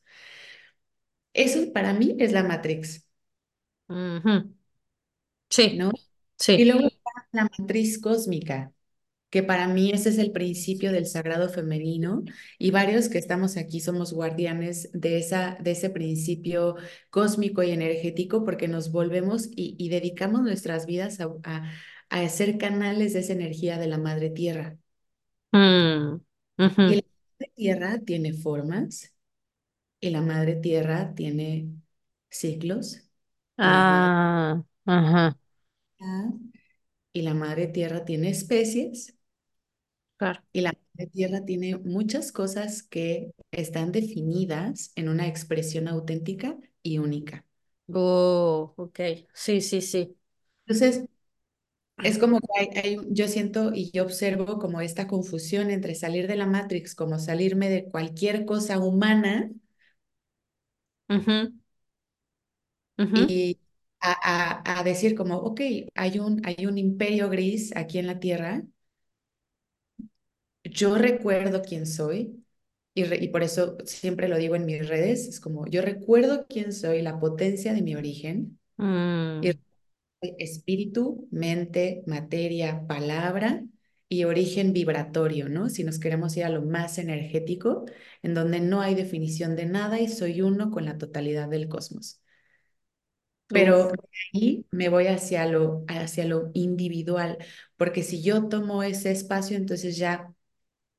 Eso 1.35 1.73
para 1.73 1.93
mí 1.93 2.17
es 2.19 2.33
la 2.33 2.43
Matrix, 2.43 3.07
ujú. 3.89 4.55
Sí, 5.51 5.77
¿no? 5.77 5.91
Y 6.55 6.65
sí. 6.65 6.67
luego 6.67 6.89
está 6.89 7.11
la 7.33 7.45
matriz 7.59 8.01
cósmica. 8.01 8.73
Que 9.31 9.43
para 9.43 9.69
mí 9.69 9.91
ese 9.93 10.11
es 10.11 10.19
el 10.19 10.33
principio 10.33 10.93
del 10.93 11.07
sagrado 11.07 11.49
femenino 11.49 12.25
y 12.59 12.71
varios 12.71 13.09
que 13.09 13.19
estamos 13.19 13.57
aquí 13.57 13.81
somos 13.81 14.13
guardianes 14.13 14.91
de, 14.93 15.19
esa, 15.19 15.57
de 15.61 15.73
ese 15.73 15.91
principio 15.91 16.77
cósmico 17.11 17.63
y 17.63 17.71
energético 17.73 18.45
porque 18.45 18.69
nos 18.69 18.93
volvemos 18.93 19.49
y, 19.51 19.77
y 19.79 19.89
dedicamos 19.91 20.43
nuestras 20.43 20.87
vidas 20.87 21.21
a, 21.21 21.29
a, 21.45 21.71
a 22.11 22.29
ser 22.29 22.59
canales 22.59 23.13
de 23.15 23.21
esa 23.21 23.33
energía 23.35 23.79
de 23.79 23.89
la 23.89 23.99
madre 23.99 24.31
tierra. 24.31 24.79
Mm, 25.53 26.21
Y 26.85 26.95
ujú. 26.95 26.97
la 26.97 27.03
madre 27.39 27.53
tierra 27.55 27.99
tiene 28.05 28.33
formas 28.33 29.15
y 30.01 30.11
la 30.11 30.23
madre 30.23 30.57
tierra 30.57 31.15
tiene 31.15 31.71
ciclos 32.31 33.01
Ah, 33.59 34.63
ajá, 34.87 35.37
y 37.13 37.23
la 37.23 37.35
madre 37.35 37.67
tierra 37.69 38.05
tiene 38.05 38.31
especies 38.31 39.16
claro. 40.17 40.43
Y 40.53 40.63
la 40.63 40.73
tierra 41.13 41.45
tiene 41.45 41.77
muchas 41.79 42.33
cosas 42.33 42.83
que 42.83 43.33
están 43.53 43.93
definidas 43.93 44.91
en 44.97 45.09
una 45.09 45.27
expresión 45.29 45.87
auténtica 45.89 46.57
y 46.83 46.99
única. 46.99 47.45
Oh, 47.93 48.75
ok. 48.77 49.01
Sí, 49.33 49.61
sí, 49.61 49.81
sí. 49.81 50.17
Entonces, 50.67 51.05
es 52.03 52.19
como 52.19 52.41
que 52.41 52.47
hay, 52.59 52.69
hay- 52.97 52.99
yo 53.11 53.29
siento 53.29 53.73
y 53.75 53.91
yo 53.93 54.05
observo 54.05 54.59
como 54.59 54.81
esta 54.83 55.09
confusión 55.09 55.71
entre 55.71 55.95
salir 55.97 56.29
de 56.29 56.37
la 56.37 56.47
Matrix, 56.47 56.95
como 56.95 57.19
salirme 57.19 57.71
de 57.71 57.87
cualquier 57.91 58.47
cosa 58.47 58.79
humana 58.81 59.51
Ujú, 61.11 61.53
ujú, 62.99 63.23
y 63.29 63.59
a, 64.01 64.63
a, 64.63 64.81
a 64.81 64.85
decir 64.85 65.15
como, 65.15 65.37
ok, 65.39 65.61
hay 65.95 66.19
un, 66.19 66.43
hay 66.47 66.67
un 66.67 66.79
imperio 66.79 67.29
gris 67.31 67.75
aquí 67.77 67.99
en 67.99 68.07
la 68.07 68.21
Tierra, 68.21 68.63
yo 70.71 70.97
recuerdo 70.99 71.63
quién 71.63 71.87
soy. 71.87 72.43
Y, 72.95 73.05
re- 73.05 73.19
y 73.23 73.29
por 73.29 73.43
eso 73.43 73.77
siempre 73.85 74.29
lo 74.29 74.39
digo 74.39 74.57
en 74.57 74.65
mis 74.67 74.89
redes, 74.89 75.29
es 75.29 75.41
como 75.41 75.67
yo 75.67 75.83
recuerdo 75.83 76.47
quién 76.49 76.73
soy, 76.73 77.03
la 77.03 77.21
potencia 77.21 77.75
de 77.75 77.83
mi 77.83 77.95
origen, 77.95 78.59
y 79.41 79.51
mm. 79.51 79.57
espíritu, 80.39 81.29
mente, 81.31 82.03
materia, 82.07 82.87
palabra 82.87 83.65
y 84.09 84.25
origen 84.25 84.73
vibratorio, 84.73 85.49
¿no? 85.49 85.69
Si 85.69 85.85
nos 85.85 85.99
queremos 85.99 86.37
ir 86.37 86.45
a 86.45 86.51
lo 86.51 86.63
más 86.63 86.99
energético, 86.99 87.87
en 88.23 88.35
donde 88.35 88.61
no 88.61 88.81
hay 88.83 88.95
definición 88.95 89.57
de 89.57 89.67
nada 89.67 90.01
y 90.01 90.09
soy 90.09 90.43
uno 90.43 90.71
con 90.71 90.85
la 90.87 90.99
totalidad 90.99 91.49
del 91.49 91.69
cosmos. 91.69 92.21
Pero 93.49 93.93
ahí 94.35 94.67
me 94.73 94.89
voy 94.89 95.07
hacia 95.07 95.47
lo, 95.47 95.85
hacia 95.89 96.25
lo 96.25 96.51
individual, 96.55 97.39
porque 97.77 98.03
si 98.03 98.23
yo 98.23 98.49
tomo 98.49 98.83
ese 98.83 99.13
espacio, 99.13 99.57
entonces 99.57 99.97
ya 99.97 100.35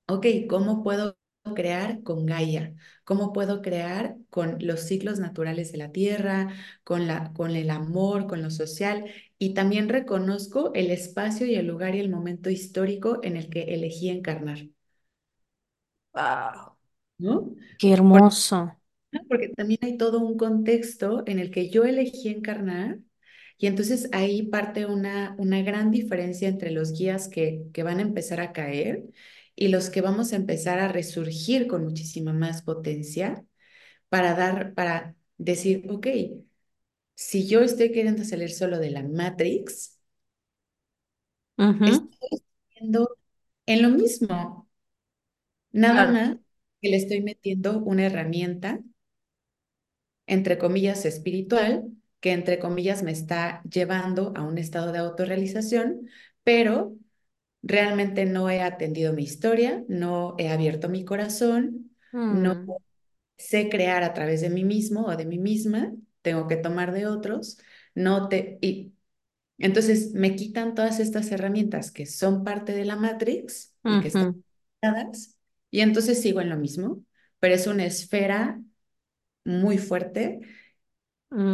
Ok, 0.10 0.26
¿cómo 0.50 0.84
puedo 0.84 1.18
crear 1.56 2.02
con 2.04 2.26
Gaia? 2.26 2.76
¿Cómo 3.04 3.32
puedo 3.34 3.62
crear 3.62 4.18
con 4.30 4.58
los 4.62 4.82
ciclos 4.82 5.20
naturales 5.20 5.72
de 5.72 5.78
la 5.78 5.92
tierra, 5.92 6.54
con 6.84 7.08
la, 7.08 7.34
con 7.34 7.52
el 7.56 7.70
amor, 7.70 8.28
con 8.28 8.42
lo 8.42 8.50
social? 8.50 9.06
Y 9.38 9.54
también 9.54 9.90
reconozco 9.90 10.72
el 10.74 10.92
espacio 10.92 11.46
y 11.46 11.56
el 11.56 11.68
lugar 11.68 11.96
y 11.96 12.00
el 12.00 12.10
momento 12.10 12.50
histórico 12.50 13.20
en 13.24 13.38
el 13.38 13.50
que 13.50 13.64
elegí 13.76 14.10
encarnar, 14.10 14.68
Wow. 16.14 16.78
¿no? 17.18 17.56
Qué 17.78 17.92
Porque, 18.12 18.30
hermoso. 18.34 18.76
porque 19.30 19.50
también 19.50 19.80
hay 19.84 19.98
todo 19.98 20.20
un 20.20 20.38
contexto 20.38 21.24
en 21.28 21.40
el 21.40 21.52
que 21.52 21.70
yo 21.70 21.84
elegí 21.86 22.30
encarnar 22.30 23.00
y 23.58 23.68
entonces 23.68 24.10
ahí 24.14 24.44
parte 24.48 24.86
una, 24.86 25.36
una 25.40 25.62
gran 25.64 25.92
diferencia 25.92 26.48
entre 26.50 26.72
los 26.72 26.94
guías 26.94 27.28
que, 27.30 27.64
que 27.74 27.84
van 27.84 28.00
a 28.00 28.04
empezar 28.04 28.40
a 28.42 28.54
caer 28.54 29.06
y 29.58 29.70
los 29.70 29.92
que 29.92 30.02
vamos 30.02 30.34
a 30.34 30.38
empezar 30.38 30.80
a 30.80 30.90
resurgir 30.90 31.68
con 31.68 31.86
muchísima 31.86 32.34
más 32.34 32.64
potencia 32.64 33.46
para 34.10 34.36
dar, 34.36 34.74
para 34.76 35.16
decir, 35.38 35.86
ok, 35.92 36.08
si 37.16 37.48
yo 37.50 37.60
estoy 37.64 37.92
queriendo 37.92 38.24
salir 38.24 38.50
solo 38.52 38.80
de 38.80 38.92
la 38.92 39.04
Matrix, 39.04 40.00
Ujú, 41.58 42.10
estoy 42.20 42.42
haciendo 42.72 43.18
en 43.66 43.82
lo 43.84 43.90
mismo, 43.90 44.70
nada 45.72 46.06
Claro. 46.06 46.12
más 46.12 46.38
que 46.82 46.90
le 46.90 46.98
estoy 46.98 47.22
metiendo 47.24 47.80
una 47.80 48.06
herramienta, 48.08 48.82
entre 50.28 50.58
comillas, 50.58 51.06
espiritual, 51.06 51.86
que 52.20 52.32
entre 52.34 52.60
comillas 52.60 53.04
me 53.04 53.12
está 53.12 53.62
llevando 53.64 54.34
a 54.36 54.44
un 54.44 54.58
estado 54.58 54.92
de 54.92 55.00
autorrealización, 55.00 56.10
pero 56.44 56.96
realmente 57.64 58.26
no 58.26 58.50
he 58.50 58.62
atendido 58.62 59.14
mi 59.14 59.24
historia, 59.24 59.84
no 59.90 60.36
he 60.38 60.50
abierto 60.50 60.90
mi 60.90 61.06
corazón, 61.06 61.96
no 62.30 62.54
Mm, 62.54 62.78
sé 63.38 63.70
crear 63.70 64.04
a 64.04 64.14
través 64.14 64.42
de 64.42 64.50
mí 64.50 64.64
mismo 64.66 65.06
o 65.06 65.16
de 65.18 65.26
mí 65.26 65.38
misma, 65.40 65.94
tengo 66.22 66.48
que 66.48 66.58
tomar 66.58 66.94
de 66.94 67.08
otros, 67.08 67.60
no 67.96 68.30
te... 68.30 68.58
Y 68.62 68.94
entonces 69.60 70.14
me 70.14 70.36
quitan 70.36 70.76
todas 70.76 71.00
estas 71.00 71.32
herramientas 71.32 71.92
que 71.92 72.06
son 72.08 72.44
parte 72.46 72.74
de 72.74 72.86
la 72.86 72.96
Matrix 72.98 73.76
y 73.86 74.00
que 74.00 74.10
están 74.10 74.28
y 75.72 75.82
entonces 75.82 76.22
sigo 76.22 76.42
en 76.42 76.50
lo 76.50 76.58
mismo, 76.58 77.04
pero 77.40 77.56
es 77.56 77.68
una 77.68 77.86
esfera 77.86 78.62
muy 79.46 79.78
fuerte 79.78 80.42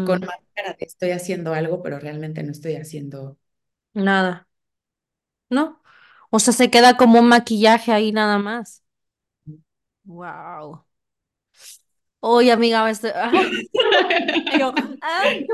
con 0.04 0.18
mm, 0.18 0.28
máscara 0.28 0.74
de 0.80 0.86
estoy 0.86 1.12
haciendo 1.12 1.54
algo, 1.54 1.82
pero 1.84 2.00
realmente 2.00 2.42
no 2.44 2.52
estoy 2.54 2.76
haciendo. 2.76 3.38
Nada, 3.96 4.48
¿no? 5.50 5.82
O 6.36 6.40
sea, 6.40 6.54
se 6.54 6.70
queda 6.70 6.98
como 6.98 7.20
un 7.20 7.28
maquillaje 7.30 7.92
ahí 7.94 8.12
nada 8.12 8.40
más. 8.40 8.84
Wow. 10.06 10.86
Oye, 12.20 12.52
amiga, 12.52 12.90
este... 12.90 13.12
ay, 13.16 13.52
y 14.46 14.50
yo, 14.60 14.74
ay, 15.02 15.46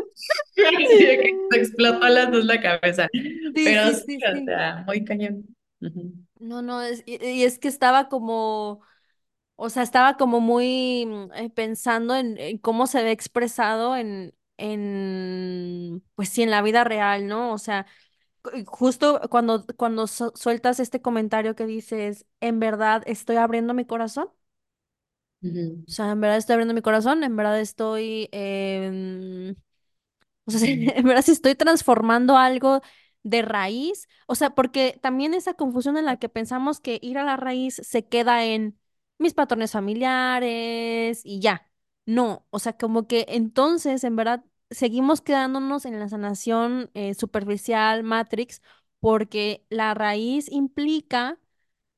Así 0.58 1.06
de 1.06 1.18
que 1.20 1.34
me 1.52 1.58
explotó 1.58 2.04
a 2.06 2.10
las 2.10 2.32
dos 2.32 2.46
la 2.46 2.62
cabeza. 2.62 3.08
sí, 3.12 3.54
Pero 3.64 3.82
sí, 3.82 3.96
sí, 4.06 4.18
o 4.24 4.46
sea, 4.46 4.84
muy 4.88 5.04
cañón. 5.06 5.46
No, 6.40 6.62
no, 6.62 6.82
es, 6.82 7.04
y, 7.06 7.24
y 7.26 7.44
es 7.44 7.60
que 7.60 7.68
estaba 7.68 8.08
como, 8.08 8.82
o 9.56 9.70
sea, 9.70 9.84
estaba 9.84 10.18
como 10.18 10.42
muy 10.42 11.08
eh, 11.36 11.50
pensando 11.52 12.16
en, 12.16 12.38
en 12.40 12.58
cómo 12.60 12.88
se 12.88 13.04
ve 13.04 13.12
expresado 13.12 13.98
en, 13.98 14.36
en, 14.58 16.04
pues 16.16 16.30
sí, 16.30 16.44
en 16.44 16.52
la 16.52 16.62
vida 16.64 16.84
real, 16.86 17.28
¿no? 17.28 17.54
O 17.54 17.58
sea, 17.60 17.88
justo 18.68 19.22
cuando, 19.30 19.66
cuando 19.78 20.08
su- 20.08 20.32
sueltas 20.36 20.80
este 20.80 21.02
comentario 21.02 21.56
que 21.56 21.66
dices, 21.66 22.26
en 22.42 22.60
verdad 22.60 23.04
estoy 23.06 23.38
abriendo 23.38 23.74
mi 23.74 23.86
corazón. 23.86 24.30
O 25.88 25.92
sea, 25.92 26.12
en 26.12 26.22
verdad 26.22 26.38
estoy 26.38 26.54
abriendo 26.54 26.74
mi 26.76 26.82
corazón, 26.84 27.24
en 27.24 27.36
verdad 27.36 27.60
estoy, 27.60 28.30
em, 28.32 29.56
o 30.46 30.52
sea, 30.52 30.60
en 30.98 31.06
verdad 31.06 31.24
si 31.24 31.32
estoy 31.32 31.56
transformando 31.56 32.38
algo 32.38 32.82
de 33.24 33.42
raíz, 33.44 34.08
o 34.28 34.36
sea, 34.36 34.52
porque 34.56 35.00
también 35.02 35.34
esa 35.34 35.54
confusión 35.56 35.98
en 35.98 36.06
la 36.06 36.18
que 36.18 36.30
pensamos 36.30 36.80
que 36.82 37.00
ir 37.02 37.18
a 37.20 37.24
la 37.26 37.38
raíz 37.38 37.76
se 37.84 38.08
queda 38.08 38.46
en 38.46 38.80
mis 39.20 39.34
patrones 39.36 39.72
familiares 39.74 41.22
y 41.26 41.40
ya. 41.42 41.70
No, 42.06 42.46
o 42.52 42.60
sea, 42.60 42.74
como 42.78 43.08
que 43.08 43.26
entonces, 43.30 44.04
en 44.04 44.16
verdad, 44.18 44.44
seguimos 44.72 45.22
quedándonos 45.22 45.86
en 45.86 46.00
la 46.00 46.10
sanación 46.10 46.90
eh, 46.94 47.14
superficial, 47.14 48.04
Matrix, 48.04 48.62
porque 49.00 49.66
la 49.70 49.94
raíz 49.94 50.52
implica 50.52 51.40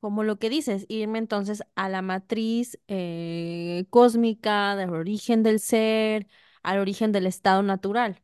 como 0.00 0.24
lo 0.24 0.38
que 0.38 0.50
dices, 0.50 0.86
irme 0.88 1.18
entonces 1.18 1.62
a 1.76 1.88
la 1.88 2.02
matriz 2.02 2.78
eh, 2.88 3.86
cósmica, 3.90 4.76
del 4.76 4.90
origen 4.90 5.42
del 5.44 5.60
ser, 5.60 6.26
al 6.62 6.78
origen 6.80 7.12
del 7.12 7.26
estado 7.26 7.62
natural. 7.62 8.22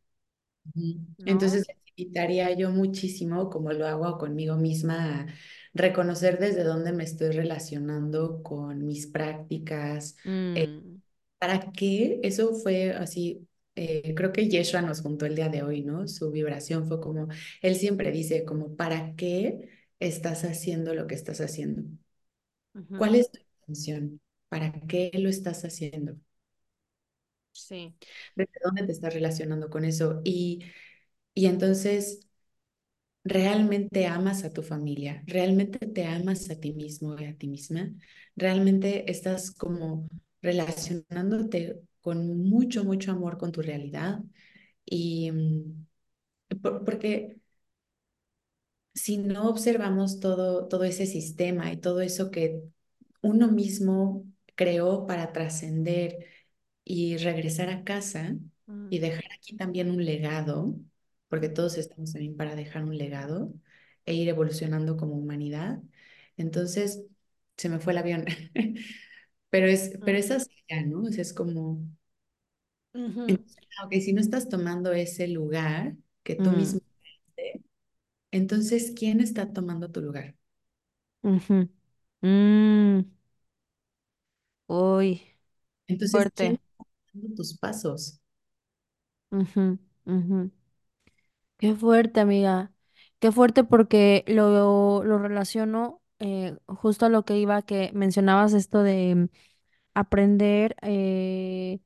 ¿no? 1.19 1.25
Entonces, 1.25 1.71
invitaría 1.97 2.53
yo 2.57 2.71
muchísimo, 2.71 3.51
como 3.51 3.73
lo 3.73 3.87
hago 3.87 4.19
conmigo 4.19 4.57
misma, 4.57 5.23
a 5.23 5.27
reconocer 5.75 6.39
desde 6.39 6.65
dónde 6.65 6.93
me 6.93 7.05
estoy 7.05 7.31
relacionando 7.33 8.43
con 8.43 8.87
mis 8.87 9.07
prácticas, 9.07 10.17
eh, 10.55 10.67
Mm, 10.67 11.01
¿Para 11.39 11.73
qué? 11.73 12.21
Eso 12.25 12.55
fue 12.55 12.93
así, 12.93 13.49
eh, 13.79 14.15
creo 14.17 14.33
que 14.33 14.49
Yeshua 14.49 14.83
nos 14.83 15.01
juntó 15.03 15.27
el 15.27 15.37
día 15.37 15.49
de 15.49 15.63
hoy, 15.63 15.83
¿no? 15.83 16.09
Su 16.09 16.31
vibración 16.31 16.87
fue 16.89 17.01
como, 17.01 17.29
él 17.63 17.77
siempre 17.77 18.13
dice 18.13 18.45
como, 18.45 18.77
¿para 18.77 19.15
qué 19.17 19.71
estás 20.01 20.45
haciendo 20.45 20.95
lo 20.95 21.07
que 21.07 21.15
estás 21.15 21.41
haciendo? 21.41 21.83
¿Cuál 22.97 23.15
es 23.15 23.31
tu 23.31 23.39
intención? 23.41 24.21
¿Para 24.51 24.73
qué 24.87 25.11
lo 25.15 25.29
estás 25.31 25.65
haciendo? 25.65 26.17
sí. 27.53 27.95
¿Desde 28.35 28.53
dónde 28.65 28.85
te 28.85 28.93
estás 28.93 29.15
relacionando 29.15 29.71
con 29.71 29.85
eso? 29.85 30.21
Y, 30.25 30.61
y 31.35 31.47
entonces, 31.47 32.29
¿realmente 33.25 34.07
amas 34.07 34.45
a 34.45 34.53
tu 34.53 34.63
familia? 34.63 35.23
¿Realmente 35.27 35.87
te 35.87 36.05
amas 36.07 36.51
a 36.51 36.61
ti 36.61 36.73
mismo 36.73 37.19
y 37.21 37.27
a 37.27 37.37
ti 37.37 37.49
misma? 37.49 37.93
¿Realmente 38.37 39.11
estás 39.11 39.51
como 39.53 40.09
relacionándote 40.43 41.83
con 42.01 42.49
mucho, 42.49 42.85
mucho 42.85 43.13
amor 43.13 43.39
con 43.39 43.53
tu 43.53 43.63
realidad? 43.63 44.21
Y 44.85 45.31
mm, 45.33 45.87
por- 46.63 46.85
porque 46.85 47.39
si 48.95 49.19
no 49.19 49.49
observamos 49.49 50.21
todo, 50.21 50.69
todo 50.69 50.85
ese 50.85 51.07
sistema 51.07 51.73
y 51.73 51.77
todo 51.79 52.01
eso 52.01 52.31
que 52.31 52.63
uno 53.23 53.49
mismo 53.51 54.25
creó 54.55 55.07
para 55.07 55.33
trascender 55.33 56.27
y 56.85 57.17
regresar 57.19 57.71
a 57.71 57.85
casa 57.85 58.37
y 58.89 58.99
Mm, 58.99 59.01
dejar 59.01 59.25
aquí 59.35 59.57
también 59.57 59.91
un 59.91 60.05
legado, 60.05 60.77
porque 61.29 61.49
todos 61.49 61.79
estamos 61.79 62.13
también 62.13 62.37
para 62.37 62.57
dejar 62.57 62.85
un 62.85 62.97
legado 62.99 63.53
e 64.07 64.15
ir 64.15 64.29
evolucionando 64.29 64.97
como 64.97 65.15
humanidad. 65.17 65.81
Entonces, 66.37 67.05
se 67.57 67.69
me 67.69 67.79
fue 67.81 67.93
el 67.93 67.99
avión. 67.99 68.25
Pero 69.51 69.67
es, 69.67 69.99
pero 70.05 70.19
es 70.19 70.31
así 70.31 70.51
ya, 70.69 70.83
¿no? 70.85 71.03
O 71.03 71.13
sea, 71.13 71.23
es 71.23 71.33
como, 71.35 71.81
entonces, 73.27 73.59
ah, 73.81 73.87
ok, 73.87 73.93
si 73.95 74.13
no 74.13 74.21
estás 74.21 74.49
tomando 74.49 74.93
ese 74.93 75.29
lugar 75.29 75.97
que 76.25 76.35
tú 76.37 76.51
mm, 76.51 76.53
mismo, 76.53 76.81
entonces, 78.31 78.93
¿quién 78.97 79.21
está 79.21 79.53
tomando 79.53 79.91
tu 79.91 80.01
lugar? 80.01 80.35
mm. 82.23 83.05
Uy, 84.67 85.21
Entonces, 85.89 86.31
¿quién 86.37 86.53
fuerte. 86.53 86.61
está 87.13 87.35
tus 87.37 87.59
pasos? 87.59 88.21
Ujú, 89.33 89.79
ujú. 90.05 90.51
Qué 91.59 91.75
fuerte, 91.75 92.21
amiga. 92.21 92.73
Qué 93.19 93.33
fuerte 93.33 93.65
porque 93.65 94.25
lo, 94.29 95.03
lo 95.05 95.19
relaciono 95.19 96.03
eh, 96.21 96.57
justo 96.67 97.07
a 97.07 97.09
lo 97.09 97.25
que 97.25 97.39
iba, 97.39 97.63
que 97.63 97.91
mencionabas 97.95 98.53
esto 98.55 98.83
de 98.83 99.29
aprender 99.95 100.77
eh, 100.83 101.81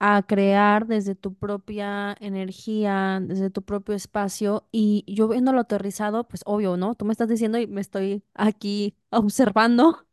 a 0.00 0.22
crear 0.26 0.86
desde 0.86 1.14
tu 1.14 1.34
propia 1.34 2.16
energía, 2.20 3.20
desde 3.22 3.50
tu 3.50 3.62
propio 3.64 3.94
espacio. 3.94 4.68
Y 4.72 5.04
yo 5.08 5.28
viéndolo 5.28 5.60
aterrizado, 5.60 6.28
pues 6.28 6.42
obvio, 6.46 6.76
¿no? 6.76 6.94
Tú 6.96 7.04
me 7.06 7.12
estás 7.12 7.28
diciendo 7.28 7.58
y 7.58 7.66
me 7.66 7.80
estoy 7.80 8.24
aquí 8.34 8.96
observando. 9.10 10.06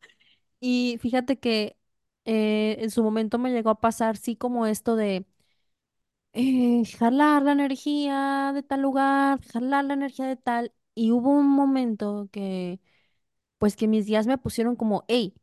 Y 0.60 0.98
fíjate 1.02 1.40
que 1.40 1.78
eh, 2.26 2.78
en 2.80 2.92
su 2.92 3.04
momento 3.04 3.40
me 3.40 3.52
llegó 3.52 3.70
a 3.72 3.82
pasar, 3.82 4.18
sí, 4.18 4.36
como 4.36 4.66
esto 4.68 4.96
de 4.96 5.26
jalar 6.98 7.42
la 7.44 7.52
energía 7.54 8.52
de 8.54 8.64
tal 8.64 8.82
lugar, 8.82 9.40
jalar 9.52 9.86
la 9.86 9.94
energía 9.94 10.28
de 10.28 10.38
tal. 10.38 10.74
Y 10.96 11.12
hubo 11.12 11.32
un 11.32 11.48
momento 11.50 12.30
que, 12.32 12.80
pues 13.62 13.78
que 13.78 13.88
mis 13.90 14.08
días 14.08 14.28
me 14.28 14.40
pusieron 14.40 14.76
como, 14.78 15.06
hey, 15.10 15.36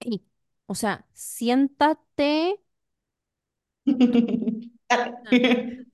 hey, 0.00 0.24
o 0.66 0.74
sea, 0.76 1.06
siéntate. 1.14 2.60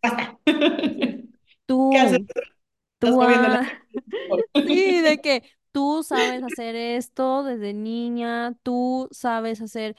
Tú, 1.66 2.28
tú, 2.98 3.22
ah, 3.22 3.62
sí, 4.66 5.00
de 5.02 5.20
que 5.20 5.44
tú 5.72 6.02
sabes 6.04 6.42
hacer 6.44 6.76
esto 6.76 7.44
desde 7.44 7.74
niña, 7.74 8.54
tú 8.62 9.08
sabes 9.12 9.60
hacer, 9.62 9.96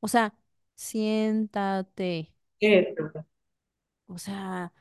o 0.00 0.08
sea, 0.08 0.34
siéntate. 0.76 2.34
O 4.06 4.18
sea, 4.18 4.72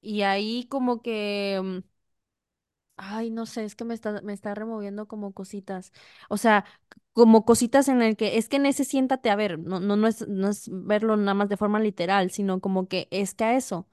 y 0.00 0.22
ahí 0.22 0.66
como 0.68 1.02
que... 1.02 1.82
Ay, 2.96 3.30
no 3.30 3.44
sé, 3.46 3.64
es 3.64 3.74
que 3.74 3.84
me 3.84 3.94
está, 3.94 4.20
me 4.22 4.32
está 4.32 4.54
removiendo 4.54 5.08
como 5.08 5.32
cositas. 5.32 5.92
O 6.28 6.36
sea, 6.36 6.64
como 7.12 7.44
cositas 7.44 7.88
en 7.88 8.02
el 8.02 8.16
que 8.16 8.38
es 8.38 8.48
que 8.48 8.56
en 8.56 8.66
ese 8.66 8.84
siéntate 8.84 9.30
a 9.30 9.36
ver, 9.36 9.58
no, 9.58 9.80
no, 9.80 9.96
no 9.96 10.06
es, 10.06 10.26
no 10.28 10.48
es 10.48 10.68
verlo 10.72 11.16
nada 11.16 11.34
más 11.34 11.48
de 11.48 11.56
forma 11.56 11.80
literal, 11.80 12.30
sino 12.30 12.60
como 12.60 12.86
que 12.88 13.08
es 13.10 13.34
que 13.34 13.44
a 13.44 13.56
eso, 13.56 13.88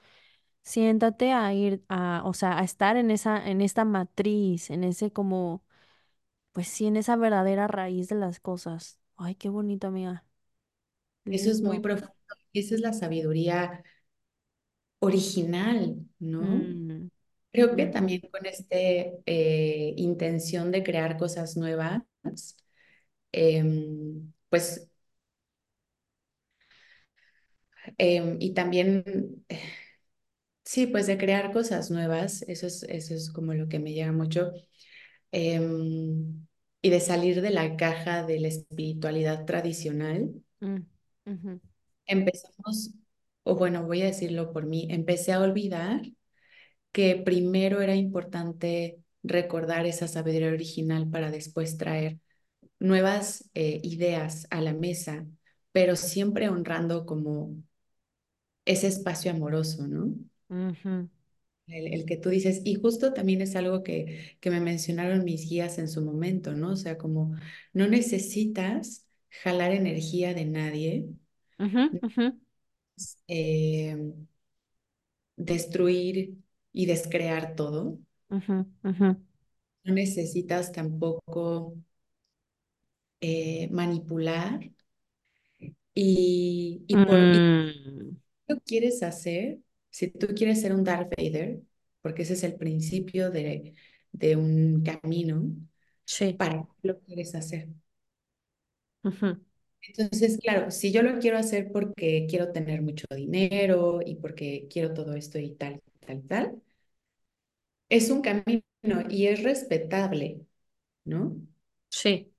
siéntate 0.64 1.34
a 1.34 1.54
ir 1.54 1.84
a, 1.90 2.24
o 2.26 2.34
sea, 2.36 2.60
a 2.60 2.64
estar 2.64 2.98
en 2.98 3.12
esa, 3.12 3.48
en 3.50 3.62
esta 3.62 3.86
matriz, 3.86 4.70
en 4.72 4.84
ese 4.86 5.12
como, 5.14 5.64
pues 6.54 6.68
sí, 6.70 6.88
en 6.88 6.98
esa 6.98 7.16
verdadera 7.18 7.68
raíz 7.68 8.10
de 8.10 8.16
las 8.16 8.40
cosas. 8.42 9.00
Ay, 9.18 9.36
qué 9.36 9.50
bonito, 9.50 9.88
amiga. 9.88 10.26
Eso 11.30 11.50
es 11.52 11.62
muy 11.62 11.80
Lindo. 11.80 11.80
profundo. 11.80 12.14
Esa 12.54 12.76
es 12.76 12.82
la 12.82 12.94
sabiduría 12.94 13.84
original, 15.00 16.08
¿no? 16.20 16.66
Mm, 16.66 17.10
Creo 17.52 17.76
que 17.76 17.86
también 17.88 18.22
con 18.32 18.46
esta 18.46 18.76
intención 19.26 20.72
de 20.72 20.84
crear 20.84 21.18
cosas 21.18 21.58
nuevas, 21.58 22.02
em, 23.32 24.34
pues, 24.50 24.90
em, 27.98 28.38
y 28.40 28.54
también, 28.54 29.44
eh, 29.50 29.60
sí, 30.64 30.88
pues 30.88 31.08
de 31.08 31.18
crear 31.18 31.52
cosas 31.52 31.92
nuevas, 31.92 32.44
eso 32.44 32.68
es, 32.68 32.84
eso 32.84 33.14
es 33.16 33.32
como 33.32 33.54
lo 33.54 33.68
que 33.70 33.80
me 33.80 33.94
llega 33.94 34.12
mucho, 34.12 34.52
em, 35.32 36.48
y 36.82 36.90
de 36.90 37.00
salir 37.02 37.42
de 37.42 37.52
la 37.52 37.78
caja 37.78 38.24
de 38.26 38.40
la 38.40 38.50
espiritualidad 38.50 39.46
tradicional, 39.46 40.32
mm, 40.62 40.78
empezamos, 42.06 42.92
o 43.44 43.56
bueno, 43.56 43.86
voy 43.86 44.02
a 44.02 44.06
decirlo 44.06 44.54
por 44.54 44.66
mí, 44.66 44.88
empecé 44.92 45.34
a 45.34 45.42
olvidar 45.42 46.02
que 46.92 47.16
primero 47.18 47.82
era 47.82 47.96
importante 47.96 49.00
recordar 49.24 49.86
esa 49.86 50.08
sabiduría 50.08 50.50
original 50.50 51.10
para 51.10 51.32
después 51.32 51.78
traer 51.78 52.20
nuevas 52.80 53.50
eh, 53.56 53.82
ideas 53.84 54.48
a 54.52 54.62
la 54.62 54.74
mesa, 54.74 55.26
pero 55.74 55.96
siempre 55.98 56.50
honrando 56.50 57.06
como 57.06 57.56
ese 58.66 58.88
espacio 58.88 59.30
amoroso, 59.32 59.88
¿no? 59.88 60.16
El, 61.68 61.94
el 61.94 62.06
que 62.06 62.18
tú 62.18 62.30
dices, 62.30 62.62
y 62.66 62.76
justo 62.76 63.14
también 63.14 63.42
es 63.42 63.56
algo 63.56 63.82
que, 63.84 64.38
que 64.42 64.50
me 64.50 64.60
mencionaron 64.60 65.24
mis 65.24 65.48
guías 65.50 65.78
en 65.78 65.88
su 65.88 66.02
momento, 66.04 66.54
¿no? 66.54 66.72
O 66.72 66.76
sea, 66.76 66.98
como 66.98 67.36
no 67.74 67.88
necesitas 67.88 69.08
jalar 69.44 69.72
energía 69.72 70.34
de 70.34 70.46
nadie, 70.46 71.06
eh, 73.28 73.96
destruir 75.36 76.38
y 76.74 76.86
descrear 76.86 77.56
todo. 77.56 78.00
No 79.84 79.94
necesitas 79.94 80.72
tampoco 80.72 81.76
eh, 83.20 83.68
manipular 83.72 84.60
y, 85.94 86.84
y 86.88 86.98
por 87.06 87.28
y 87.32 87.40
Mm, 87.40 88.16
lo 88.48 88.60
quieres 88.62 89.04
hacer, 89.04 89.60
si 89.90 90.08
tú 90.10 90.28
quieres 90.36 90.62
ser 90.62 90.74
un 90.74 90.84
Darth 90.84 91.14
Vader, 91.18 91.62
porque 92.02 92.24
ese 92.24 92.34
es 92.34 92.44
el 92.44 92.56
principio 92.56 93.30
de, 93.32 93.74
de 94.12 94.36
un 94.36 94.84
camino, 94.84 95.44
sí. 96.06 96.38
¿para 96.38 96.64
qué 96.82 96.88
lo 96.90 97.00
quieres 97.02 97.36
hacer? 97.36 97.70
Entonces, 99.88 100.38
claro, 100.42 100.70
si 100.72 100.92
yo 100.92 101.02
lo 101.04 101.20
quiero 101.20 101.38
hacer 101.38 101.72
porque 101.72 102.28
quiero 102.30 102.52
tener 102.52 102.82
mucho 102.82 103.06
dinero 103.16 104.00
y 104.06 104.16
porque 104.16 104.68
quiero 104.70 104.94
todo 104.94 105.14
esto 105.16 105.40
y 105.40 105.56
tal, 105.56 105.82
tal, 106.12 106.24
tal, 106.28 106.62
es 107.90 108.10
un 108.10 108.22
camino 108.24 108.64
y 109.10 109.28
es 109.28 109.44
respetable, 109.44 110.46
¿no? 111.06 111.38
Sí. 111.90 112.32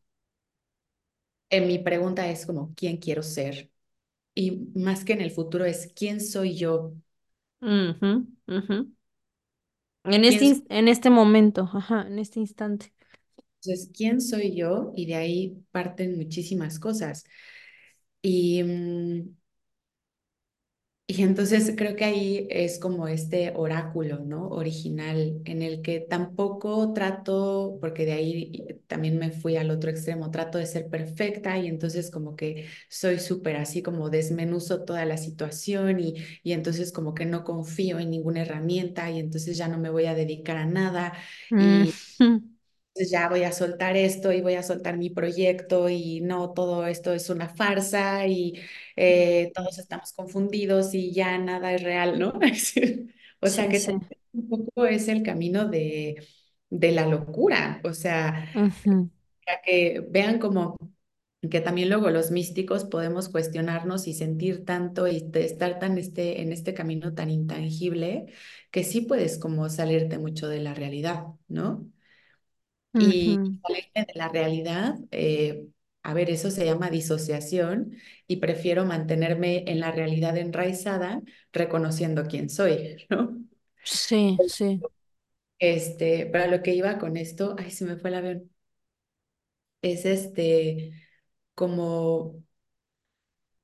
En 1.51 1.67
mi 1.69 1.79
pregunta 1.79 2.29
es 2.31 2.47
como, 2.47 2.75
¿quién 2.75 2.97
quiero 2.99 3.23
ser? 3.23 3.71
Y 4.35 4.53
más 4.77 5.05
que 5.05 5.15
en 5.15 5.21
el 5.23 5.31
futuro 5.33 5.65
es, 5.67 5.93
¿quién 5.97 6.21
soy 6.21 6.57
yo? 6.57 6.95
En 10.05 10.25
este, 10.25 10.63
en 10.69 10.87
este 10.89 11.11
momento, 11.11 11.69
ajá, 11.73 12.03
en 12.07 12.19
este 12.21 12.39
instante. 12.41 12.93
Entonces, 13.65 13.91
¿quién 13.97 14.21
soy 14.21 14.55
yo? 14.57 14.93
Y 14.97 15.07
de 15.07 15.15
ahí 15.17 15.65
parten 15.71 16.17
muchísimas 16.17 16.79
cosas. 16.79 17.25
Y, 18.23 18.63
mm, 18.63 19.37
y 21.09 21.23
entonces 21.25 21.75
creo 21.77 21.95
que 21.97 22.05
ahí 22.05 22.47
es 22.51 22.79
como 22.79 23.07
este 23.09 23.53
oráculo, 23.55 24.21
¿no? 24.21 24.49
Original, 24.49 25.43
en 25.45 25.61
el 25.61 25.83
que 25.83 26.01
tampoco 26.01 26.93
trato, 26.95 27.77
porque 27.81 28.07
de 28.07 28.13
ahí 28.13 28.81
también 28.87 29.19
me 29.19 29.31
fui 29.31 29.57
al 29.57 29.71
otro 29.71 29.91
extremo, 29.91 30.31
trato 30.31 30.57
de 30.59 30.65
ser 30.67 30.89
perfecta 30.89 31.59
y 31.59 31.67
entonces 31.67 32.11
como 32.11 32.35
que 32.37 32.67
soy 32.89 33.19
súper 33.19 33.57
así 33.57 33.83
como 33.83 34.09
desmenuzo 34.09 34.85
toda 34.85 35.05
la 35.05 35.19
situación 35.19 36.01
y, 36.01 36.15
y 36.43 36.53
entonces 36.53 36.93
como 36.93 37.15
que 37.15 37.27
no 37.27 37.45
confío 37.45 37.99
en 37.99 38.09
ninguna 38.11 38.43
herramienta 38.43 39.11
y 39.11 39.19
entonces 39.19 39.59
ya 39.59 39.69
no 39.69 39.77
me 39.79 39.91
voy 39.91 40.07
a 40.07 40.15
dedicar 40.15 40.57
a 40.57 40.67
nada. 40.67 41.13
Y 41.57 41.93
Entonces 41.93 41.99
ya 42.95 43.29
voy 43.29 43.43
a 43.45 43.53
soltar 43.53 43.97
esto 43.97 44.33
y 44.33 44.41
voy 44.43 44.55
a 44.55 44.63
soltar 44.63 44.97
mi 44.99 45.11
proyecto 45.11 45.89
y 45.89 46.21
no, 46.21 46.53
todo 46.53 46.87
esto 46.87 47.13
es 47.13 47.31
una 47.31 47.49
farsa 47.49 48.27
y 48.27 48.55
eh, 48.97 49.51
todos 49.55 49.79
estamos 49.79 50.13
confundidos 50.13 50.95
y 50.95 51.13
ya 51.13 51.39
nada 51.39 51.73
es 51.73 51.83
real, 51.83 52.19
¿no? 52.19 52.39
O 53.41 53.49
sea 53.49 53.69
Sí, 53.69 53.69
que 53.69 53.85
sí. 53.85 53.93
un 54.33 54.49
poco 54.49 54.87
es 54.87 55.09
el 55.09 55.23
camino 55.25 55.67
de, 55.69 56.25
de 56.71 56.93
la 56.93 57.07
locura, 57.07 57.81
o 57.85 57.93
sea, 57.93 58.47
que 59.65 60.01
vean 60.11 60.39
como 60.39 60.77
que 61.51 61.61
también 61.61 61.89
luego 61.91 62.11
los 62.11 62.31
místicos 62.31 62.85
podemos 62.85 63.29
cuestionarnos 63.29 64.07
y 64.09 64.15
sentir 64.15 64.65
tanto 64.65 65.09
y 65.09 65.31
estar 65.35 65.79
tan 65.81 65.99
este, 65.99 66.41
en 66.43 66.53
este 66.53 66.75
camino 66.75 67.15
tan 67.15 67.31
intangible 67.31 68.27
que 68.71 68.85
sí 68.85 69.03
puedes 69.03 69.39
como 69.39 69.69
salirte 69.69 70.19
mucho 70.19 70.49
de 70.49 70.61
la 70.61 70.75
realidad, 70.75 71.25
¿no? 71.49 71.87
Y 72.99 73.41
salirme 73.63 74.07
de 74.07 74.15
la 74.15 74.29
realidad. 74.29 74.97
eh, 75.11 75.69
a 76.05 76.15
ver, 76.15 76.31
eso 76.31 76.51
se 76.51 76.65
llama 76.67 76.91
disociación 76.91 77.93
y 78.27 78.37
prefiero 78.37 78.85
mantenerme 78.85 79.65
en 79.69 79.81
la 79.81 79.93
realidad 79.93 80.37
enraizada, 80.37 81.23
reconociendo 81.53 82.25
quién 82.27 82.51
soy, 82.51 83.07
¿no? 83.11 83.39
Sí, 83.91 84.43
sí. 84.49 84.85
Este, 85.59 86.27
para 86.27 86.47
lo 86.49 86.63
que 86.63 86.75
iba 86.75 86.99
con 86.99 87.17
esto, 87.17 87.57
ay, 87.59 87.71
se 87.71 87.85
me 87.87 87.97
fue 87.97 88.11
el 88.11 88.17
avión, 88.17 88.51
es 89.83 90.05
este, 90.07 90.93
como, 91.55 92.43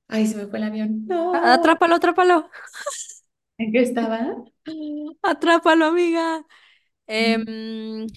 ay, 0.07 0.27
se 0.27 0.35
me 0.37 0.47
fue 0.47 0.59
el 0.59 0.65
avión, 0.65 1.07
no, 1.07 1.53
Atrápalo, 1.55 1.95
atrápalo. 1.95 2.49
¿en 3.57 3.71
qué 3.71 3.81
estaba? 3.83 4.35
Atrápalo, 5.21 5.85
amiga. 5.85 6.45
Em, 7.07 8.07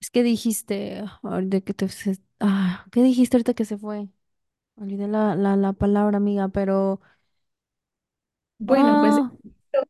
es 0.00 0.10
que 0.10 0.22
dijiste, 0.22 1.04
ahorita 1.22 1.60
que 1.62 1.74
te... 1.74 1.88
se- 1.88 2.18
Ah, 2.40 2.86
¿qué 2.92 3.02
dijiste 3.02 3.36
ahorita 3.36 3.54
que 3.54 3.64
se 3.66 3.76
fue? 3.78 4.08
Olvidé 4.76 5.08
la, 5.08 5.36
la, 5.36 5.56
la 5.56 5.72
palabra, 5.74 6.18
amiga, 6.18 6.48
pero... 6.50 7.00
Bueno, 8.58 8.98
pues 9.00 9.20
Ah, 9.20 9.36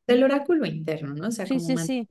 del 0.08 0.24
oráculo 0.24 0.66
interno, 0.66 1.14
¿no? 1.14 1.28
O 1.28 1.32
sea, 1.32 1.48
sí, 1.48 1.60
como 1.60 1.76
sí, 1.76 1.76
sí. 1.78 2.08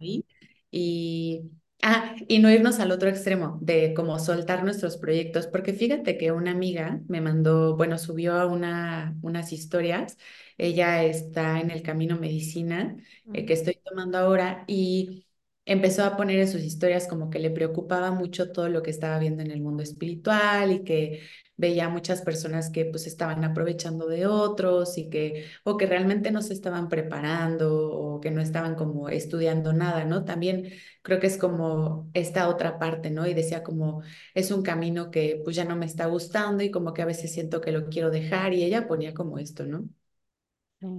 ahí. 0.00 0.26
Y, 0.72 1.50
ah, 1.82 2.16
y 2.28 2.40
no 2.40 2.50
irnos 2.50 2.80
al 2.80 2.92
otro 2.92 3.08
extremo 3.10 3.58
de 3.62 3.94
como 3.94 4.18
soltar 4.20 4.64
nuestros 4.64 4.98
proyectos, 4.98 5.48
porque 5.48 5.74
fíjate 5.74 6.18
que 6.18 6.32
una 6.32 6.52
amiga 6.52 7.02
me 7.08 7.22
mandó, 7.22 7.76
bueno, 7.76 7.98
subió 7.98 8.34
a 8.36 8.46
una, 8.48 9.16
unas 9.22 9.52
historias, 9.54 10.18
ella 10.58 11.04
está 11.04 11.60
en 11.60 11.70
el 11.72 11.82
camino 11.84 12.18
medicina 12.18 12.96
eh, 13.32 13.46
que 13.46 13.52
Ujú, 13.52 13.54
estoy 13.54 13.76
tomando 13.84 14.18
ahora 14.18 14.64
y 14.68 15.27
empezó 15.68 16.04
a 16.04 16.16
poner 16.16 16.40
en 16.40 16.48
sus 16.48 16.62
historias 16.62 17.06
como 17.08 17.30
que 17.30 17.38
le 17.38 17.50
preocupaba 17.50 18.10
mucho 18.10 18.50
todo 18.52 18.68
lo 18.68 18.82
que 18.82 18.90
estaba 18.90 19.18
viendo 19.18 19.42
en 19.42 19.50
el 19.52 19.60
mundo 19.60 19.82
espiritual 19.82 20.72
y 20.72 20.84
que 20.84 21.20
veía 21.56 21.88
muchas 21.88 22.22
personas 22.22 22.70
que 22.70 22.84
pues 22.86 23.06
estaban 23.06 23.44
aprovechando 23.44 24.06
de 24.08 24.26
otros 24.26 24.96
y 24.98 25.10
que 25.10 25.46
o 25.64 25.76
que 25.76 25.86
realmente 25.86 26.30
no 26.30 26.42
se 26.42 26.54
estaban 26.54 26.88
preparando 26.88 27.90
o 27.92 28.20
que 28.20 28.30
no 28.30 28.40
estaban 28.40 28.74
como 28.76 29.08
estudiando 29.08 29.72
nada, 29.72 30.04
¿no? 30.04 30.24
También 30.24 30.70
creo 31.02 31.20
que 31.20 31.26
es 31.28 31.36
como 31.38 32.10
esta 32.14 32.48
otra 32.48 32.78
parte, 32.78 33.10
¿no? 33.10 33.26
Y 33.26 33.34
decía 33.34 33.62
como 33.62 34.02
es 34.34 34.50
un 34.50 34.62
camino 34.62 35.10
que 35.10 35.40
pues 35.44 35.56
ya 35.56 35.64
no 35.64 35.76
me 35.76 35.86
está 35.86 36.06
gustando 36.06 36.62
y 36.64 36.70
como 36.70 36.94
que 36.94 37.02
a 37.02 37.06
veces 37.06 37.32
siento 37.32 37.60
que 37.60 37.72
lo 37.72 37.88
quiero 37.88 38.10
dejar 38.10 38.54
y 38.54 38.64
ella 38.64 38.88
ponía 38.88 39.14
como 39.14 39.38
esto, 39.38 39.66
¿no? 39.66 39.88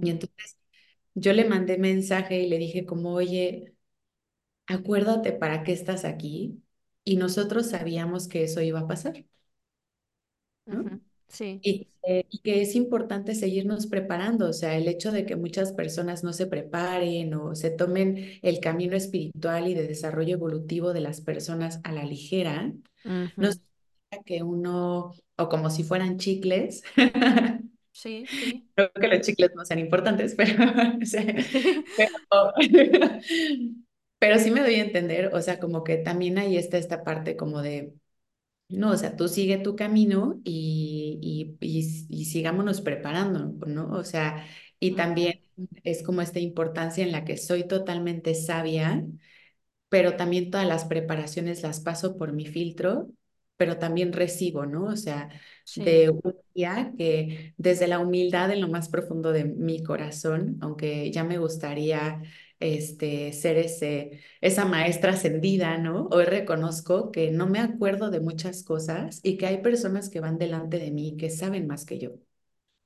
Y 0.00 0.10
entonces 0.10 0.58
yo 1.14 1.32
le 1.32 1.44
mandé 1.46 1.78
mensaje 1.78 2.40
y 2.40 2.48
le 2.48 2.58
dije 2.58 2.86
como, 2.86 3.14
oye, 3.14 3.74
acuérdate 4.70 5.32
para 5.32 5.62
qué 5.64 5.72
estás 5.72 6.04
aquí 6.04 6.62
y 7.04 7.16
nosotros 7.16 7.68
sabíamos 7.70 8.28
que 8.28 8.44
eso 8.44 8.60
iba 8.62 8.80
a 8.80 8.86
pasar, 8.88 9.24
¿no? 10.70 10.88
Ujú, 10.88 11.00
Sí. 11.28 11.62
Y, 11.62 11.88
eh, 12.04 12.26
y 12.30 12.40
que 12.40 12.62
es 12.62 12.76
importante 12.76 13.34
seguirnos 13.34 13.86
preparando, 13.88 14.48
o 14.50 14.52
sea, 14.54 14.76
el 14.78 14.88
hecho 14.88 15.12
de 15.12 15.26
que 15.26 15.36
muchas 15.36 15.72
personas 15.72 16.24
no 16.24 16.32
se 16.32 16.46
preparen 16.46 17.34
o 17.34 17.54
se 17.56 17.70
tomen 17.70 18.18
el 18.42 18.60
camino 18.60 18.96
espiritual 18.96 19.68
y 19.68 19.74
de 19.74 19.86
desarrollo 19.88 20.34
evolutivo 20.36 20.92
de 20.94 21.00
las 21.02 21.20
personas 21.22 21.80
a 21.84 21.92
la 21.92 22.04
ligera, 22.04 22.72
no 23.40 23.48
Ujú, 23.48 23.52
significa 23.52 24.24
que 24.26 24.42
uno, 24.44 25.14
o 25.38 25.48
como 25.50 25.70
si 25.70 25.84
fueran 25.84 26.18
chicles, 26.18 26.82
Sí, 27.92 28.26
sí. 28.28 28.68
creo 28.74 28.90
que 28.92 29.08
los 29.08 29.20
chicles 29.20 29.50
no 29.54 29.64
sean 29.64 29.78
importantes, 29.80 30.34
pero, 30.36 30.64
o 31.02 31.06
sea, 31.06 31.24
pero, 31.96 32.52
pero 34.20 34.38
sí 34.40 34.52
me 34.52 34.62
doy 34.62 34.76
a 34.76 34.84
entender, 34.84 35.32
o 35.34 35.42
sea, 35.42 35.60
como 35.60 35.84
que 35.84 35.98
también 35.98 36.38
ahí 36.38 36.58
está 36.58 36.78
esta 36.78 37.04
parte 37.04 37.36
como 37.36 37.62
de 37.62 37.94
no, 38.68 38.92
o 38.92 38.96
sea, 38.96 39.16
tú 39.16 39.28
sigue 39.28 39.58
tu 39.58 39.76
camino 39.76 40.40
y, 40.44 41.18
y, 41.22 41.56
y, 41.60 42.06
y 42.10 42.24
sigámonos 42.26 42.80
preparando, 42.82 43.54
¿no? 43.66 43.90
O 43.92 44.04
sea, 44.04 44.46
y 44.80 44.96
también 44.96 45.42
es 45.84 46.02
como 46.04 46.22
esta 46.22 46.40
importancia 46.40 47.04
en 47.04 47.12
la 47.12 47.24
que 47.24 47.36
soy 47.38 47.66
totalmente 47.68 48.34
sabia 48.34 49.04
pero 49.88 50.16
también 50.16 50.50
todas 50.50 50.66
las 50.66 50.84
preparaciones 50.84 51.62
las 51.62 51.80
paso 51.80 52.16
por 52.16 52.32
mi 52.32 52.46
filtro, 52.46 53.08
pero 53.56 53.78
también 53.78 54.12
recibo, 54.12 54.66
¿no? 54.66 54.84
O 54.84 54.96
sea, 54.96 55.28
Sí. 55.64 55.82
de 55.84 56.10
un 56.10 56.34
día 56.54 56.92
que 56.98 57.54
desde 57.56 57.88
la 57.88 57.98
humildad 57.98 58.50
en 58.52 58.60
lo 58.60 58.68
más 58.68 58.88
profundo 58.88 59.32
de 59.32 59.44
mi 59.44 59.82
corazón, 59.82 60.58
aunque 60.60 61.10
ya 61.12 61.24
me 61.24 61.38
gustaría 61.38 62.22
este, 62.60 63.32
ser 63.32 63.58
ese, 63.58 64.20
esa 64.40 64.64
maestra 64.66 65.12
ascendida, 65.12 65.78
¿no? 65.78 66.08
Hoy 66.12 66.24
reconozco 66.24 67.10
que 67.12 67.30
no 67.32 67.46
me 67.48 67.58
acuerdo 67.60 68.10
de 68.10 68.20
muchas 68.20 68.62
cosas 68.64 69.20
y 69.22 69.36
que 69.38 69.46
hay 69.46 69.62
personas 69.62 70.10
que 70.10 70.20
van 70.20 70.38
delante 70.38 70.78
de 70.78 70.90
mí 70.92 71.16
que 71.16 71.30
saben 71.30 71.66
más 71.66 71.84
que 71.86 71.98
yo. 71.98 72.12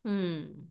Mm, 0.05 0.69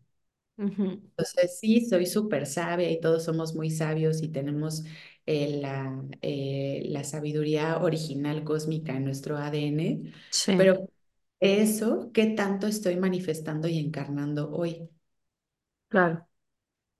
Entonces, 1.16 1.58
sí, 1.60 1.86
soy 1.88 2.06
súper 2.06 2.44
sabia 2.46 2.90
y 2.90 3.00
todos 3.00 3.24
somos 3.24 3.54
muy 3.54 3.70
sabios 3.70 4.20
y 4.22 4.28
tenemos 4.28 4.82
eh, 5.26 5.58
la, 5.60 6.02
eh, 6.22 6.82
la 6.88 7.04
sabiduría 7.04 7.78
original 7.78 8.42
cósmica 8.44 8.96
en 8.96 9.04
nuestro 9.04 9.36
ADN, 9.38 10.12
Sí, 10.30 10.52
pero 10.56 10.88
eso, 11.40 12.10
¿qué 12.12 12.26
tanto 12.28 12.66
estoy 12.66 12.96
manifestando 12.96 13.68
y 13.68 13.78
encarnando 13.78 14.50
hoy? 14.52 14.88
claro. 15.88 16.28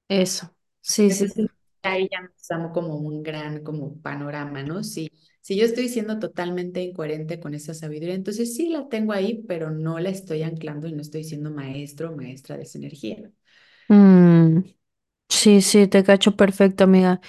Eso. 0.08 0.56
Sí, 0.80 1.10
sí. 1.10 1.26
Entonces, 1.26 1.48
ahí 1.84 2.08
ya 2.10 2.30
damos 2.48 2.72
como 2.72 2.96
un 2.96 3.22
gran 3.22 3.62
como 3.64 4.00
panorama, 4.02 4.62
¿no? 4.62 4.82
Si, 4.84 5.10
si 5.40 5.56
yo 5.56 5.64
estoy 5.64 5.88
siendo 5.88 6.18
totalmente 6.18 6.82
incoherente 6.82 7.40
con 7.40 7.54
esa 7.54 7.74
sabiduría, 7.74 8.14
entonces 8.14 8.54
sí 8.56 8.68
la 8.70 8.88
tengo 8.88 9.12
ahí, 9.12 9.44
pero 9.48 9.70
no 9.70 9.98
la 10.00 10.10
estoy 10.10 10.42
anclando 10.42 10.88
y 10.88 10.92
no 10.92 11.02
estoy 11.02 11.24
siendo 11.24 11.50
maestro 11.50 12.10
o 12.12 12.16
maestra 12.16 12.56
de 12.56 12.62
esa 12.64 12.78
energía. 12.78 13.30
Mm, 13.88 14.60
sí, 15.28 15.62
sí, 15.62 15.88
te 15.88 16.04
cacho 16.04 16.36
perfecto, 16.36 16.84
amiga. 16.84 17.20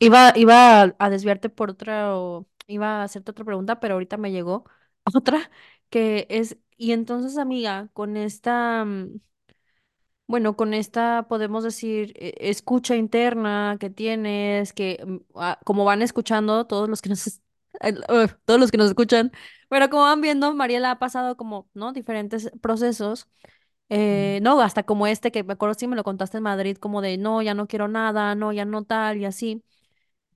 Iba, 0.00 0.32
iba 0.36 0.82
a, 0.84 0.96
a 0.98 1.10
desviarte 1.10 1.50
por 1.50 1.70
otra, 1.70 2.16
o 2.16 2.48
iba 2.66 3.00
a 3.02 3.04
hacerte 3.04 3.32
otra 3.32 3.44
pregunta, 3.44 3.80
pero 3.80 3.94
ahorita 3.94 4.16
me 4.18 4.32
llegó 4.32 4.64
otra 5.14 5.50
que 5.90 6.26
es, 6.30 6.58
y 6.76 6.92
entonces, 6.92 7.38
amiga, 7.38 7.90
con 7.94 8.16
esta, 8.16 8.84
mm, 8.86 9.20
bueno, 10.28 10.56
con 10.56 10.74
esta 10.74 11.28
podemos 11.28 11.64
decir 11.64 12.14
eh, 12.16 12.34
escucha 12.40 12.96
interna 12.96 13.78
que 13.80 13.90
tienes, 13.90 14.74
que 14.74 15.04
mm, 15.06 15.18
ah, 15.36 15.60
como 15.66 15.84
van 15.86 16.02
escuchando 16.02 16.66
todos 16.68 16.88
los 16.90 17.02
que 17.02 17.10
nos, 17.10 17.28
es- 17.28 17.42
el- 17.80 18.04
ugh, 18.10 18.30
todos 18.46 18.60
los 18.60 18.72
que 18.72 18.78
nos 18.78 18.88
escuchan, 18.88 19.32
pero 19.70 19.90
como 19.90 20.04
van 20.04 20.22
viendo, 20.22 20.54
Mariela 20.54 20.92
ha 20.92 21.00
pasado 21.00 21.36
como, 21.38 21.70
¿no? 21.74 21.92
Diferentes 21.94 22.52
procesos. 22.62 23.28
Eh, 23.90 24.40
no, 24.42 24.60
hasta 24.62 24.84
como 24.84 25.06
este 25.06 25.32
que 25.32 25.44
me 25.44 25.54
acuerdo 25.54 25.74
si 25.74 25.88
me 25.88 25.96
lo 25.96 26.04
contaste 26.04 26.38
en 26.38 26.44
Madrid, 26.44 26.76
como 26.78 27.02
de 27.02 27.18
no, 27.18 27.42
ya 27.42 27.54
no 27.54 27.68
quiero 27.68 27.88
nada, 27.88 28.34
no, 28.36 28.52
ya 28.52 28.64
no 28.66 28.84
tal 28.84 29.18
y 29.18 29.26
así. 29.26 29.64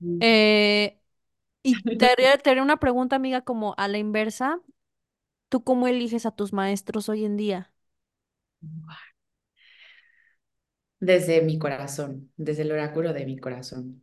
Mm. 0.01 0.19
Eh, 0.21 0.99
y 1.63 1.83
te 1.97 2.07
haría, 2.07 2.37
te 2.37 2.49
haría 2.51 2.63
una 2.63 2.77
pregunta, 2.79 3.15
amiga, 3.17 3.41
como 3.43 3.75
a 3.77 3.87
la 3.89 3.97
inversa, 3.99 4.61
¿tú 5.49 5.63
cómo 5.63 5.87
eliges 5.87 6.25
a 6.27 6.31
tus 6.35 6.53
maestros 6.53 7.09
hoy 7.09 7.25
en 7.25 7.37
día? 7.37 7.73
Desde 11.09 11.41
mi 11.43 11.59
corazón, 11.59 12.31
desde 12.37 12.63
el 12.63 12.71
oráculo 12.71 13.13
de 13.13 13.25
mi 13.27 13.37
corazón. 13.39 14.01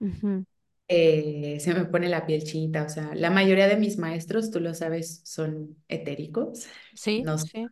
Ujú. 0.00 0.44
Eh, 0.88 1.58
se 1.60 1.72
me 1.74 1.86
pone 1.86 2.08
la 2.08 2.26
piel 2.26 2.44
chinita, 2.44 2.84
o 2.84 2.88
sea, 2.88 3.14
la 3.14 3.30
mayoría 3.30 3.66
de 3.68 3.76
mis 3.76 3.96
maestros, 3.98 4.50
tú 4.50 4.60
lo 4.60 4.74
sabes, 4.74 5.22
son 5.24 5.82
etéricos, 5.88 6.66
Sí, 6.94 7.30
no 7.30 7.36
sí. 7.36 7.70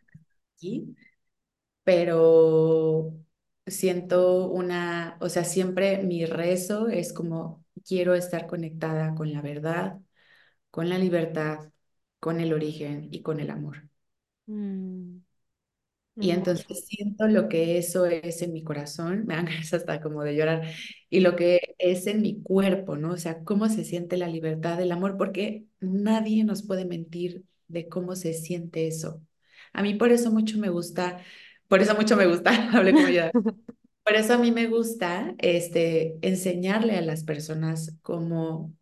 aquí, 0.56 0.96
pero 1.84 3.14
siento 3.66 4.48
una, 4.50 5.18
o 5.20 5.28
sea, 5.30 5.44
siempre 5.44 6.02
mi 6.04 6.26
rezo 6.26 6.88
es 6.88 7.12
como 7.12 7.64
quiero 7.86 8.14
estar 8.14 8.46
conectada 8.48 9.14
con 9.14 9.32
la 9.32 9.42
verdad, 9.42 10.00
con 10.70 10.88
la 10.90 10.98
libertad, 10.98 11.72
con 12.20 12.40
el 12.40 12.52
origen 12.54 13.08
y 13.12 13.22
con 13.22 13.40
el 13.40 13.50
amor. 13.50 13.88
Mm, 14.48 15.20
Y 16.20 16.30
entonces 16.32 16.84
siento 16.86 17.26
lo 17.28 17.48
que 17.48 17.78
eso 17.78 18.06
es 18.06 18.42
en 18.42 18.52
mi 18.52 18.62
corazón, 18.62 19.24
me 19.26 19.34
dan 19.36 19.46
ganas 19.46 19.72
hasta 19.74 20.00
como 20.02 20.22
de 20.22 20.36
llorar, 20.36 20.62
y 21.08 21.20
lo 21.20 21.36
que 21.36 21.74
es 21.78 22.06
en 22.06 22.22
mi 22.22 22.42
cuerpo, 22.42 22.96
¿no? 22.96 23.12
O 23.12 23.16
sea, 23.16 23.42
cómo 23.44 23.68
se 23.68 23.84
siente 23.84 24.16
la 24.18 24.28
libertad 24.28 24.76
del 24.78 24.92
amor, 24.92 25.16
porque 25.16 25.64
nadie 25.80 26.44
nos 26.44 26.62
puede 26.66 26.84
mentir 26.84 27.44
de 27.68 27.88
cómo 27.88 28.16
se 28.16 28.34
siente 28.34 28.86
eso. 28.86 29.22
A 29.72 29.82
mí 29.82 29.94
por 29.94 30.12
eso 30.12 30.30
mucho 30.30 30.58
me 30.58 30.68
gusta, 30.68 31.20
por 31.68 31.80
eso 31.80 31.94
mucho 31.96 32.16
me 32.16 32.26
gusta, 32.26 32.50
hablé 32.76 32.94
como 32.94 33.08
yo, 33.08 33.24
por 34.04 34.14
eso 34.16 34.34
a 34.34 34.38
mí 34.38 34.50
me 34.52 34.66
gusta 34.66 35.34
este, 35.38 36.18
enseñarle 36.22 36.96
a 36.96 37.02
las 37.02 37.24
personas 37.24 37.96
como 38.02 38.74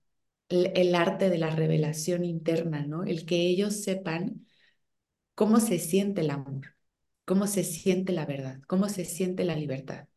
el, 0.48 0.72
el 0.76 0.94
arte 0.94 1.30
de 1.30 1.38
la 1.38 1.50
revelación 1.50 2.24
interna, 2.24 2.86
¿no? 2.86 3.04
El 3.04 3.26
que 3.26 3.36
ellos 3.48 3.82
sepan 3.82 4.46
cómo 5.34 5.60
se 5.60 5.78
siente 5.78 6.22
el 6.22 6.30
amor, 6.30 6.76
cómo 7.28 7.48
se 7.48 7.64
siente 7.64 8.12
la 8.14 8.26
verdad, 8.26 8.60
cómo 8.68 8.90
se 8.90 9.06
siente 9.06 9.44
la 9.44 9.56
libertad. 9.56 10.08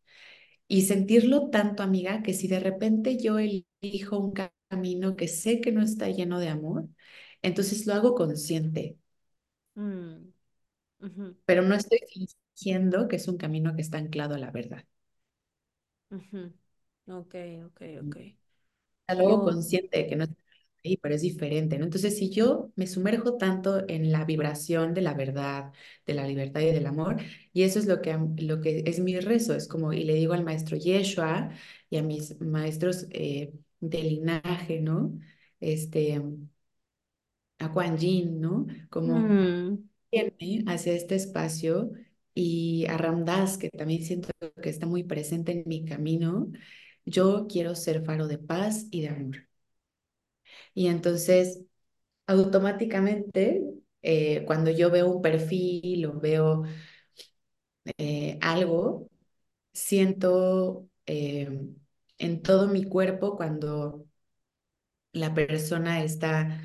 Y 0.68 0.84
sentirlo 0.84 1.50
tanto, 1.50 1.84
amiga, 1.84 2.24
que 2.24 2.34
si 2.34 2.48
de 2.48 2.60
repente 2.60 3.18
yo 3.20 3.40
elijo 3.40 4.20
un 4.20 4.34
camino 4.70 5.16
que 5.18 5.28
sé 5.28 5.62
que 5.62 5.72
no 5.72 5.84
está 5.84 6.10
lleno 6.10 6.40
de 6.40 6.50
amor, 6.50 6.88
entonces 7.44 7.88
lo 7.88 7.94
hago 7.96 8.16
consciente, 8.16 8.98
Mm, 9.78 10.32
pero 11.46 11.62
no 11.64 11.76
estoy 11.76 12.00
fingiendo 12.56 13.08
que 13.08 13.18
es 13.18 13.28
un 13.28 13.38
camino 13.38 13.76
que 13.76 13.82
está 13.82 13.98
anclado 13.98 14.36
a 14.36 14.38
la 14.40 14.52
verdad. 14.52 14.86
ujú. 16.12 16.54
Ok, 17.08 17.34
ok, 17.68 17.80
ok. 18.04 18.16
Luego 19.10 19.44
Oh, 19.44 19.44
consciente 19.44 20.00
de 20.00 20.08
que 20.08 20.16
no 20.16 20.24
está 20.24 20.41
ahí, 20.84 20.98
pero 20.98 21.16
es 21.16 21.22
diferente, 21.22 21.78
¿no? 21.78 21.86
Entonces, 21.86 22.18
si 22.18 22.30
yo 22.30 22.72
me 22.76 22.88
sumerjo 22.88 23.38
tanto 23.38 23.88
en 23.88 24.12
la 24.12 24.26
vibración 24.26 24.94
de 24.94 25.02
la 25.02 25.14
verdad, 25.14 25.72
de 26.06 26.14
la 26.14 26.28
libertad 26.28 26.62
y 26.62 26.66
del 26.72 26.86
amor, 26.88 27.18
y 27.54 27.64
eso 27.64 27.80
es 27.80 27.86
lo 27.86 28.02
que, 28.02 28.18
lo 28.38 28.62
que 28.62 28.84
es 28.86 29.00
mi 29.00 29.20
rezo, 29.20 29.56
es 29.56 29.68
como, 29.68 29.94
y 29.94 30.04
le 30.04 30.16
digo 30.16 30.34
al 30.34 30.44
maestro 30.44 30.78
Yeshua 30.78 31.50
y 31.90 31.98
a 31.98 32.04
mis 32.04 32.40
maestros 32.42 33.08
eh, 33.12 33.54
de 33.80 34.04
linaje, 34.04 34.82
¿no? 34.82 35.20
Este, 35.60 36.22
a 37.60 37.72
Kuan 37.72 37.98
Yin, 37.98 38.40
¿no? 38.42 38.68
Como 38.90 39.20
mm, 39.20 40.68
hacia 40.68 40.94
este 40.94 41.16
espacio 41.16 41.92
y 42.34 42.86
a 42.88 42.98
Ram 42.98 43.26
Dass, 43.26 43.58
que 43.58 43.70
también 43.70 44.04
siento 44.04 44.30
que 44.62 44.70
está 44.70 44.86
muy 44.86 45.04
presente 45.04 45.52
en 45.52 45.64
mi 45.68 45.86
camino, 45.86 46.52
yo 47.06 47.48
quiero 47.50 47.76
ser 47.76 48.04
faro 48.06 48.28
de 48.28 48.38
paz 48.38 48.88
y 48.92 49.02
de 49.02 49.10
amor. 49.10 49.51
Y 50.74 50.88
entonces, 50.88 51.62
automáticamente, 52.28 53.64
eh, 54.02 54.44
cuando 54.46 54.72
yo 54.72 54.92
veo 54.92 55.08
un 55.12 55.22
perfil 55.22 56.06
o 56.08 56.20
veo 56.20 56.64
eh, 57.98 58.38
algo, 58.42 59.10
siento 59.74 60.90
eh, 61.06 61.50
en 62.18 62.42
todo 62.44 62.68
mi 62.68 62.86
cuerpo 62.86 63.38
cuando 63.38 64.06
la 65.14 65.34
persona 65.34 66.04
está 66.04 66.62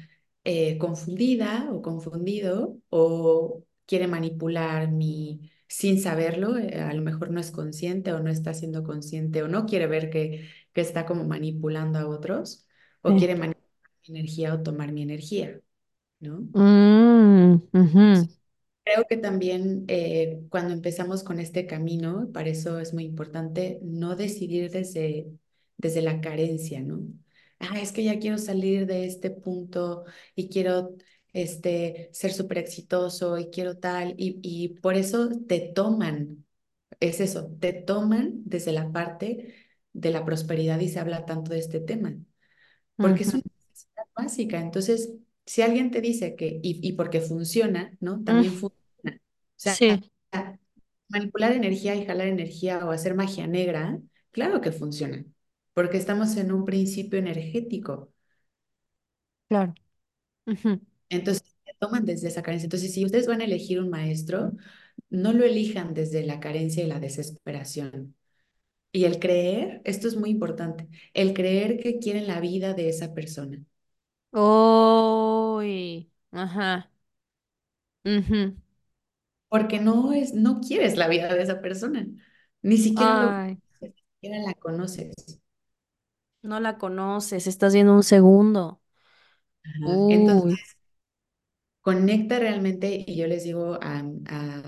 confundida 0.79 1.69
o 1.73 1.83
confundido 1.83 2.79
o 2.91 3.65
quiere 3.87 4.07
manipular 4.07 4.91
mi 4.93 5.51
sin 5.69 6.01
saberlo, 6.01 6.55
a 6.55 6.93
lo 6.95 7.03
mejor 7.03 7.31
no 7.33 7.41
es 7.41 7.51
consciente 7.51 8.13
o 8.13 8.21
no 8.21 8.31
está 8.31 8.55
siendo 8.55 8.85
consciente 8.85 9.43
o 9.43 9.49
no 9.49 9.67
quiere 9.67 9.89
ver 9.89 10.09
que, 10.11 10.49
que 10.73 10.81
está 10.81 11.05
como 11.07 11.25
manipulando 11.25 11.99
a 11.99 12.07
otros 12.09 12.67
o 13.03 13.17
quiere 13.17 13.35
manipular 13.35 13.56
mi 14.09 14.19
energía 14.19 14.55
o 14.55 14.63
tomar 14.63 14.93
mi 14.93 15.03
energía, 15.03 15.61
¿no? 16.21 16.49
Mm, 17.75 18.29
Creo 18.85 19.05
que 19.09 19.17
también 19.17 19.85
eh, 19.89 20.43
cuando 20.49 20.73
empezamos 20.73 21.25
con 21.25 21.41
este 21.41 21.67
camino, 21.67 22.31
para 22.33 22.49
eso 22.51 22.79
es 22.79 22.95
muy 22.95 23.05
importante 23.05 23.81
no 23.83 24.15
decidir 24.15 24.71
desde, 24.71 25.27
desde 25.77 26.03
la 26.03 26.21
carencia, 26.21 26.81
¿no? 26.83 27.01
Ah, 27.59 27.81
es 27.81 27.91
que 27.91 28.05
ya 28.05 28.19
quiero 28.21 28.39
salir 28.39 28.87
de 28.87 29.07
este 29.07 29.31
punto 29.31 30.05
y 30.37 30.49
quiero 30.49 30.95
este, 31.33 32.11
ser 32.13 32.33
súper 32.33 32.59
exitoso 32.59 33.37
y 33.39 33.51
quiero 33.51 33.77
tal, 33.79 34.15
y, 34.19 34.39
y 34.43 34.69
por 34.81 34.95
eso 34.95 35.31
te 35.49 35.61
toman, 35.75 36.45
es 37.01 37.21
eso, 37.21 37.49
te 37.61 37.73
toman 37.75 38.43
desde 38.45 38.73
la 38.73 38.93
parte 38.93 39.55
de 39.93 40.11
la 40.13 40.25
prosperidad 40.25 40.81
y 40.81 40.89
se 40.91 41.01
habla 41.01 41.27
tanto 41.27 41.53
de 41.53 41.59
este 41.61 41.81
tema 41.81 42.17
porque 43.01 43.23
es 43.25 43.35
una 43.35 43.43
básica. 44.17 44.61
Entonces, 44.61 45.13
si 45.47 45.63
alguien 45.63 45.91
te 45.91 46.01
dice 46.01 46.37
que, 46.37 46.61
y, 46.63 46.87
y 46.87 46.93
porque 46.95 47.21
funciona, 47.21 47.97
¿no? 48.01 48.23
mm, 48.29 48.43
También 48.43 48.55
funciona. 48.55 49.17
O 49.17 49.21
sea, 49.57 49.83
sí, 49.83 50.11
manipular 51.09 51.53
energía 51.53 51.95
y 51.97 52.07
jalar 52.07 52.29
energía 52.29 52.85
o 52.87 52.91
hacer 52.93 53.15
magia 53.15 53.47
negra, 53.49 53.99
claro 54.31 54.61
que 54.61 54.73
funciona, 54.73 55.25
porque 55.75 55.97
estamos 55.99 56.37
en 56.37 56.53
un 56.53 56.65
principio 56.65 57.19
energético. 57.19 58.13
claro. 59.49 59.75
Entonces, 61.09 61.45
toman 61.79 62.05
desde 62.05 62.29
esa 62.29 62.43
carencia. 62.43 62.67
Entonces, 62.67 62.93
si 62.95 63.05
ustedes 63.05 63.27
van 63.27 63.41
a 63.41 63.45
elegir 63.45 63.81
un 63.81 63.91
maestro, 63.91 64.53
no 65.11 65.33
lo 65.33 65.45
elijan 65.45 65.95
desde 65.95 66.25
la 66.27 66.41
carencia 66.41 66.83
y 66.85 66.87
la 66.89 67.01
desesperación. 67.01 68.17
Y 68.93 69.05
el 69.07 69.19
creer, 69.21 69.83
esto 69.85 70.09
es 70.09 70.17
muy 70.17 70.31
importante, 70.31 70.89
el 71.15 71.35
creer 71.35 71.79
que 71.81 71.99
quieren 72.01 72.27
la 72.29 72.41
vida 72.41 72.75
de 72.75 72.89
esa 72.91 73.15
persona. 73.15 73.61
Uy, 74.33 76.13
ajá. 76.33 76.91
ujú. 78.05 78.57
porque 79.49 79.81
no 79.81 80.13
es, 80.13 80.35
no 80.35 80.61
quieres 80.61 80.97
la 80.97 81.09
vida 81.09 81.33
de 81.35 81.43
esa 81.43 81.61
persona, 81.63 82.07
ni 82.63 82.77
siquiera 82.79 83.15
lo 83.17 83.33
Ay, 83.35 83.59
ni 83.81 83.93
siquiera 84.21 84.39
la 84.47 84.55
conoces. 84.55 85.15
no 86.43 86.61
la 86.61 86.79
conoces, 86.79 87.47
estás 87.47 87.75
viendo 87.75 87.93
un 87.95 88.03
segundo. 88.03 88.81
Ajá. 89.65 90.01
Entonces, 90.09 90.47
Uy. 90.47 90.59
conecta 91.81 92.39
realmente 92.39 93.05
y 93.07 93.17
yo 93.17 93.27
les 93.27 93.45
digo, 93.45 93.79
a, 93.83 94.03
a- 94.29 94.63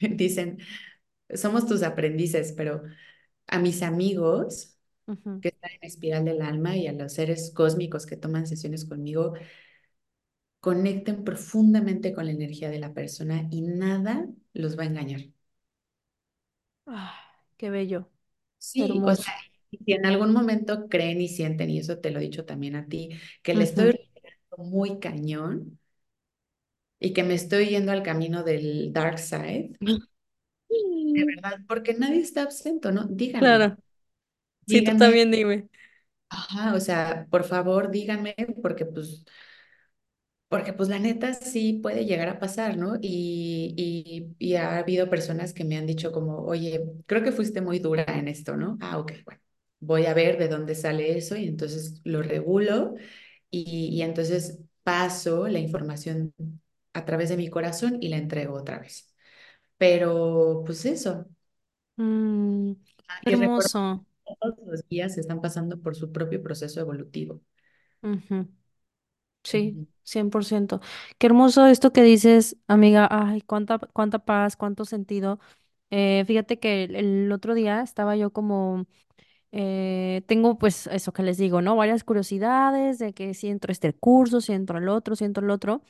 dicen, 0.00 0.58
somos 1.34 1.66
tus 1.66 1.82
aprendices, 1.82 2.52
pero 2.56 2.82
a 3.48 3.58
mis 3.60 3.82
amigos 3.82 4.73
ujú. 5.06 5.42
que 5.42 5.48
están 5.50 5.70
en 5.72 5.88
espiral 5.88 6.24
del 6.24 6.42
alma 6.42 6.76
y 6.76 6.86
a 6.88 6.92
los 6.92 7.12
seres 7.14 7.52
cósmicos 7.54 8.06
que 8.06 8.16
toman 8.16 8.46
sesiones 8.46 8.84
conmigo, 8.86 9.34
conecten 10.60 11.22
profundamente 11.24 12.12
con 12.12 12.26
la 12.26 12.32
energía 12.32 12.68
de 12.70 12.78
la 12.80 12.92
persona 12.94 13.46
y 13.52 13.60
nada 13.62 14.26
los 14.52 14.76
va 14.78 14.82
a 14.84 14.86
engañar. 14.86 15.20
Ah, 16.86 17.14
qué 17.58 17.68
bello, 17.70 18.10
Sí, 18.58 19.02
o 19.04 19.14
sea, 19.14 19.32
si 19.70 19.78
en 19.92 20.06
algún 20.06 20.32
momento 20.32 20.88
creen 20.88 21.20
y 21.20 21.28
sienten, 21.28 21.70
y 21.70 21.78
eso 21.80 21.98
te 21.98 22.10
lo 22.10 22.18
he 22.18 22.22
dicho 22.22 22.44
también 22.46 22.76
a 22.76 22.86
ti, 22.88 23.10
que 23.42 23.54
le 23.54 23.64
estoy 23.64 23.94
muy 24.56 24.98
cañón 25.00 25.78
y 27.00 27.12
que 27.12 27.22
me 27.24 27.34
estoy 27.34 27.66
yendo 27.68 27.92
al 27.92 28.02
camino 28.02 28.42
del 28.44 28.92
dark 28.92 29.18
side, 29.18 29.78
de 31.14 31.24
verdad, 31.24 31.60
porque 31.68 31.94
nadie 31.94 32.20
está 32.20 32.42
absento, 32.42 32.92
¿no? 32.92 33.06
Díganme, 33.08 33.58
Claro, 33.58 33.76
sí, 34.66 34.82
tú 34.82 34.92
díganme, 34.92 34.96
también 34.96 35.30
dime. 35.30 35.68
ajá, 36.28 36.74
o 36.74 36.80
sea, 36.80 37.26
por 37.30 37.44
favor, 37.44 37.90
díganme, 37.90 38.34
porque 38.62 38.84
pues 38.86 39.24
Porque 40.48 40.72
pues 40.72 40.88
la 40.88 40.98
neta 41.00 41.34
sí 41.34 41.80
puede 41.82 42.04
llegar 42.06 42.28
a 42.28 42.38
pasar, 42.38 42.76
¿no? 42.76 42.94
Y, 43.00 43.74
y, 43.76 44.36
y 44.38 44.54
ha 44.54 44.78
habido 44.78 45.10
personas 45.10 45.52
que 45.52 45.64
me 45.64 45.76
han 45.76 45.86
dicho 45.86 46.12
como, 46.12 46.38
oye, 46.44 46.80
creo 47.06 47.22
que 47.24 47.32
fuiste 47.32 47.60
muy 47.60 47.80
dura 47.80 48.04
en 48.06 48.28
esto, 48.28 48.56
¿no? 48.56 48.78
Ah, 48.80 48.98
ok, 48.98 49.12
bueno, 49.24 49.40
voy 49.80 50.06
a 50.06 50.14
ver 50.14 50.38
de 50.38 50.46
dónde 50.48 50.74
sale 50.76 51.16
eso 51.18 51.36
y 51.36 51.48
entonces 51.48 52.00
lo 52.04 52.22
regulo 52.22 52.94
y, 53.50 53.90
y 53.92 54.02
entonces 54.02 54.60
paso 54.84 55.48
la 55.48 55.58
información 55.60 56.32
a 56.94 57.04
través 57.04 57.30
de 57.30 57.36
mi 57.36 57.50
corazón 57.50 57.98
y 58.00 58.08
la 58.08 58.18
entrego 58.18 58.54
otra 58.54 58.78
vez. 58.78 59.14
Pero 59.78 60.62
pues 60.66 60.84
eso, 60.86 61.26
Mm, 61.96 62.74
hermoso. 63.24 64.04
Todos 64.40 64.56
los 64.66 64.84
guías 64.88 65.18
están 65.18 65.40
pasando 65.40 65.80
por 65.80 65.94
su 65.96 66.12
propio 66.12 66.42
proceso 66.42 66.80
evolutivo. 66.80 67.40
Ujú. 68.02 68.46
Sí, 69.44 69.78
Ujú. 69.78 69.86
100%. 70.04 70.80
Qué 71.18 71.26
hermoso 71.26 71.66
esto 71.66 71.92
que 71.92 72.02
dices, 72.02 72.56
amiga. 72.68 73.08
Ay, 73.10 73.42
cuánta, 73.42 73.78
cuánta 73.78 74.20
paz, 74.20 74.56
cuánto 74.56 74.84
sentido. 74.84 75.38
Eh, 75.90 76.24
fíjate 76.26 76.58
que 76.58 76.84
el, 76.84 76.96
el 76.96 77.32
otro 77.32 77.54
día 77.54 77.82
estaba 77.82 78.16
yo 78.16 78.32
como, 78.32 78.86
eh, 79.52 80.22
tengo 80.28 80.58
pues 80.58 80.88
eso 80.88 81.12
que 81.12 81.22
les 81.24 81.38
digo, 81.38 81.62
¿no? 81.62 81.76
Varias 81.76 82.04
curiosidades 82.04 82.98
de 82.98 83.14
que 83.14 83.34
si 83.34 83.48
entro 83.48 83.70
a 83.70 83.74
este 83.74 83.94
curso, 83.94 84.40
si 84.40 84.52
entro 84.54 84.78
al 84.78 84.88
otro, 84.88 85.16
si 85.16 85.24
entro 85.24 85.44
al 85.44 85.50
otro. 85.50 85.82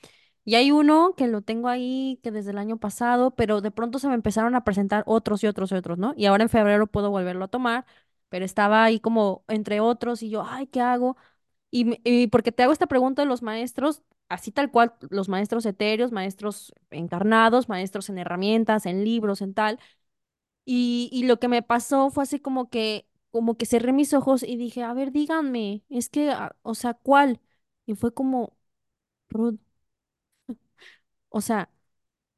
Y 0.47 0.57
hay 0.57 0.71
uno 0.71 1.15
que 1.17 1.27
lo 1.29 1.41
tengo 1.43 1.69
ahí 1.69 2.21
que 2.23 2.31
desde 2.31 2.51
el 2.51 2.59
año 2.59 2.77
pasado, 2.79 3.31
pero 3.35 3.61
de 3.63 3.71
pronto 3.71 3.99
se 3.99 4.09
me 4.09 4.15
empezaron 4.15 4.55
a 4.55 4.65
presentar 4.65 5.03
otros 5.07 5.43
y 5.43 5.47
otros 5.47 5.73
y 5.73 5.75
otros, 5.75 5.97
¿no? 5.99 6.13
Y 6.17 6.27
ahora 6.27 6.43
en 6.45 6.51
febrero 6.51 6.87
puedo 6.87 7.11
volverlo 7.11 7.47
a 7.47 7.49
tomar, 7.49 7.87
pero 8.35 8.45
estaba 8.45 8.83
ahí 8.85 8.99
como 9.01 9.45
entre 9.49 9.79
otros 9.81 10.23
y 10.25 10.31
yo, 10.31 10.43
ay, 10.45 10.67
¿qué 10.67 10.81
hago? 10.81 11.17
Y, 11.71 12.01
y 12.05 12.29
porque 12.29 12.53
te 12.53 12.63
hago 12.65 12.73
esta 12.73 12.87
pregunta 12.89 13.23
de 13.23 13.27
los 13.29 13.43
maestros, 13.43 14.03
así 14.31 14.53
tal 14.53 14.71
cual, 14.73 14.95
los 15.11 15.29
maestros 15.29 15.67
etéreos, 15.67 16.13
maestros 16.13 16.75
encarnados, 16.91 17.69
maestros 17.69 18.09
en 18.11 18.19
herramientas, 18.19 18.87
en 18.87 19.05
libros, 19.05 19.43
en 19.43 19.55
tal. 19.55 19.79
Y, 20.65 21.11
y 21.13 21.25
lo 21.27 21.39
que 21.41 21.49
me 21.49 21.63
pasó 21.63 22.11
fue 22.11 22.23
así 22.25 22.41
como 22.41 22.71
que, 22.71 23.07
como 23.31 23.57
que 23.57 23.67
cerré 23.67 23.93
mis 23.93 24.15
ojos 24.15 24.43
y 24.43 24.57
dije, 24.57 24.83
a 24.83 24.95
ver, 24.95 25.13
díganme, 25.13 25.85
es 25.91 26.09
que, 26.09 26.31
ah, 26.31 26.57
o 26.63 26.75
sea, 26.75 26.95
¿cuál? 26.95 27.41
Y 27.87 27.95
fue 27.97 28.15
como, 28.15 28.57
Ruth, 29.31 29.61
o 31.31 31.41
sea, 31.41 31.71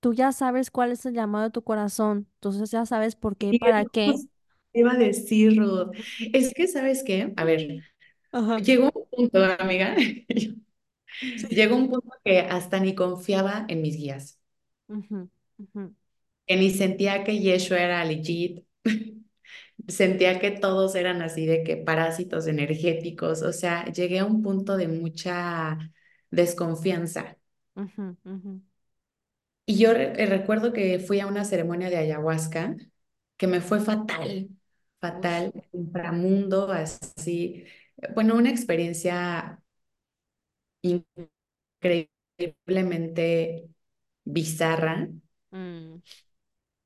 tú 0.01 0.14
ya 0.14 0.32
sabes 0.32 0.70
cuál 0.70 0.92
es 0.92 1.07
el 1.07 1.14
llamado 1.14 1.44
de 1.47 1.51
tu 1.53 1.62
corazón, 1.64 2.28
entonces 2.36 2.70
ya 2.70 2.86
sabes 2.86 3.16
por 3.16 3.36
qué, 3.36 3.55
para 3.55 3.86
qué. 3.86 4.22
Iba 4.81 4.93
a 4.93 4.97
decir, 4.99 5.57
Ruth. 5.59 5.93
Es 6.33 6.53
que, 6.55 6.68
¿sabes 6.68 7.03
qué? 7.05 7.33
A 7.37 7.45
ver, 7.45 7.85
Ajá. 8.33 8.66
llegó 8.66 8.91
un 8.95 9.09
punto, 9.11 9.45
amiga, 9.61 9.97
llegó 11.51 11.77
un 11.77 11.89
punto 11.91 12.11
que 12.24 12.41
hasta 12.41 12.81
ni 12.81 12.95
confiaba 12.95 13.64
en 13.68 13.83
mis 13.83 13.97
guías, 13.97 14.41
que 16.47 16.57
ni 16.57 16.70
sentía 16.70 17.24
que 17.24 17.39
Yeshua 17.41 17.79
era 17.81 18.05
legit, 18.05 18.64
sentía 19.89 20.41
que 20.41 20.51
todos 20.53 20.95
eran 20.95 21.22
así 21.22 21.47
de 21.47 21.62
que 21.64 21.77
parásitos 21.77 22.47
energéticos, 22.47 23.43
o 23.43 23.53
sea, 23.53 23.87
llegué 23.87 24.20
a 24.20 24.27
un 24.27 24.43
punto 24.43 24.77
de 24.77 24.89
mucha 24.89 25.79
desconfianza. 26.31 27.37
Y 29.66 29.79
yo 29.79 29.93
re- 29.95 30.22
eh, 30.22 30.27
recuerdo 30.27 30.72
que 30.72 30.99
fui 31.01 31.20
a 31.20 31.27
una 31.27 31.45
ceremonia 31.45 31.91
de 31.91 31.97
ayahuasca 31.99 32.77
que 33.37 33.47
me 33.47 33.61
fue 33.61 33.81
fatal. 33.81 34.51
Fatal, 35.11 35.52
inframundo, 35.72 36.70
así, 36.72 37.64
bueno, 38.14 38.36
una 38.36 38.50
experiencia 38.50 39.61
increíblemente 42.38 43.68
bizarra. 44.24 45.09
Mm. 45.52 46.02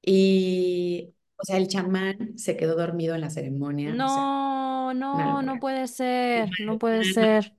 Y, 0.02 1.14
o 1.36 1.44
sea, 1.44 1.56
el 1.58 1.68
chamán 1.68 2.38
se 2.38 2.56
quedó 2.56 2.76
dormido 2.76 3.14
en 3.14 3.20
la 3.22 3.30
ceremonia, 3.30 3.98
o 4.02 4.08
sea, 4.08 4.24
No, 4.32 4.92
no, 4.94 5.42
no 5.42 5.58
puede 5.58 5.88
ser, 5.88 6.54
no 6.58 6.78
puede 6.78 7.04
ser. 7.04 7.54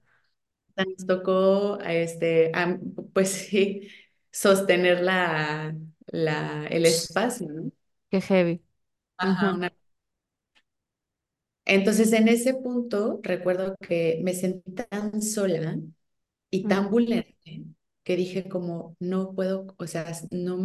Nos 0.78 1.06
tocó, 1.06 1.80
este, 1.82 2.52
pues 3.14 3.30
sí, 3.50 3.88
sostener 4.32 5.02
la, 5.02 5.76
la, 6.08 6.68
el 6.68 6.86
espacio, 6.86 7.48
¿no? 7.52 7.72
Qué 8.10 8.22
heavy. 8.22 8.62
Ajá, 9.18 9.54
una... 9.54 9.72
Entonces, 11.66 12.12
en 12.14 12.28
ese 12.28 12.54
punto, 12.56 13.20
recuerdo 13.24 13.76
que 13.80 14.20
me 14.24 14.34
sentí 14.34 14.72
tan 14.74 15.22
sola 15.22 15.80
y 16.52 16.68
tan 16.68 16.92
vulnerable 16.92 17.36
que 18.04 18.16
dije 18.18 18.50
como, 18.50 18.96
no 19.00 19.36
puedo, 19.36 19.68
o 19.80 19.88
sea, 19.88 20.06
no, 20.32 20.58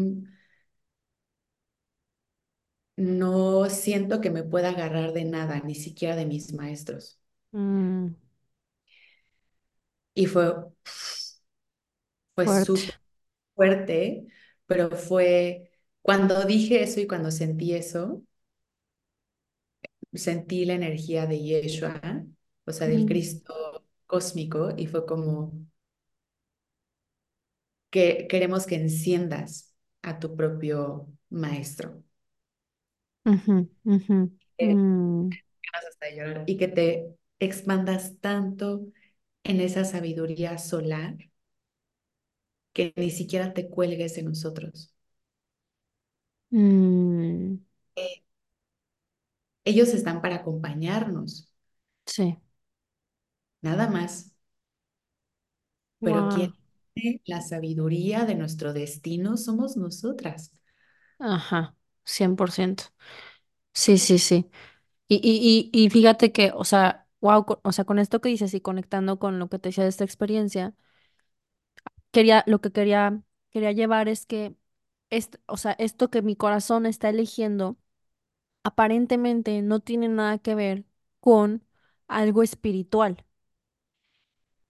no 2.96 3.68
siento 3.70 4.20
que 4.20 4.28
me 4.30 4.42
pueda 4.44 4.68
agarrar 4.70 5.12
de 5.14 5.24
nada, 5.24 5.60
ni 5.60 5.74
siquiera 5.74 6.14
de 6.16 6.26
mis 6.26 6.52
maestros. 6.54 7.18
mm, 7.52 8.14
Y 10.14 10.26
fue, 10.26 10.52
fue 12.34 12.48
súper 12.48 12.94
fuerte, 13.54 14.26
pero 14.66 14.90
fue 14.92 15.70
cuando 16.02 16.44
dije 16.44 16.82
eso 16.84 17.00
y 17.00 17.06
cuando 17.06 17.30
sentí 17.30 17.74
eso, 17.74 18.22
sentí 20.12 20.64
la 20.64 20.74
energía 20.74 21.26
de 21.26 21.40
Yeshua, 21.42 22.00
o 22.66 22.72
sea, 22.72 22.88
del 22.88 23.06
Cristo 23.06 23.54
cósmico, 24.06 24.70
y 24.76 24.86
fue 24.86 25.06
como 25.06 25.52
que 27.90 28.26
queremos 28.28 28.66
que 28.66 28.76
enciendas 28.76 29.74
a 30.02 30.18
tu 30.18 30.36
propio 30.36 31.08
maestro. 31.30 32.02
mm, 34.60 35.36
hasta 35.72 36.10
llorar, 36.10 36.44
y 36.46 36.56
que 36.58 36.68
te 36.68 37.16
expandas 37.38 38.18
tanto 38.20 38.86
en 39.44 39.60
esa 39.60 39.84
sabiduría 39.84 40.58
solar 40.58 41.16
que 42.72 42.92
ni 42.96 43.10
siquiera 43.10 43.52
te 43.54 43.68
cuelgues 43.68 44.14
de 44.14 44.22
nosotros. 44.22 44.94
mm, 46.50 47.58
Eh, 47.96 48.22
ellos 49.66 49.90
están 49.90 50.22
para 50.22 50.36
acompañarnos, 50.38 51.52
sí. 52.06 52.38
nada 53.62 53.88
más. 53.88 54.32
pero 56.02 56.26
quien 56.28 56.54
tiene 56.94 57.20
la 57.26 57.42
sabiduría 57.42 58.24
de 58.24 58.34
nuestro 58.34 58.72
destino 58.72 59.36
somos 59.36 59.76
nosotras. 59.76 60.52
Ajá. 61.18 61.76
cien 62.04 62.36
por 62.36 62.50
ciento 62.52 62.84
Sí, 63.74 63.98
sí, 63.98 64.18
sí. 64.18 64.50
Y, 65.08 65.16
y, 65.16 65.70
y, 65.72 65.86
y 65.86 65.90
fíjate 65.90 66.32
que, 66.32 66.52
o 66.54 66.64
sea, 66.64 67.08
wow, 67.20 67.46
o 67.62 67.72
sea, 67.72 67.84
con 67.86 67.98
esto 68.00 68.20
que 68.20 68.30
dices 68.30 68.54
y 68.54 68.60
conectando 68.62 69.18
con 69.18 69.38
lo 69.38 69.48
que 69.48 69.58
te 69.58 69.70
decía 69.70 69.84
de 69.84 69.90
esta 69.90 70.04
experiencia, 70.04 70.74
quería, 72.10 72.44
lo 72.46 72.60
que 72.60 72.72
quería, 72.72 73.22
quería 73.50 73.72
llevar 73.72 74.08
es 74.08 74.26
que, 74.26 74.56
est- 75.10 75.36
o 75.46 75.56
sea, 75.56 75.72
esto 75.74 76.10
que 76.10 76.22
mi 76.22 76.36
corazón 76.36 76.86
está 76.86 77.08
eligiendo, 77.10 77.78
aparentemente 78.66 79.62
no 79.62 79.80
tiene 79.80 80.08
nada 80.08 80.38
que 80.38 80.54
ver 80.54 80.84
con 81.20 81.64
algo 82.08 82.42
espiritual. 82.42 83.24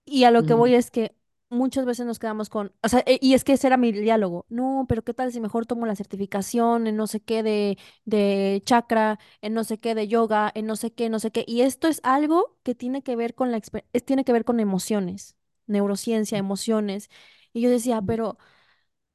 Y 0.04 0.24
a 0.24 0.30
lo 0.30 0.44
que 0.46 0.54
Mm, 0.54 0.54
voy 0.54 0.74
es 0.74 0.90
que 0.90 1.14
muchas 1.48 1.84
veces 1.86 2.06
nos 2.06 2.18
quedamos 2.18 2.48
con, 2.50 2.72
o 2.82 2.88
sea, 2.88 3.02
e- 3.06 3.18
y 3.22 3.34
es 3.34 3.44
que 3.44 3.52
ese 3.54 3.66
era 3.68 3.76
mi 3.76 3.92
diálogo. 3.92 4.46
No, 4.48 4.86
pero 4.88 5.02
¿qué 5.04 5.14
tal 5.14 5.32
si 5.32 5.40
mejor 5.40 5.66
tomo 5.66 5.86
la 5.86 5.96
certificación 5.96 6.86
en 6.86 6.96
no 6.96 7.06
sé 7.06 7.20
qué 7.20 7.42
de, 7.42 7.78
de 8.04 8.62
chakra, 8.64 9.18
en 9.42 9.54
no 9.54 9.64
sé 9.64 9.78
qué 9.78 9.94
de 9.94 10.08
yoga, 10.08 10.50
en 10.54 10.66
no 10.66 10.76
sé 10.76 10.92
qué, 10.92 11.08
no 11.08 11.18
sé 11.20 11.30
qué? 11.32 11.44
Y 11.46 11.62
esto 11.62 11.88
es 11.88 12.00
algo 12.04 12.56
que 12.62 12.74
tiene 12.74 13.02
que 13.02 13.16
ver 13.16 13.34
con 13.34 13.50
la 13.52 13.58
exper- 13.58 13.84
es- 13.92 14.04
tiene 14.04 14.24
que 14.24 14.32
ver 14.32 14.44
con 14.44 14.60
emociones, 14.60 15.36
neurociencia, 15.66 16.38
emociones. 16.38 17.10
Y 17.52 17.60
yo 17.62 17.70
decía, 17.70 18.02
pero, 18.02 18.38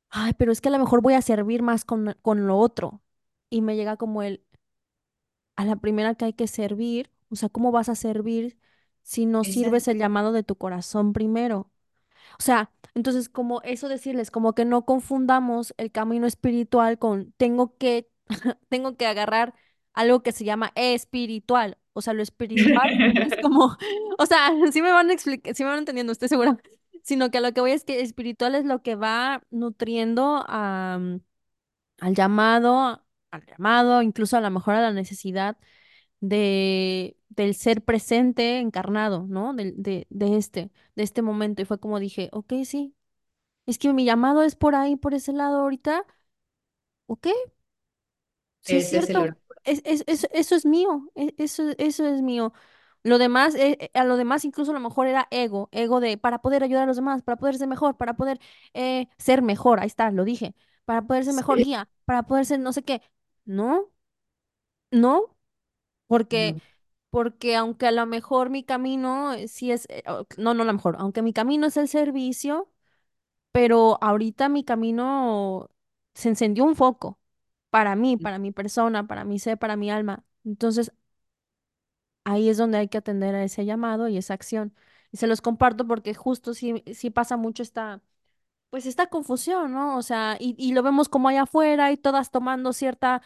ay, 0.09 0.33
pero 0.37 0.51
es 0.51 0.61
que 0.61 0.69
a 0.69 0.71
lo 0.71 0.79
mejor 0.79 1.01
voy 1.01 1.13
a 1.13 1.21
servir 1.21 1.61
más 1.63 1.85
con, 1.85 2.15
con 2.21 2.47
lo 2.47 2.57
otro. 2.57 3.01
Y 3.49 3.61
me 3.61 3.75
llega 3.75 3.97
como 3.97 4.23
el, 4.23 4.43
a 5.61 5.65
la 5.65 5.75
primera 5.77 6.15
que 6.15 6.25
hay 6.25 6.33
que 6.33 6.47
servir, 6.47 7.11
o 7.29 7.35
sea, 7.35 7.49
¿cómo 7.49 7.71
vas 7.71 7.89
a 7.89 7.95
servir 7.95 8.57
si 9.03 9.25
no 9.25 9.43
Exacto. 9.43 9.53
sirves 9.53 9.87
el 9.87 9.97
llamado 9.97 10.31
de 10.31 10.43
tu 10.43 10.55
corazón 10.57 11.13
primero? 11.13 11.71
O 12.39 12.43
sea, 12.43 12.71
entonces 12.95 13.29
como 13.29 13.61
eso 13.63 13.89
decirles, 13.89 14.31
como 14.31 14.53
que 14.53 14.65
no 14.65 14.85
confundamos 14.85 15.73
el 15.77 15.91
camino 15.91 16.27
espiritual 16.27 16.99
con 16.99 17.33
tengo 17.33 17.77
que, 17.77 18.09
tengo 18.69 18.97
que 18.97 19.05
agarrar 19.07 19.53
algo 19.93 20.23
que 20.23 20.31
se 20.31 20.45
llama 20.45 20.71
espiritual. 20.75 21.77
O 21.93 22.01
sea, 22.01 22.13
lo 22.13 22.23
espiritual 22.23 22.89
es 23.15 23.35
como, 23.41 23.77
o 24.19 24.25
sea, 24.25 24.51
sí 24.71 24.81
me 24.81 24.91
van 24.91 25.09
a 25.09 25.13
explicar, 25.13 25.55
sí 25.55 25.63
me 25.63 25.69
van 25.71 25.79
entendiendo, 25.79 26.11
estoy 26.13 26.29
segura. 26.29 26.57
Sino 27.03 27.31
que 27.31 27.39
a 27.39 27.41
lo 27.41 27.53
que 27.53 27.61
voy 27.61 27.71
es 27.71 27.83
que 27.83 28.01
espiritual 28.01 28.55
es 28.55 28.65
lo 28.65 28.83
que 28.83 28.95
va 28.95 29.43
nutriendo 29.51 30.45
a, 30.47 30.99
al 31.99 32.15
llamado, 32.15 33.03
al 33.31 33.45
llamado, 33.45 34.01
incluso 34.01 34.37
a 34.37 34.41
lo 34.41 34.51
mejor 34.51 34.75
a 34.75 34.81
la 34.81 34.93
necesidad 34.93 35.57
de, 36.21 37.17
del 37.29 37.55
ser 37.55 37.83
presente 37.83 38.59
encarnado, 38.59 39.27
¿no? 39.29 39.53
De, 39.55 39.73
de, 40.09 40.37
este, 40.37 40.71
de 40.95 41.03
este 41.03 41.21
momento. 41.23 41.61
Y 41.61 41.65
fue 41.65 41.79
como 41.79 41.99
dije, 41.99 42.29
ok, 42.33 42.53
sí, 42.65 42.95
es 43.67 43.77
que 43.79 43.93
mi 43.93 44.05
llamado 44.05 44.43
es 44.43 44.55
por 44.55 44.75
ahí, 44.75 44.95
por 44.97 45.13
ese 45.15 45.33
lado 45.33 45.61
ahorita, 45.61 46.05
ok, 47.07 47.27
sí 48.61 48.77
es 48.77 48.87
cierto, 48.87 49.35
es, 49.63 49.81
es, 49.85 50.03
es- 50.07 50.27
eso 50.31 50.55
es 50.55 50.65
mío, 50.65 51.09
e- 51.15 51.33
eso, 51.37 51.63
eso 51.77 52.05
es 52.07 52.21
mío. 52.21 52.53
Lo 53.03 53.17
demás, 53.17 53.55
eh, 53.55 53.77
eh, 53.79 53.91
a 53.99 54.03
lo 54.03 54.15
demás 54.17 54.45
incluso 54.45 54.71
a 54.71 54.73
lo 54.75 54.79
mejor 54.79 55.07
era 55.07 55.27
ego, 55.31 55.69
ego 55.71 55.99
de 55.99 56.17
para 56.17 56.39
poder 56.41 56.63
ayudar 56.63 56.83
a 56.83 56.85
los 56.87 56.97
demás, 56.97 57.23
para 57.23 57.37
poder 57.37 57.55
ser 57.57 57.67
mejor, 57.67 57.97
para 57.97 58.15
poder 58.15 58.39
eh, 58.73 59.07
ser 59.17 59.41
mejor, 59.41 59.79
ahí 59.79 59.87
está, 59.87 60.11
lo 60.11 60.23
dije, 60.23 60.53
para 60.85 61.01
poder 61.03 61.25
ser 61.25 61.33
mejor 61.33 61.59
Sí. 61.59 61.63
guía, 61.63 61.89
para 62.05 62.23
poder 62.23 62.45
ser 62.45 62.59
no 62.59 62.73
sé 62.73 62.83
qué. 62.83 63.01
No, 63.59 63.91
no, 64.91 65.35
porque 66.07 66.55
No, 66.55 66.61
porque 67.11 67.55
aunque 67.57 67.87
a 67.87 67.91
lo 67.93 68.05
mejor 68.07 68.49
mi 68.51 68.63
camino 68.65 69.33
eh, 69.33 69.47
sí 69.49 69.71
es, 69.71 69.87
eh, 69.89 70.03
o- 70.07 70.27
no, 70.37 70.53
no 70.55 70.63
a 70.63 70.65
lo 70.67 70.73
mejor, 70.73 70.97
aunque 70.99 71.21
mi 71.23 71.33
camino 71.33 71.67
es 71.67 71.77
el 71.77 71.87
servicio, 71.89 72.71
pero 73.53 73.99
ahorita 74.03 74.49
mi 74.49 74.63
camino 74.65 75.69
se 76.15 76.29
encendió 76.29 76.65
un 76.65 76.75
foco 76.77 77.19
para 77.71 77.95
mí, 77.95 78.17
para 78.17 78.39
mi 78.39 78.51
persona, 78.53 79.07
para 79.07 79.25
mi 79.25 79.39
ser, 79.39 79.57
para 79.59 79.75
mi 79.77 79.91
alma. 79.91 80.25
Entonces 80.45 80.93
ahí 82.23 82.49
es 82.49 82.57
donde 82.57 82.77
hay 82.77 82.87
que 82.87 82.97
atender 82.97 83.35
a 83.35 83.43
ese 83.43 83.65
llamado 83.65 84.07
y 84.07 84.17
esa 84.17 84.33
acción. 84.33 84.73
Y 85.11 85.17
se 85.17 85.27
los 85.27 85.41
comparto 85.41 85.87
porque 85.87 86.13
justo 86.13 86.53
sí, 86.53 86.83
sí 86.93 87.09
pasa 87.09 87.37
mucho 87.37 87.63
esta, 87.63 88.01
pues 88.71 88.87
esta 88.87 89.07
confusión, 89.07 89.73
¿no? 89.73 89.97
O 89.97 90.03
sea, 90.03 90.37
y, 90.39 90.55
y 90.59 90.73
lo 90.73 90.83
vemos 90.83 91.09
como 91.09 91.29
allá 91.29 91.43
afuera 91.43 91.91
y 91.93 91.97
todas 91.97 92.31
tomando 92.31 92.73
cierta 92.73 93.23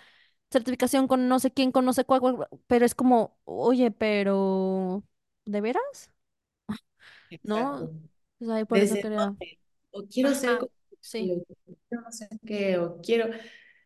certificación 0.52 1.08
con 1.08 1.30
no 1.30 1.40
sé 1.40 1.52
quién, 1.52 1.72
con 1.72 1.86
no 1.86 1.94
sé 1.94 2.06
cuál, 2.06 2.48
pero 2.68 2.86
es 2.86 2.96
como, 2.96 3.40
oye, 3.46 3.92
pero 3.92 5.04
¿de 5.46 5.62
veras? 5.62 6.12
¿no? 7.44 7.92
O 9.92 10.06
quiero 10.08 10.34
ser 10.34 10.58
como 10.60 10.70
sí, 11.00 11.32
o 11.32 11.44
quiero 11.46 12.04
no 12.04 12.12
sé 12.12 12.28
qué, 12.46 12.78
o 12.78 13.02
quiero 13.02 13.30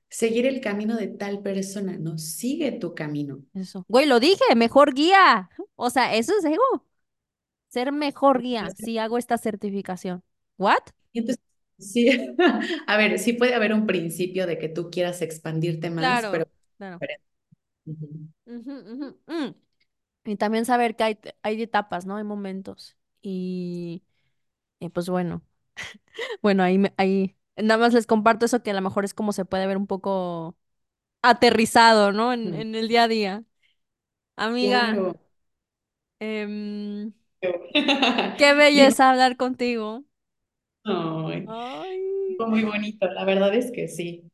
seguir 0.10 0.46
el 0.48 0.62
camino 0.62 0.98
de 0.98 1.08
tal 1.08 1.42
persona. 1.42 1.98
No, 1.98 2.18
sigue 2.18 2.72
tu 2.74 2.96
camino. 2.96 3.44
eso. 3.54 3.86
Güey, 3.88 4.06
lo 4.08 4.20
dije, 4.20 4.44
mejor 4.56 4.94
guía. 4.94 5.50
O 5.76 5.90
sea, 5.90 6.16
eso 6.16 6.34
es 6.38 6.46
ego. 6.46 6.86
Ser 7.70 7.92
mejor 7.92 8.42
guía 8.42 8.70
si 8.76 8.98
hago 8.98 9.18
esta 9.18 9.38
certificación. 9.38 10.24
¿What? 10.58 10.80
Entonces, 11.14 11.44
sí, 11.80 12.10
a 12.88 12.98
ver, 12.98 13.20
sí 13.20 13.34
puede 13.34 13.56
haber 13.56 13.74
un 13.74 13.88
principio 13.88 14.48
de 14.48 14.58
que 14.60 14.70
tú 14.70 14.90
quieras 14.92 15.22
expandirte 15.22 15.90
más, 15.90 16.28
pero... 16.28 16.46
Claro, 16.46 16.52
claro. 16.78 17.00
pero- 17.00 17.16
ujú, 18.46 18.74
mm. 19.28 19.56
Y 20.26 20.36
también 20.38 20.66
saber 20.66 20.96
que 20.96 21.04
hay, 21.04 21.20
hay 21.44 21.62
etapas, 21.64 22.06
¿no? 22.06 22.18
Hay 22.18 22.24
momentos. 22.24 22.98
Y, 23.22 24.04
y 24.80 24.90
pues 24.90 25.10
bueno, 25.10 25.44
bueno, 26.44 26.64
ahí, 26.64 26.78
me- 26.80 26.94
ahí 26.98 27.38
nada 27.58 27.80
más 27.80 27.94
les 27.94 28.08
comparto 28.08 28.46
eso 28.46 28.64
que 28.64 28.72
a 28.72 28.74
lo 28.76 28.82
mejor 28.82 29.06
es 29.06 29.14
como 29.16 29.34
se 29.34 29.46
puede 29.46 29.68
ver 29.68 29.78
un 29.78 29.88
poco 29.88 30.58
aterrizado, 31.24 32.12
¿no? 32.14 32.34
En, 32.34 32.56
en 32.56 32.76
el 32.76 32.88
día 32.90 33.04
a 33.06 33.10
día. 33.10 33.46
Amiga, 34.38 34.88
Claro. 34.92 35.20
em, 36.20 37.14
qué 38.38 38.54
belleza 38.54 39.10
hablar 39.10 39.38
contigo. 39.38 40.04
Ay, 41.46 42.36
fue 42.38 42.48
muy 42.48 42.64
bonito, 42.64 43.08
la 43.08 43.26
verdad 43.26 43.54
es 43.56 43.72
que 43.72 43.88
sí. 43.88 44.32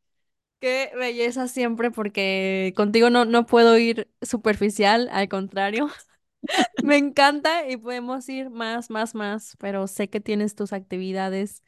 qué 0.59 0.91
belleza 0.95 1.47
siempre, 1.47 1.91
porque 1.91 2.73
contigo 2.75 3.09
no, 3.09 3.25
no 3.25 3.45
puedo 3.45 3.77
ir 3.77 4.09
superficial, 4.21 5.09
al 5.11 5.29
contrario. 5.29 5.89
Me 6.83 6.97
encanta 6.97 7.69
y 7.69 7.77
podemos 7.77 8.29
ir 8.29 8.49
más, 8.49 8.89
más, 8.89 9.15
más, 9.15 9.55
pero 9.59 9.87
sé 9.87 10.09
que 10.09 10.21
tienes 10.21 10.55
tus 10.55 10.73
actividades 10.73 11.63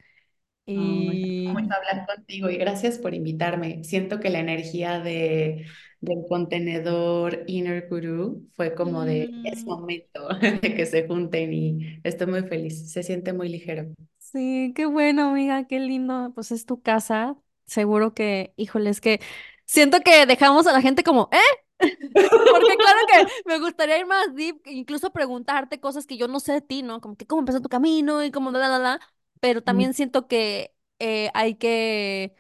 y... 0.66 1.54
mucho 1.54 1.68
hablar 1.74 2.06
contigo 2.08 2.50
y 2.50 2.58
gracias 2.58 3.00
por 3.00 3.14
invitarme. 3.14 3.84
Siento 3.84 4.20
que 4.20 4.30
la 4.30 4.40
energía 4.40 5.00
de, 5.00 5.66
del 6.02 6.20
contenedor 6.30 7.44
Inner 7.48 7.88
Guru 7.90 8.48
fue 8.56 8.76
como 8.76 9.06
de, 9.06 9.36
es 9.44 9.66
Mm, 9.66 9.68
momento 9.68 10.28
de 10.62 10.76
que 10.76 10.86
se 10.86 11.08
junten 11.08 11.54
y 11.54 12.00
estoy 12.04 12.28
muy 12.28 12.44
feliz. 12.44 12.92
Se 12.92 13.04
siente 13.04 13.34
muy 13.34 13.50
ligero. 13.50 13.94
Sí, 14.32 14.74
qué 14.76 14.86
bueno, 14.86 15.30
amiga, 15.30 15.66
qué 15.68 15.80
lindo. 15.80 16.32
Pues 16.36 16.52
es 16.52 16.66
tu 16.66 16.82
casa. 16.82 17.36
Seguro 17.66 18.14
que, 18.14 18.54
híjole, 18.58 18.90
es 18.90 19.02
que 19.02 19.20
siento 19.66 20.00
que 20.02 20.26
dejamos 20.26 20.68
a 20.68 20.74
la 20.74 20.82
gente 20.82 21.04
como, 21.04 21.30
¿eh? 21.32 21.38
Porque 22.14 22.78
claro 22.78 23.00
que 23.08 23.28
me 23.46 23.60
gustaría 23.60 24.00
ir 24.00 24.06
más 24.08 24.34
deep, 24.36 24.62
incluso 24.66 25.12
preguntarte 25.12 25.80
cosas 25.80 26.08
que 26.08 26.18
yo 26.18 26.28
no 26.28 26.40
sé 26.40 26.54
de 26.54 26.62
ti, 26.62 26.84
¿no? 26.84 27.02
Como 27.02 27.16
que 27.18 27.28
cómo 27.28 27.42
empezó 27.42 27.62
tu 27.62 27.70
camino 27.70 28.24
y 28.24 28.32
cómo, 28.32 28.52
la, 28.52 28.68
la, 28.70 28.80
la. 28.80 29.00
Pero 29.40 29.62
también 29.64 29.94
siento 29.94 30.28
que 30.28 30.74
eh, 31.00 31.30
hay 31.34 31.56
que 31.56 32.36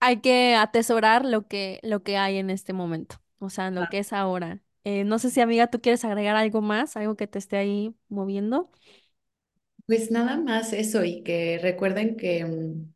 hay 0.00 0.20
que 0.20 0.54
atesorar 0.56 1.24
lo 1.24 1.46
que, 1.46 1.80
lo 1.82 2.02
que 2.02 2.16
hay 2.16 2.38
en 2.38 2.50
este 2.50 2.72
momento, 2.72 3.16
o 3.38 3.50
sea, 3.50 3.70
lo 3.70 3.88
que 3.88 3.98
es 3.98 4.12
ahora. 4.12 4.62
Eh, 4.84 5.04
no 5.04 5.18
sé 5.18 5.30
si, 5.30 5.40
amiga, 5.40 5.68
tú 5.68 5.80
quieres 5.80 6.04
agregar 6.04 6.36
algo 6.36 6.62
más, 6.62 6.96
algo 6.96 7.16
que 7.16 7.26
te 7.26 7.38
esté 7.38 7.58
ahí 7.58 7.94
moviendo. 8.08 8.70
Pues 9.90 10.10
nada 10.12 10.36
más 10.38 10.72
eso 10.72 11.04
y 11.04 11.22
que 11.24 11.58
recuerden 11.60 12.16
que 12.16 12.44
mm, 12.44 12.94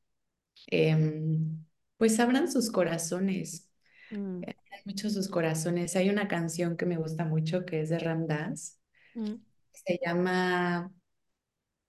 em, 0.68 1.64
pues 1.98 2.20
abran 2.20 2.50
sus 2.52 2.70
corazones, 2.70 3.70
Mm, 4.12 4.54
abran 4.70 4.82
mucho 4.86 5.10
sus 5.10 5.28
corazones. 5.28 5.96
Hay 5.96 6.10
una 6.10 6.28
canción 6.28 6.76
que 6.76 6.86
me 6.86 6.98
gusta 6.98 7.24
mucho 7.26 7.64
que 7.66 7.82
es 7.82 7.90
de 7.90 7.98
Ram 8.00 8.26
Dass, 8.28 8.80
mm, 9.14 9.38
se 9.72 9.98
llama 10.04 10.92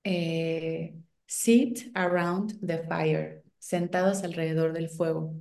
eh, 0.04 0.96
Sit 1.28 1.92
Around 1.96 2.60
the 2.66 2.84
Fire, 2.88 3.44
sentados 3.60 4.24
alrededor 4.24 4.74
del 4.74 4.90
fuego. 4.90 5.36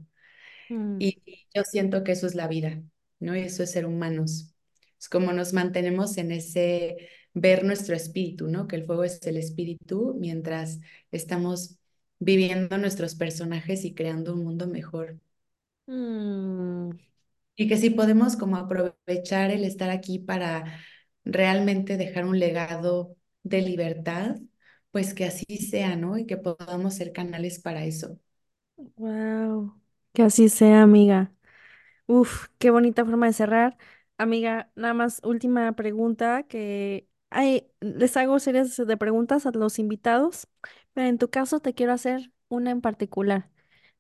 mm, 0.69 0.99
Y 0.99 1.47
yo 1.55 1.63
siento 1.65 2.05
que 2.05 2.13
eso 2.13 2.27
es 2.27 2.35
la 2.35 2.49
vida, 2.49 2.83
¿no? 3.21 3.37
Y 3.37 3.41
eso 3.41 3.63
es 3.63 3.73
ser 3.73 3.87
humanos. 3.87 4.55
Es 4.99 5.09
como 5.09 5.33
nos 5.33 5.53
mantenemos 5.53 6.17
en 6.19 6.33
ese 6.33 7.09
ver 7.35 7.65
nuestro 7.65 7.95
espíritu, 7.97 8.49
¿no? 8.49 8.67
Que 8.69 8.77
el 8.77 8.85
fuego 8.87 9.05
es 9.05 9.25
el 9.27 9.37
espíritu 9.37 10.17
mientras 10.19 10.81
estamos 11.13 11.79
viviendo 12.21 12.79
nuestros 12.79 13.15
personajes 13.17 13.85
y 13.85 13.95
creando 13.95 14.35
un 14.35 14.45
mundo 14.45 14.67
mejor. 14.69 15.21
mm. 15.87 16.91
Y 17.57 17.69
que 17.69 17.77
si 17.77 17.91
podemos 17.91 18.37
como 18.37 18.57
aprovechar 18.57 19.51
el 19.51 19.65
estar 19.65 19.91
aquí 19.91 20.19
para 20.19 20.81
realmente 21.25 21.97
dejar 21.97 22.25
un 22.27 22.39
legado 22.39 23.17
de 23.45 23.63
libertad, 23.63 24.37
pues 24.91 25.15
que 25.15 25.25
así 25.27 25.45
sea, 25.59 25.97
¿no? 25.97 26.19
Y 26.19 26.27
que 26.27 26.37
podamos 26.37 26.95
ser 26.95 27.13
canales 27.13 27.61
para 27.61 27.85
eso. 27.85 28.19
Wow, 28.77 29.81
que 30.13 30.23
así 30.23 30.49
sea, 30.49 30.83
amiga. 30.83 31.33
Uf, 32.07 32.49
qué 32.59 32.71
bonita 32.71 33.05
forma 33.05 33.27
de 33.27 33.33
cerrar. 33.35 33.79
Amiga, 34.19 34.71
nada 34.77 34.95
más 34.95 35.21
última 35.25 35.73
pregunta 35.75 36.45
que 36.45 37.09
hay, 37.35 37.69
les 37.81 38.17
hago 38.17 38.39
series 38.41 38.77
de 38.77 38.97
preguntas 38.97 39.47
a 39.47 39.53
los 39.53 39.79
invitados, 39.81 40.49
pero 40.95 41.09
en 41.09 41.19
tu 41.19 41.31
caso 41.31 41.61
te 41.61 41.75
quiero 41.75 41.93
hacer 41.93 42.33
una 42.49 42.71
en 42.73 42.81
particular. 42.83 43.51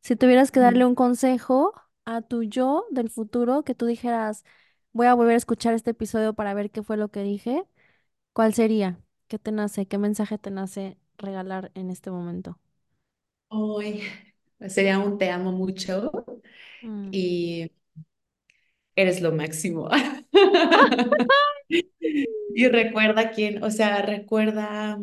Si 0.02 0.16
tuvieras 0.16 0.50
que 0.52 0.60
darle 0.60 0.84
un 0.86 0.94
consejo 0.96 1.74
a 2.06 2.22
tu 2.22 2.42
yo 2.44 2.86
del 2.90 3.10
futuro, 3.10 3.64
que 3.64 3.74
tú 3.74 3.86
dijeras, 3.86 4.44
voy 4.92 5.06
a 5.08 5.14
volver 5.14 5.34
a 5.34 5.38
escuchar 5.38 5.74
este 5.74 5.92
episodio 5.92 6.34
para 6.34 6.54
ver 6.54 6.70
qué 6.70 6.82
fue 6.82 6.96
lo 6.96 7.10
que 7.10 7.22
dije, 7.22 7.64
¿cuál 8.34 8.54
sería? 8.54 9.00
¿Qué 9.28 9.38
te 9.38 9.52
nace? 9.52 9.86
¿Qué 9.88 9.98
mensaje 9.98 10.38
te 10.38 10.50
nace 10.52 10.98
regalar 11.18 11.72
en 11.74 11.90
este 11.90 12.10
momento? 12.12 12.60
Hoy 13.48 14.02
sería 14.68 14.98
un 14.98 15.18
te 15.18 15.30
amo 15.30 15.52
mucho 15.52 16.10
Mm. 16.82 17.12
y 17.12 17.70
eres 18.96 19.20
lo 19.20 19.32
máximo. 19.32 19.88
Y 22.56 22.68
recuerda 22.68 23.32
quién, 23.32 23.64
o 23.64 23.70
sea, 23.70 24.00
recuerda 24.02 24.98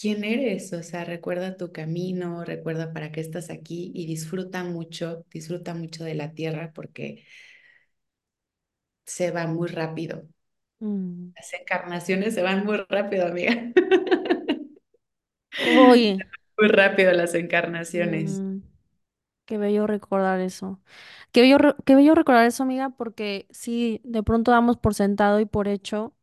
quién 0.00 0.24
eres, 0.24 0.72
o 0.72 0.82
sea, 0.82 1.04
recuerda 1.04 1.56
tu 1.56 1.70
camino, 1.70 2.44
recuerda 2.44 2.94
para 2.94 3.12
qué 3.12 3.20
estás 3.20 3.50
aquí 3.50 3.92
y 3.94 4.06
disfruta 4.06 4.64
mucho, 4.64 5.26
disfruta 5.30 5.74
mucho 5.74 6.04
de 6.04 6.14
la 6.14 6.32
tierra 6.32 6.72
porque 6.74 7.24
se 9.04 9.30
va 9.30 9.46
muy 9.46 9.68
rápido. 9.68 10.26
Mm. 10.78 11.30
Las 11.34 11.52
encarnaciones 11.52 12.34
se 12.34 12.42
van 12.42 12.64
muy 12.64 12.78
rápido, 12.88 13.26
amiga. 13.26 13.72
Oye. 15.90 16.18
Muy 16.60 16.70
rápido 16.70 17.12
las 17.12 17.36
encarnaciones. 17.36 18.40
Mm. 18.40 18.47
Qué 19.48 19.58
bello 19.58 19.88
recordar 19.88 20.40
eso. 20.40 20.80
Qué 21.32 21.42
bello, 21.42 21.58
re- 21.58 21.76
qué 21.86 21.96
bello 21.96 22.14
recordar 22.16 22.46
eso, 22.46 22.64
amiga, 22.64 22.90
porque 22.92 23.46
sí, 23.50 24.00
de 24.04 24.22
pronto 24.24 24.52
damos 24.52 24.78
por 24.78 24.94
sentado 24.94 25.40
y 25.40 25.46
por 25.46 25.68
hecho 25.68 26.14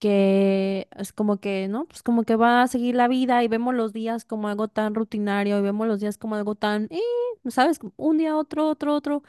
que 0.00 0.88
es 0.96 1.12
como 1.12 1.40
que, 1.40 1.68
¿no? 1.68 1.86
Pues 1.86 2.02
como 2.04 2.24
que 2.24 2.36
va 2.36 2.62
a 2.62 2.68
seguir 2.68 2.94
la 2.96 3.08
vida 3.08 3.42
y 3.44 3.48
vemos 3.48 3.74
los 3.74 3.92
días 3.94 4.24
como 4.26 4.48
algo 4.48 4.68
tan 4.68 4.94
rutinario 4.94 5.58
y 5.58 5.62
vemos 5.62 5.86
los 5.88 6.00
días 6.00 6.18
como 6.18 6.36
algo 6.36 6.54
tan, 6.56 6.86
eh, 6.90 7.00
¿sabes? 7.50 7.80
Un 7.96 8.18
día, 8.18 8.36
otro, 8.36 8.68
otro, 8.68 8.94
otro. 8.96 9.22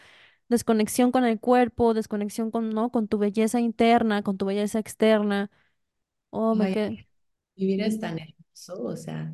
Desconexión 0.49 1.11
con 1.11 1.26
el 1.26 1.40
cuerpo, 1.40 1.94
desconexión 1.95 2.52
con, 2.52 2.70
¿no? 2.72 2.91
Con 2.91 3.07
tu 3.10 3.18
belleza 3.20 3.60
interna, 3.61 4.24
con 4.24 4.38
tu 4.38 4.45
belleza 4.48 4.80
externa. 4.80 5.52
Oh, 6.32 6.56
me 6.56 6.68
Ay, 6.68 6.70
quedé. 6.70 7.07
vivir 7.56 7.82
es 7.82 7.99
tan 7.99 8.20
hermoso, 8.20 8.84
o 8.84 8.95
sea. 8.98 9.34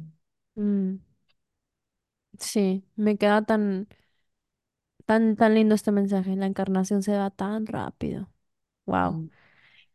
Mm, 2.35 2.39
sí, 2.39 2.85
me 2.95 3.17
queda 3.17 3.43
tan, 3.45 3.87
tan, 5.05 5.35
tan 5.35 5.53
lindo 5.55 5.75
este 5.75 5.91
mensaje. 5.91 6.35
La 6.35 6.45
encarnación 6.47 7.01
se 7.03 7.11
da 7.13 7.29
tan 7.31 7.65
rápido. 7.67 8.29
Wow. 8.85 9.19
mm. 9.19 9.29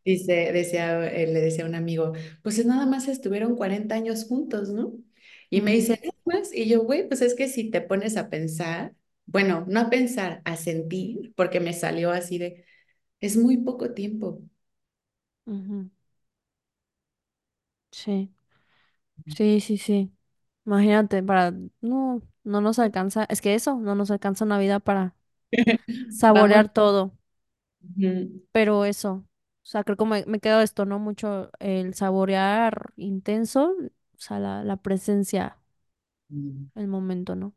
Dice, 0.04 0.52
decía, 0.52 1.06
eh, 1.12 1.26
le 1.28 1.40
decía 1.40 1.64
a 1.64 1.68
un 1.68 1.74
amigo, 1.76 2.12
pues 2.42 2.58
es 2.58 2.66
nada 2.66 2.86
más 2.86 3.08
estuvieron 3.08 3.56
40 3.56 3.94
años 3.96 4.26
juntos, 4.26 4.70
¿no? 4.70 4.94
Y 5.50 5.62
me 5.62 5.72
Mm, 5.72 5.74
dice, 5.74 6.00
"¿No 6.04 6.12
más? 6.34 6.54
Y 6.54 6.68
yo, 6.68 6.84
güey, 6.84 7.08
pues 7.08 7.22
es 7.22 7.34
que 7.34 7.48
si 7.48 7.70
te 7.70 7.80
pones 7.82 8.16
a 8.16 8.30
pensar, 8.30 8.94
bueno, 9.26 9.66
no 9.68 9.80
a 9.80 9.90
pensar, 9.90 10.42
a 10.46 10.56
sentir, 10.56 11.34
porque 11.36 11.60
me 11.60 11.74
salió 11.74 12.12
así 12.12 12.38
de, 12.38 12.64
es 13.20 13.36
muy 13.38 13.58
poco 13.58 13.92
tiempo. 13.94 14.42
ujú, 15.46 15.90
Sí, 17.92 18.30
sí, 19.26 19.60
sí, 19.60 19.78
sí. 19.78 20.12
Imagínate, 20.70 21.22
para, 21.24 21.52
no, 21.80 22.22
no 22.44 22.60
nos 22.62 22.78
alcanza, 22.78 23.24
es 23.28 23.40
que 23.40 23.55
eso, 23.56 23.76
no 23.80 23.94
nos 23.97 24.10
alcanza 24.12 24.44
una 24.44 24.59
vida 24.59 24.78
para 24.80 25.16
Vamos. 26.32 26.62
saborear 26.62 26.72
todo, 26.72 27.18
ujú, 27.84 28.40
pero 28.52 28.84
eso, 28.84 29.12
o 29.12 29.66
sea, 29.66 29.84
creo 29.84 29.97
que 29.97 30.05
me, 30.05 30.24
me 30.26 30.40
quedo 30.40 30.60
esto, 30.60 30.84
¿no? 30.86 30.98
Mucho 30.98 31.51
el 31.60 31.94
saborear 31.94 32.92
intenso, 32.97 33.72
o 34.14 34.18
sea, 34.18 34.38
la, 34.38 34.64
la 34.64 34.76
presencia, 34.78 35.59
el 36.74 36.86
momento, 36.88 37.34
¿no? 37.36 37.55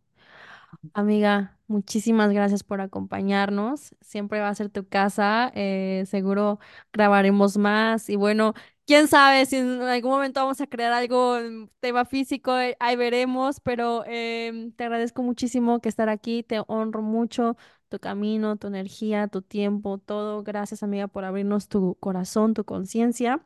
Amiga, 0.94 1.58
muchísimas 1.68 2.32
gracias 2.32 2.64
por 2.64 2.80
acompañarnos. 2.82 3.96
Siempre 4.02 4.40
va 4.42 4.50
a 4.50 4.56
ser 4.56 4.70
tu 4.70 4.88
casa. 4.88 5.52
eh, 5.56 6.04
seguro 6.08 6.60
grabaremos 6.94 7.58
más. 7.58 8.10
Y 8.10 8.16
bueno, 8.16 8.54
quién 8.86 9.08
sabe 9.08 9.46
si 9.46 9.58
en 9.58 9.82
algún 9.82 10.12
momento 10.12 10.42
vamos 10.42 10.62
a 10.62 10.68
crear 10.68 10.94
algo 10.94 11.38
en 11.38 11.70
tema 11.80 12.06
físico, 12.06 12.58
eh, 12.58 12.76
ahí 12.80 12.96
veremos. 12.96 13.60
Pero 13.60 14.04
em, 14.06 14.72
te 14.74 14.84
agradezco 14.86 15.24
muchísimo 15.24 15.80
que 15.82 15.90
estar 15.90 16.10
aquí. 16.10 16.44
Te 16.44 16.62
honro 16.68 17.02
mucho 17.02 17.58
tu 17.90 18.00
camino, 18.00 18.58
tu 18.58 18.68
energía, 18.68 19.28
tu 19.28 19.42
tiempo, 19.42 19.98
todo. 20.00 20.44
Gracias, 20.44 20.84
amiga, 20.84 21.08
por 21.08 21.26
abrirnos 21.26 21.68
tu 21.68 21.96
corazón, 22.00 22.54
tu 22.54 22.66
conciencia. 22.66 23.46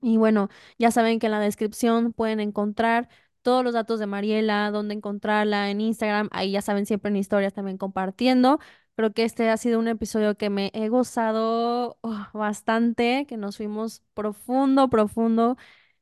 Y 0.00 0.16
bueno, 0.16 0.48
ya 0.78 0.90
saben 0.92 1.18
que 1.18 1.26
en 1.26 1.32
la 1.32 1.40
descripción 1.40 2.12
pueden 2.12 2.40
encontrar 2.40 3.08
todos 3.42 3.64
los 3.64 3.74
datos 3.74 3.98
de 3.98 4.06
Mariela, 4.06 4.70
dónde 4.70 4.94
encontrarla 4.94 5.70
en 5.70 5.80
Instagram. 5.80 6.28
Ahí 6.32 6.52
ya 6.52 6.62
saben, 6.62 6.86
siempre 6.86 7.10
en 7.10 7.16
historias 7.16 7.52
también 7.54 7.78
compartiendo. 7.78 8.60
Creo 8.98 9.12
que 9.14 9.22
este 9.24 9.48
ha 9.48 9.56
sido 9.56 9.78
un 9.78 9.86
episodio 9.88 10.36
que 10.36 10.50
me 10.50 10.72
he 10.74 10.88
gozado 10.88 11.98
oh, 12.02 12.26
bastante, 12.34 13.26
que 13.28 13.36
nos 13.36 13.56
fuimos 13.56 14.02
profundo, 14.14 14.90
profundo. 14.90 15.56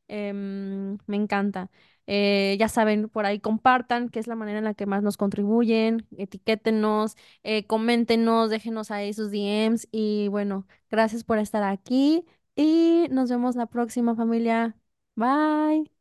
Em, 0.09 0.99
me 1.07 1.17
encanta. 1.17 1.71
Eh, 2.07 2.57
ya 2.61 2.69
saben, 2.69 3.09
por 3.11 3.27
ahí 3.27 3.41
compartan, 3.41 4.09
que 4.09 4.21
es 4.21 4.27
la 4.29 4.37
manera 4.37 4.59
en 4.59 4.65
la 4.65 4.75
que 4.75 4.87
más 4.87 5.03
nos 5.03 5.17
contribuyen, 5.19 6.07
etiquétenos, 6.19 7.17
eh, 7.43 7.67
coméntenos, 7.67 8.51
déjenos 8.51 8.91
ahí 8.93 9.13
sus 9.13 9.31
DMs 9.31 9.89
y 9.93 10.29
bueno, 10.29 10.67
gracias 10.91 11.25
por 11.25 11.39
estar 11.39 11.65
aquí 11.65 12.25
y 12.55 13.09
nos 13.11 13.29
vemos 13.31 13.57
la 13.57 13.67
próxima 13.67 14.15
familia. 14.17 14.77
Bye. 15.17 15.96